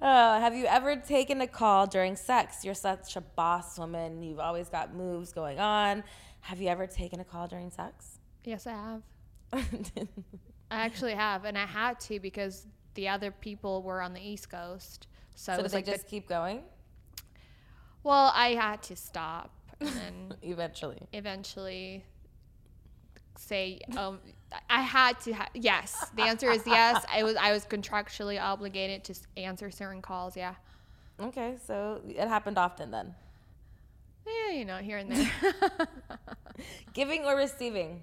[0.00, 2.64] Uh, have you ever taken a call during sex?
[2.64, 4.22] You're such a boss woman.
[4.22, 6.02] You've always got moves going on.
[6.40, 8.18] Have you ever taken a call during sex?
[8.44, 9.02] yes, I have.
[10.70, 14.48] I actually have, and I had to because the other people were on the East
[14.50, 15.06] Coast.
[15.34, 16.62] So, so it did was they like, the- just keep going?
[18.02, 19.50] well, I had to stop,
[19.80, 21.02] and then Eventually.
[21.12, 22.04] eventually
[23.36, 24.18] say, um,
[24.68, 25.32] I had to.
[25.32, 27.04] Ha- yes, the answer is yes.
[27.12, 30.36] I was I was contractually obligated to answer certain calls.
[30.36, 30.54] Yeah,
[31.20, 33.14] Okay, so it happened often then.
[34.26, 35.30] yeah, you know, here and there.
[36.94, 38.02] Giving or receiving?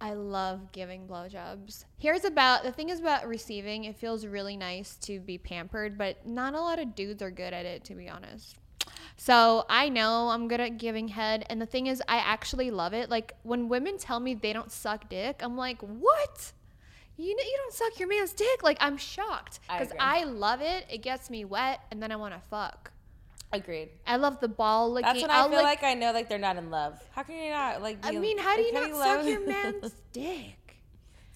[0.00, 1.84] I love giving blowjobs.
[1.98, 3.84] Here's about the thing is about receiving.
[3.84, 7.52] It feels really nice to be pampered, but not a lot of dudes are good
[7.52, 8.56] at it, to be honest.
[9.16, 12.92] So I know I'm good at giving head, and the thing is, I actually love
[12.92, 13.10] it.
[13.10, 16.52] Like when women tell me they don't suck dick, I'm like, what?
[17.16, 18.62] You know, you don't suck your man's dick.
[18.62, 19.98] Like I'm shocked because agree.
[20.00, 20.86] I, love it.
[20.90, 22.90] It gets me wet, and then I want to fuck.
[23.52, 23.90] Agreed.
[24.06, 25.06] I love the ball licking.
[25.06, 26.98] That's when I I'll feel lick- like I know like they're not in love.
[27.12, 27.98] How can you not like?
[28.02, 30.56] I mean, how do you like, not suck love- your man's dick?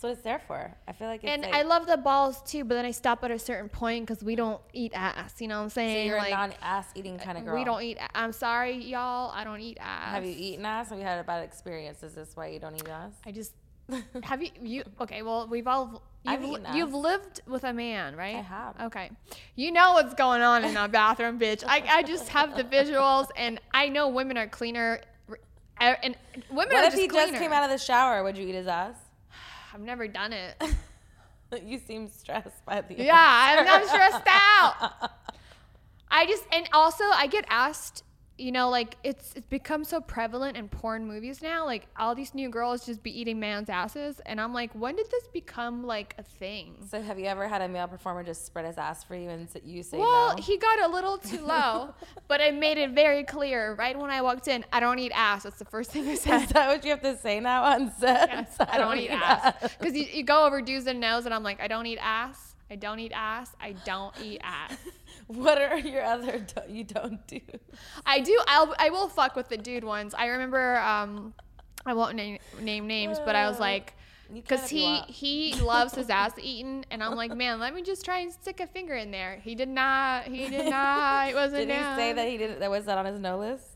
[0.07, 0.73] What it's there for.
[0.87, 3.25] I feel like it's And like, I love the balls too, but then I stop
[3.25, 5.35] at a certain point because we don't eat ass.
[5.41, 6.07] You know what I'm so saying?
[6.07, 7.57] you're like, a non-ass eating kind of girl.
[7.57, 7.99] we don't eat.
[8.15, 9.33] I'm sorry, y'all.
[9.35, 10.11] I don't eat ass.
[10.11, 10.91] Have you eaten ass?
[10.91, 12.05] Have you had a bad experience?
[12.05, 13.15] Is this why you don't eat ass?
[13.27, 13.53] I just
[14.23, 14.51] have you.
[14.63, 15.23] You okay?
[15.23, 16.03] Well, we've all.
[16.25, 18.37] I've You've, you've lived with a man, right?
[18.37, 18.81] I have.
[18.81, 19.11] Okay,
[19.57, 21.65] you know what's going on in that bathroom, bitch.
[21.67, 25.01] I, I just have the visuals, and I know women are cleaner,
[25.81, 26.17] and
[26.51, 27.29] women What if just he cleaner.
[27.29, 28.23] just came out of the shower?
[28.25, 28.95] Would you eat his ass?
[29.73, 30.63] I've never done it.
[31.65, 32.95] you seem stressed by the.
[32.95, 35.11] Yeah, I'm not stressed out.
[36.11, 38.03] I just and also I get asked,
[38.39, 41.65] you know, like it's it's become so prevalent in porn movies now.
[41.65, 45.11] Like all these new girls just be eating man's asses, and I'm like, when did
[45.11, 46.75] this become like a thing?
[46.91, 49.49] So have you ever had a male performer just spread his ass for you and
[49.65, 50.43] you say Well, no?
[50.43, 51.95] he got a little too low,
[52.29, 54.65] but I made it very clear right when I walked in.
[54.73, 55.45] I don't eat ass.
[55.45, 56.49] That's the first thing I Is said.
[56.51, 58.29] that what you have to say now on set?
[58.29, 61.43] Yes, I don't eat ass because you, you go over do's and no's, and I'm
[61.43, 62.46] like, I don't eat ass.
[62.71, 63.55] I don't eat ass.
[63.61, 64.77] I don't eat ass.
[65.29, 67.41] What are your other do- you don't do?
[68.05, 68.41] I do.
[68.47, 68.73] I'll.
[68.79, 70.15] I will fuck with the dude ones.
[70.15, 70.77] I remember.
[70.79, 71.35] Um,
[71.85, 73.95] I won't name, name names, but I was like,
[74.33, 78.19] because he he loves his ass eaten, and I'm like, man, let me just try
[78.21, 79.41] and stick a finger in there.
[79.43, 80.25] He did not.
[80.25, 81.31] He did not.
[81.31, 81.67] It wasn't.
[81.69, 82.61] Did he say that he didn't?
[82.61, 83.67] That was that on his no list?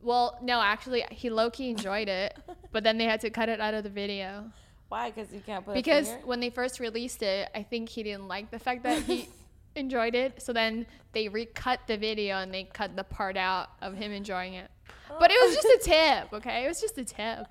[0.00, 2.38] Well, no, actually, he low key enjoyed it,
[2.72, 4.50] but then they had to cut it out of the video
[4.88, 5.10] Why?
[5.10, 8.50] Because you can't put because when they first released it, I think he didn't like
[8.50, 9.28] the fact that he
[9.74, 10.40] enjoyed it.
[10.42, 14.54] So then they recut the video and they cut the part out of him enjoying
[14.54, 14.70] it.
[15.18, 16.64] But it was just a tip, okay?
[16.64, 17.46] It was just a tip.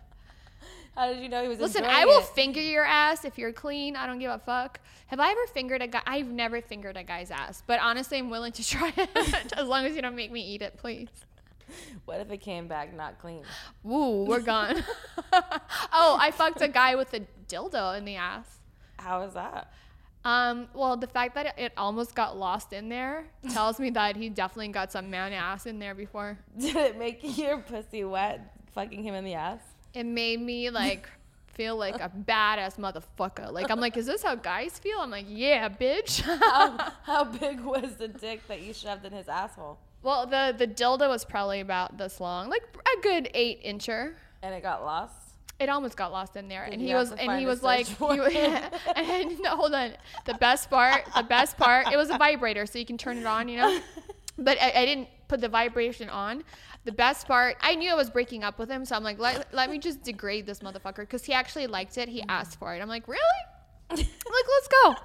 [0.95, 1.59] How did you know he was?
[1.59, 2.25] Listen, I will it?
[2.27, 3.95] finger your ass if you're clean.
[3.95, 4.79] I don't give a fuck.
[5.07, 6.01] Have I ever fingered a guy?
[6.05, 9.85] I've never fingered a guy's ass, but honestly, I'm willing to try it as long
[9.85, 11.09] as you don't make me eat it, please.
[12.05, 13.43] What if it came back not clean?
[13.83, 14.83] Woo, we're gone.
[15.91, 18.59] oh, I fucked a guy with a dildo in the ass.
[18.97, 19.71] How is that?
[20.23, 24.29] Um, well, the fact that it, almost got lost in there tells me that he
[24.29, 26.37] definitely got some man ass in there before.
[26.57, 28.55] Did it make your pussy wet?
[28.73, 29.61] Fucking him in the ass?
[29.93, 31.07] It made me like
[31.53, 33.51] feel like a badass motherfucker.
[33.51, 34.99] Like I'm like, is this how guys feel?
[34.99, 36.21] I'm like, yeah, bitch.
[36.21, 39.77] how, how big was the dick that you shoved in his asshole?
[40.05, 42.61] Well, the the dildo was probably about this long, like
[42.95, 44.13] a good eight incher.
[44.43, 45.15] And it got lost.
[45.59, 47.97] It almost got lost in there, and he was and he was like, he,
[48.95, 49.93] and no, hold on.
[50.25, 53.25] The best part, the best part, it was a vibrator, so you can turn it
[53.25, 53.79] on, you know.
[54.37, 56.43] But I, I didn't put the vibration on.
[56.83, 59.53] The best part, I knew I was breaking up with him, so I'm like, let,
[59.53, 62.09] let me just degrade this motherfucker because he actually liked it.
[62.09, 62.29] He mm-hmm.
[62.29, 62.81] asked for it.
[62.81, 63.21] I'm like, really?
[63.89, 64.95] I'm like, let's go.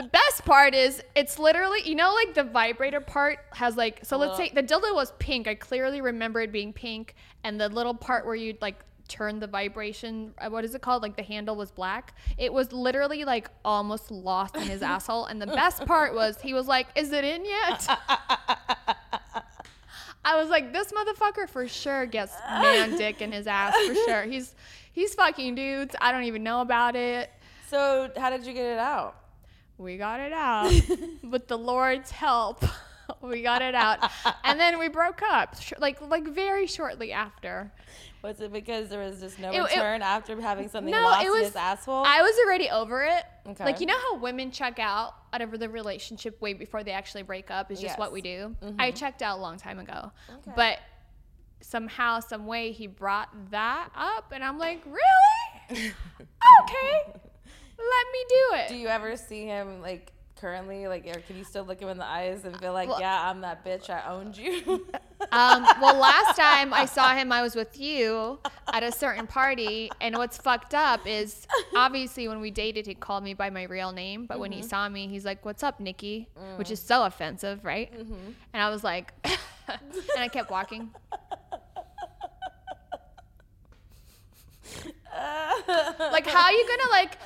[0.00, 4.16] The best part is it's literally you know like the vibrator part has like so
[4.16, 5.46] let's say the dildo was pink.
[5.46, 7.14] I clearly remember it being pink,
[7.44, 11.02] and the little part where you'd like turn the vibration uh, what is it called?
[11.02, 12.14] Like the handle was black.
[12.38, 16.54] It was literally like almost lost in his asshole and the best part was he
[16.54, 17.86] was like is it in yet?
[20.24, 24.22] I was like this motherfucker for sure gets man dick in his ass for sure.
[24.22, 24.54] He's
[24.92, 25.94] he's fucking dudes.
[26.00, 27.30] I don't even know about it.
[27.66, 29.19] So how did you get it out?
[29.80, 30.70] We got it out
[31.22, 32.64] with the Lord's help.
[33.22, 34.08] We got it out,
[34.44, 37.72] and then we broke up, sh- like like very shortly after.
[38.22, 41.22] Was it because there was just no It- it- return after having something No, lost
[41.24, 42.04] it in was his asshole?
[42.06, 43.24] I was already over it.
[43.48, 43.64] Okay.
[43.64, 47.24] Like you know how women check out out of the relationship way before they actually
[47.24, 48.48] break up is just what we Yes.
[48.60, 48.66] do.
[48.66, 48.80] Mm-hmm.
[48.80, 50.12] I checked out a long time ago,
[50.54, 50.78] but
[51.62, 55.92] somehow, some way, he brought that up, and I'm like, really?
[56.62, 57.12] okay,
[57.80, 58.68] let me do it.
[58.68, 61.98] Do you ever see him like currently, like, or can you still look him in
[61.98, 64.86] the eyes and feel like, Well- yeah, I'm that bitch, I owned you?
[65.32, 68.38] Um, well, last time I saw him, I was with you
[68.72, 71.46] at a certain party, and what's fucked up is
[71.76, 74.68] obviously when we dated, he called me by my real name, but when he mm-hmm.
[74.68, 76.56] saw me, he's like, "What's up, Nikki?" Mm.
[76.56, 77.92] Which is so offensive, right?
[77.92, 78.30] Mm-hmm.
[78.54, 79.12] And I was like,
[79.68, 79.78] and
[80.16, 80.90] I kept walking.
[85.98, 87.18] like, how are you gonna like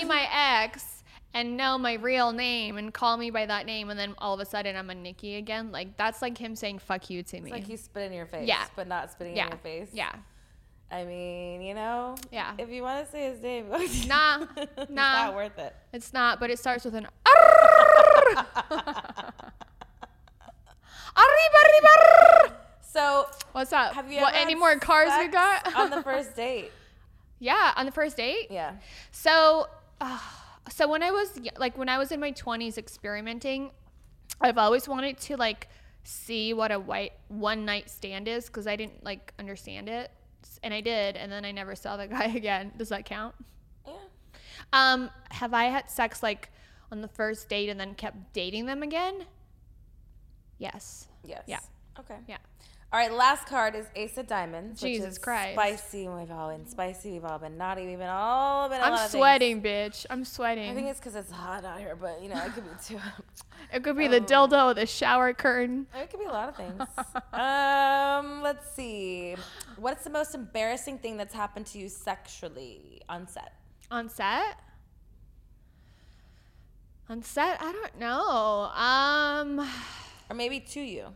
[0.00, 0.26] be my
[0.62, 1.02] ex
[1.34, 4.40] and know my real name and call me by that name, and then all of
[4.40, 5.72] a sudden I'm a Nikki again?
[5.72, 7.50] Like, that's like him saying "fuck you" to me.
[7.50, 8.64] like he's spit in your face, Yeah.
[8.76, 9.88] but not spitting yeah, in your face.
[9.92, 10.12] yeah.
[10.90, 12.52] I mean, you know, Yeah.
[12.58, 13.76] If you want to say his name, Nah,
[14.56, 15.24] it's nah.
[15.24, 15.74] not worth it.
[15.94, 17.06] It's not, but it starts with an.
[17.26, 18.46] Arriba,
[21.16, 22.56] arriba.
[22.82, 23.94] So, What's up?
[23.94, 25.74] have you what, any more cars we got?
[25.74, 26.70] on the first date?
[27.38, 28.48] yeah, on the first date.
[28.50, 28.74] Yeah.
[29.12, 29.66] So,
[30.02, 30.18] uh,
[30.70, 33.70] so when I was like when I was in my twenties experimenting,
[34.40, 35.68] I've always wanted to like
[36.04, 40.10] see what a white one night stand is because I didn't like understand it,
[40.62, 42.72] and I did, and then I never saw the guy again.
[42.76, 43.34] Does that count?
[43.86, 43.94] Yeah.
[44.72, 46.50] Um, have I had sex like
[46.90, 49.24] on the first date and then kept dating them again?
[50.58, 51.08] Yes.
[51.24, 51.44] Yes.
[51.46, 51.60] Yeah.
[51.98, 52.16] Okay.
[52.28, 52.38] Yeah.
[52.92, 54.82] All right, last card is Ace of Diamonds.
[54.82, 55.54] which Jesus is Christ.
[55.54, 56.08] Spicy.
[56.08, 57.12] We've all been spicy.
[57.12, 57.86] We've all been naughty.
[57.86, 58.80] We've been all been.
[58.80, 60.04] A lot I'm sweating, bitch.
[60.10, 60.70] I'm sweating.
[60.70, 62.98] I think it's because it's hot out here, but you know, it could be too.
[63.72, 65.86] it could be the dildo, the shower curtain.
[65.98, 66.82] It could be a lot of things.
[67.32, 69.36] um, let's see.
[69.78, 73.54] What's the most embarrassing thing that's happened to you sexually on set?
[73.90, 74.58] On set?
[77.08, 77.56] On set?
[77.62, 78.70] I don't know.
[78.74, 79.66] Um
[80.28, 81.06] Or maybe to you?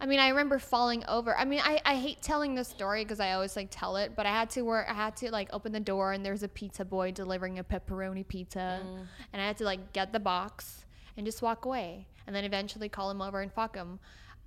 [0.00, 1.36] I mean, I remember falling over.
[1.36, 4.26] I mean, I, I hate telling this story because I always like tell it, but
[4.26, 4.86] I had to work.
[4.88, 8.26] I had to like open the door and there's a pizza boy delivering a pepperoni
[8.26, 9.06] pizza, mm.
[9.32, 10.84] and I had to like get the box
[11.16, 13.98] and just walk away, and then eventually call him over and fuck him.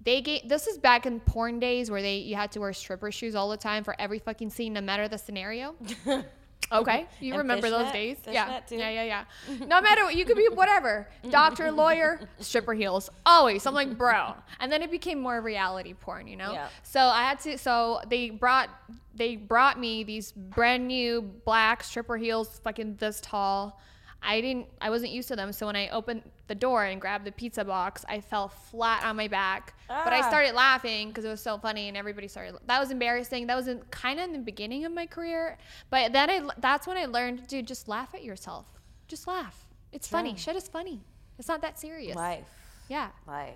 [0.03, 3.11] They gave this is back in porn days where they you had to wear stripper
[3.11, 5.75] shoes all the time for every fucking scene, no matter the scenario.
[6.71, 8.17] Okay, you remember those days?
[8.25, 9.23] Yeah, yeah, yeah, yeah.
[9.67, 13.65] No matter what, you could be whatever, doctor, lawyer, stripper heels, always.
[13.65, 14.33] I'm like, bro.
[14.59, 16.53] And then it became more reality porn, you know.
[16.53, 16.67] Yeah.
[16.83, 17.57] So I had to.
[17.57, 18.69] So they brought
[19.13, 23.79] they brought me these brand new black stripper heels, fucking this tall.
[24.23, 24.67] I didn't.
[24.79, 25.51] I wasn't used to them.
[25.51, 29.15] So when I opened the door and grabbed the pizza box, I fell flat on
[29.15, 29.73] my back.
[29.87, 30.29] But I Ah.
[30.29, 32.55] started laughing because it was so funny, and everybody started.
[32.67, 33.47] That was embarrassing.
[33.47, 35.57] That was in, kind of in the beginning of my career,
[35.89, 36.47] but then I.
[36.59, 38.67] That's when I learned, dude, just laugh at yourself.
[39.07, 39.65] Just laugh.
[39.91, 40.35] It's funny.
[40.37, 41.01] Shit is funny.
[41.39, 42.15] It's not that serious.
[42.15, 42.45] Life.
[42.89, 43.09] Yeah.
[43.27, 43.55] Life.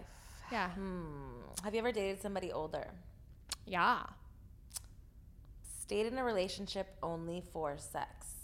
[0.52, 0.70] Yeah.
[0.72, 1.04] Hmm.
[1.64, 2.88] Have you ever dated somebody older?
[3.66, 4.04] Yeah.
[5.82, 8.35] Stayed in a relationship only for sex.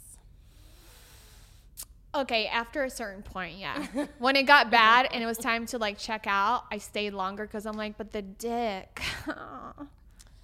[2.14, 3.86] Okay, after a certain point, yeah.
[4.20, 7.46] when it got bad and it was time to like check out, I stayed longer
[7.46, 9.02] because I'm like, but the dick.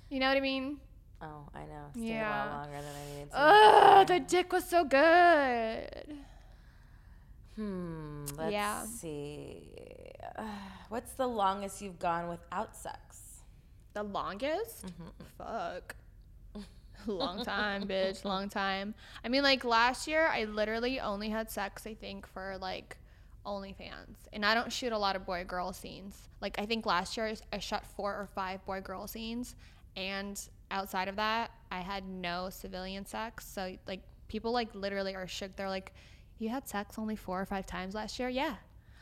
[0.10, 0.78] you know what I mean?
[1.22, 1.86] Oh, I know.
[1.94, 2.46] Stayed a Yeah.
[2.48, 3.38] while longer than I needed to.
[3.40, 6.18] Ugh, the dick was so good.
[7.56, 8.26] Hmm.
[8.38, 8.84] Let's Yeah.
[8.86, 9.64] see.
[10.38, 10.44] Uh,
[10.90, 13.42] what's the longest you've gone without sex?
[13.94, 14.86] The longest?
[14.86, 15.08] Mm-hmm.
[15.38, 15.96] Fuck.
[17.14, 18.94] long time, bitch, long time.
[19.24, 21.86] I mean, like last year, I literally only had sex.
[21.88, 22.98] I think for like
[23.46, 26.30] OnlyFans, and I don't shoot a lot of boy girl scenes.
[26.42, 29.56] Like I think last year I shot four or five boy girl scenes,
[29.96, 30.40] and
[30.70, 33.46] outside of that, I had no civilian sex.
[33.48, 35.56] So like people like literally are shook.
[35.56, 35.94] They're like,
[36.40, 38.56] "You had sex only four or five times last year?" Yeah.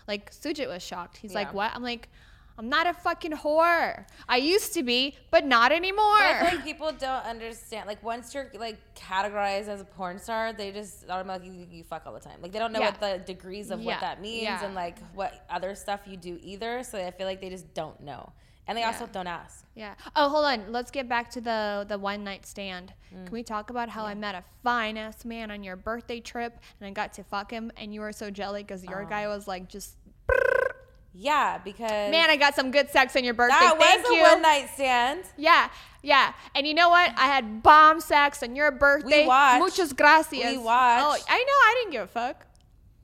[0.08, 1.18] Like Sujit was shocked.
[1.18, 2.10] He's like, "What?" I'm like.
[2.58, 4.06] I'm not a fucking whore.
[4.30, 6.18] I used to be, but not anymore.
[6.20, 7.86] But I feel like people don't understand.
[7.88, 12.14] Like once you're like categorized as a porn star, they just automatically you fuck all
[12.14, 12.40] the time.
[12.42, 12.92] Like they don't know Yeah.
[12.92, 13.86] what the degrees of Yeah.
[13.94, 14.64] what that means Yeah.
[14.66, 16.84] and like what other stuff you do either.
[16.84, 18.32] So I feel like they just don't know,
[18.68, 19.66] and they also don't ask.
[19.76, 19.96] Yeah.
[20.16, 20.72] Oh, hold on.
[20.72, 22.94] Let's get back to the the one night stand.
[23.14, 23.26] Mm.
[23.26, 26.58] Can we talk about how I met a fine ass man on your birthday trip
[26.80, 29.08] and I got to fuck him and you were so jelly because your Oh.
[29.10, 29.98] guy was like just
[31.18, 33.56] Yeah, because man, I got some good sex on your birthday.
[33.62, 34.22] that Thank was a you.
[34.22, 35.24] one night stand.
[35.38, 35.70] Yeah,
[36.04, 36.34] yeah.
[36.54, 37.10] And you know what?
[37.18, 39.22] I had bomb sex on your birthday.
[39.22, 39.60] We watched.
[39.62, 40.44] Muchas gracias.
[40.52, 41.06] We watched.
[41.06, 41.46] Oh, I know.
[41.54, 42.46] I didn't give a fuck.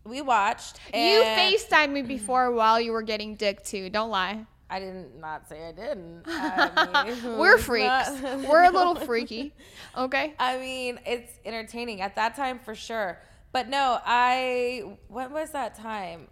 [0.04, 0.78] We watched.
[0.94, 3.90] You FaceTimed me before while you were getting dick too.
[3.90, 4.46] Don't lie.
[4.70, 6.24] I didn't not say I didn't.
[6.28, 7.88] I mean, We're freaks.
[7.88, 9.54] not- we're a little freaky.
[9.98, 10.34] Okay.
[10.40, 13.20] I mean, it's entertaining at that time for sure.
[13.54, 16.28] But no, I When was that time?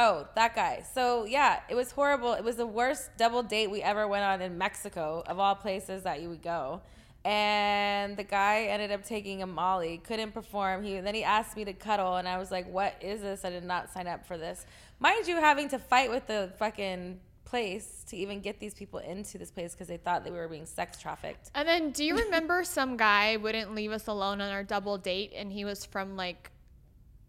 [0.00, 0.84] Oh, that guy.
[0.94, 2.32] So yeah, it was horrible.
[2.34, 6.04] It was the worst double date we ever went on in Mexico, of all places
[6.04, 6.82] that you would go.
[7.24, 10.84] And the guy ended up taking a Molly, couldn't perform.
[10.84, 13.44] He then he asked me to cuddle, and I was like, "What is this?
[13.44, 14.66] I did not sign up for this."
[15.00, 19.36] Mind you, having to fight with the fucking place to even get these people into
[19.36, 21.50] this place because they thought they were being sex trafficked.
[21.56, 25.32] And then, do you remember some guy wouldn't leave us alone on our double date,
[25.34, 26.52] and he was from like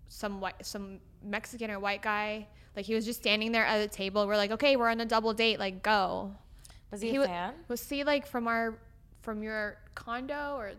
[0.07, 2.47] some white, some Mexican or white guy.
[2.79, 4.25] Like he was just standing there at a table.
[4.25, 5.59] We're like, okay, we're on a double date.
[5.59, 6.31] Like, go.
[6.91, 7.53] Was he, a wa- fan?
[7.67, 8.77] Was he like from our,
[9.21, 10.71] from your condo or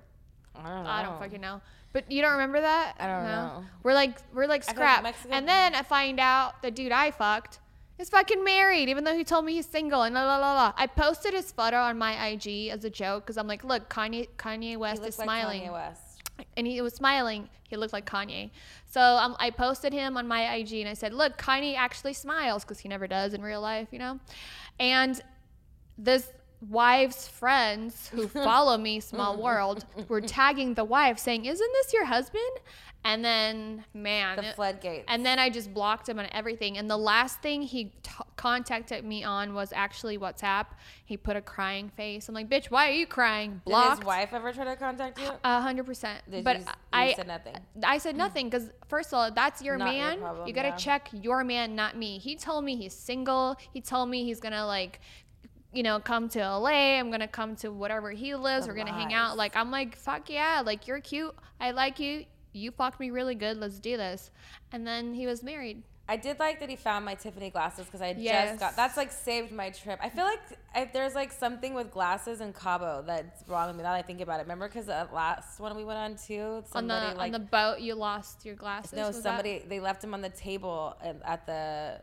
[0.56, 0.90] I don't know.
[0.90, 1.60] I don't fucking know.
[1.92, 2.94] But you don't remember that?
[2.98, 3.64] I don't know.
[3.82, 5.04] We're like we're like scrap.
[5.30, 7.58] And then I find out the dude I fucked
[7.98, 10.72] is fucking married, even though he told me he's single and la la la la.
[10.78, 14.28] I posted his photo on my IG as a joke because I'm like, look, Kanye
[14.38, 16.09] Kanye West is like smiling, Kanye West.
[16.56, 17.48] And he was smiling.
[17.68, 18.50] He looked like Kanye.
[18.86, 22.64] So um, I posted him on my IG and I said, look, Kanye actually smiles
[22.64, 24.18] because he never does in real life, you know,
[24.78, 25.20] and
[25.96, 26.32] this
[26.68, 32.04] wife's friends who follow me small world were tagging the wife saying isn't this your
[32.04, 32.42] husband
[33.04, 35.04] and then man The floodgates.
[35.08, 39.04] and then i just blocked him on everything and the last thing he t- contacted
[39.04, 40.66] me on was actually whatsapp
[41.06, 44.06] he put a crying face i'm like bitch why are you crying Did blocked his
[44.06, 45.30] wife ever try to contact you?
[45.44, 46.20] a hundred percent.
[46.44, 47.54] But you, you I, said nothing.
[47.82, 50.18] I said nothing because first of all, that's your Not your man.
[50.20, 50.76] problem, you gotta yeah.
[50.76, 52.18] check your man, not me.
[52.18, 53.56] He told me he's single.
[53.72, 55.00] He told me he's gonna like,
[55.72, 56.98] you know, come to LA.
[56.98, 58.66] I'm gonna come to whatever he lives.
[58.66, 59.36] The We're gonna hang out.
[59.36, 60.62] Like I'm like, fuck yeah.
[60.64, 61.34] Like you're cute.
[61.60, 62.24] I like you.
[62.52, 63.56] You fucked me really good.
[63.58, 64.30] Let's do this.
[64.72, 65.82] And then he was married.
[66.08, 68.48] I did like that he found my Tiffany glasses because I Yes.
[68.50, 70.00] just got that's like saved my trip.
[70.02, 70.40] I feel like
[70.74, 74.02] if there's like something with glasses in Cabo that's wrong with me now that I
[74.02, 74.42] think about it.
[74.42, 77.78] Remember because the last one we went on too, on the like on the boat,
[77.78, 78.92] you lost your glasses.
[78.94, 82.00] no was that- somebody they left them on the table at, at the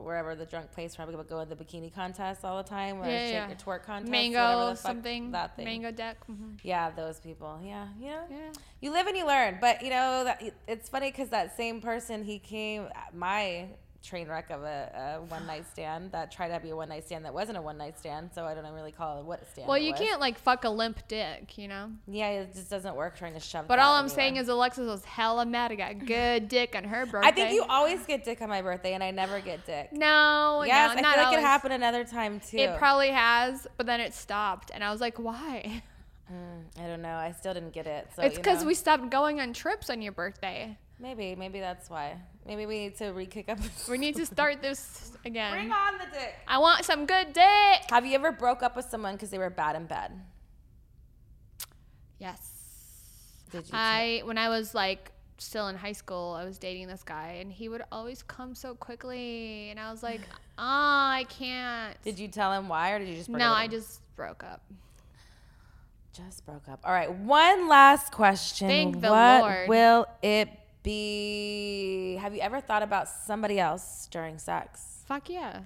[0.00, 3.10] wherever the drunk place where people go in the bikini contest all the time, where
[3.10, 3.48] Yeah, yeah.
[3.48, 5.30] your twerk contest, mango whatever the fuck something.
[5.32, 5.64] that thing.
[5.66, 6.16] Mango deck.
[6.30, 6.58] mhm.
[6.62, 7.60] Yeah, those people.
[7.62, 8.06] Yeah, you.
[8.08, 8.52] Yeah.
[8.80, 9.58] You live and you learn.
[9.60, 13.68] But you know that it's funny because that same person he came my
[14.02, 17.06] train wreck of a, a one night stand that tried to be a one night
[17.06, 18.30] stand that wasn't a one night stand.
[18.34, 19.68] So I don't really call it what stand.
[19.68, 20.00] Well, you was.
[20.00, 21.90] can't like fuck a limp dick, you know.
[22.06, 23.68] Yeah, it just doesn't work trying to shove.
[23.68, 24.16] But all I'm anywhere.
[24.16, 25.72] saying is Alexis was hella mad.
[25.72, 27.28] I got good dick on her birthday.
[27.28, 29.92] I think you always get dick on my birthday, and I never get dick.
[29.92, 31.38] No, yes, no, I not feel like always.
[31.38, 32.58] it happened another time too.
[32.58, 35.82] It probably has, but then it stopped, and I was like, why?
[36.32, 37.16] Mm, I don't know.
[37.16, 38.08] I still didn't get it.
[38.14, 40.76] So it's you because know, we stopped going on trips on your birthday.
[41.00, 42.16] Maybe maybe that's why.
[42.46, 43.58] Maybe we need to re-kick up.
[43.88, 45.52] We need to start this again.
[45.52, 46.34] Bring on the dick.
[46.48, 47.90] I want some good dick.
[47.90, 50.12] Have you ever broke up with someone because they were bad in bed?
[52.18, 52.50] Yes.
[53.50, 53.70] Did you?
[53.72, 57.50] I when I was like still in high school, I was dating this guy, and
[57.50, 60.20] he would always come so quickly, and I was like,
[60.58, 62.00] ah, I can't.
[62.02, 63.28] Did you tell him why, or did you just?
[63.28, 64.62] no, up I just broke up.
[66.12, 66.80] just broke up.
[66.84, 68.68] All right, one last question.
[68.68, 69.68] Thank the what Lord.
[69.68, 70.50] will it
[70.82, 72.18] be?
[72.20, 75.04] Have you ever thought about somebody else during sex?
[75.06, 75.60] Fuck yeah,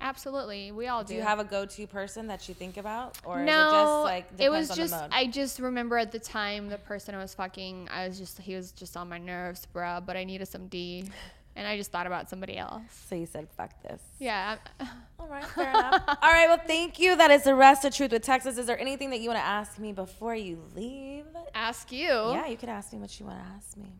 [0.00, 0.72] absolutely.
[0.72, 1.08] We all do.
[1.08, 4.04] Do you have a go-to person that you think about, or no, is it just
[4.04, 5.10] like it was on just the mode?
[5.12, 8.54] I just remember at the time the person I was fucking, I was just he
[8.54, 10.04] was just on my nerves, bruh.
[10.04, 11.04] But I needed some D.
[11.56, 12.82] and I just thought about somebody else.
[13.08, 14.00] So you said, fuck this.
[14.18, 14.56] Yeah.
[15.18, 16.02] All right, fair enough.
[16.22, 17.16] All right, well, thank you.
[17.16, 18.58] That is the rest of Truth with Texas.
[18.58, 21.24] Is there anything that you want to ask me before you leave?
[21.54, 22.08] Ask you.
[22.08, 23.94] Yeah, you can ask me what you want to ask me.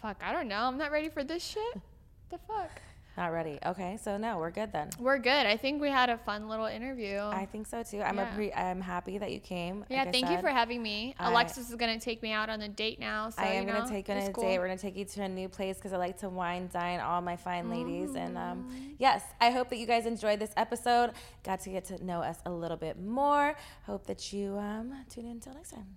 [0.00, 0.62] Fuck, I don't know.
[0.62, 1.74] I'm not ready for this shit.
[2.30, 2.70] the fuck?
[3.16, 3.58] Not ready.
[3.66, 4.90] Okay, so no, we're good then.
[4.96, 5.44] We're good.
[5.44, 7.18] I think we had a fun little interview.
[7.18, 8.00] I think so too.
[8.00, 8.28] I'm Yeah.
[8.32, 9.84] appre- I'm happy that you came.
[9.88, 11.16] yeah, Like thank you for having me.
[11.18, 13.30] I- Alexis is gonna take me out on a date now.
[13.30, 14.44] So I am you gonna take you on a cool.
[14.44, 14.58] date.
[14.60, 17.20] We're gonna take you to a new place because I like to wine dine all
[17.20, 18.14] my fine ladies.
[18.14, 18.94] And um, Mm.
[19.00, 21.10] yes, I hope that you guys enjoyed this episode.
[21.42, 23.56] Got to get to know us a little bit more.
[23.86, 25.96] Hope that you um, tune in until next time.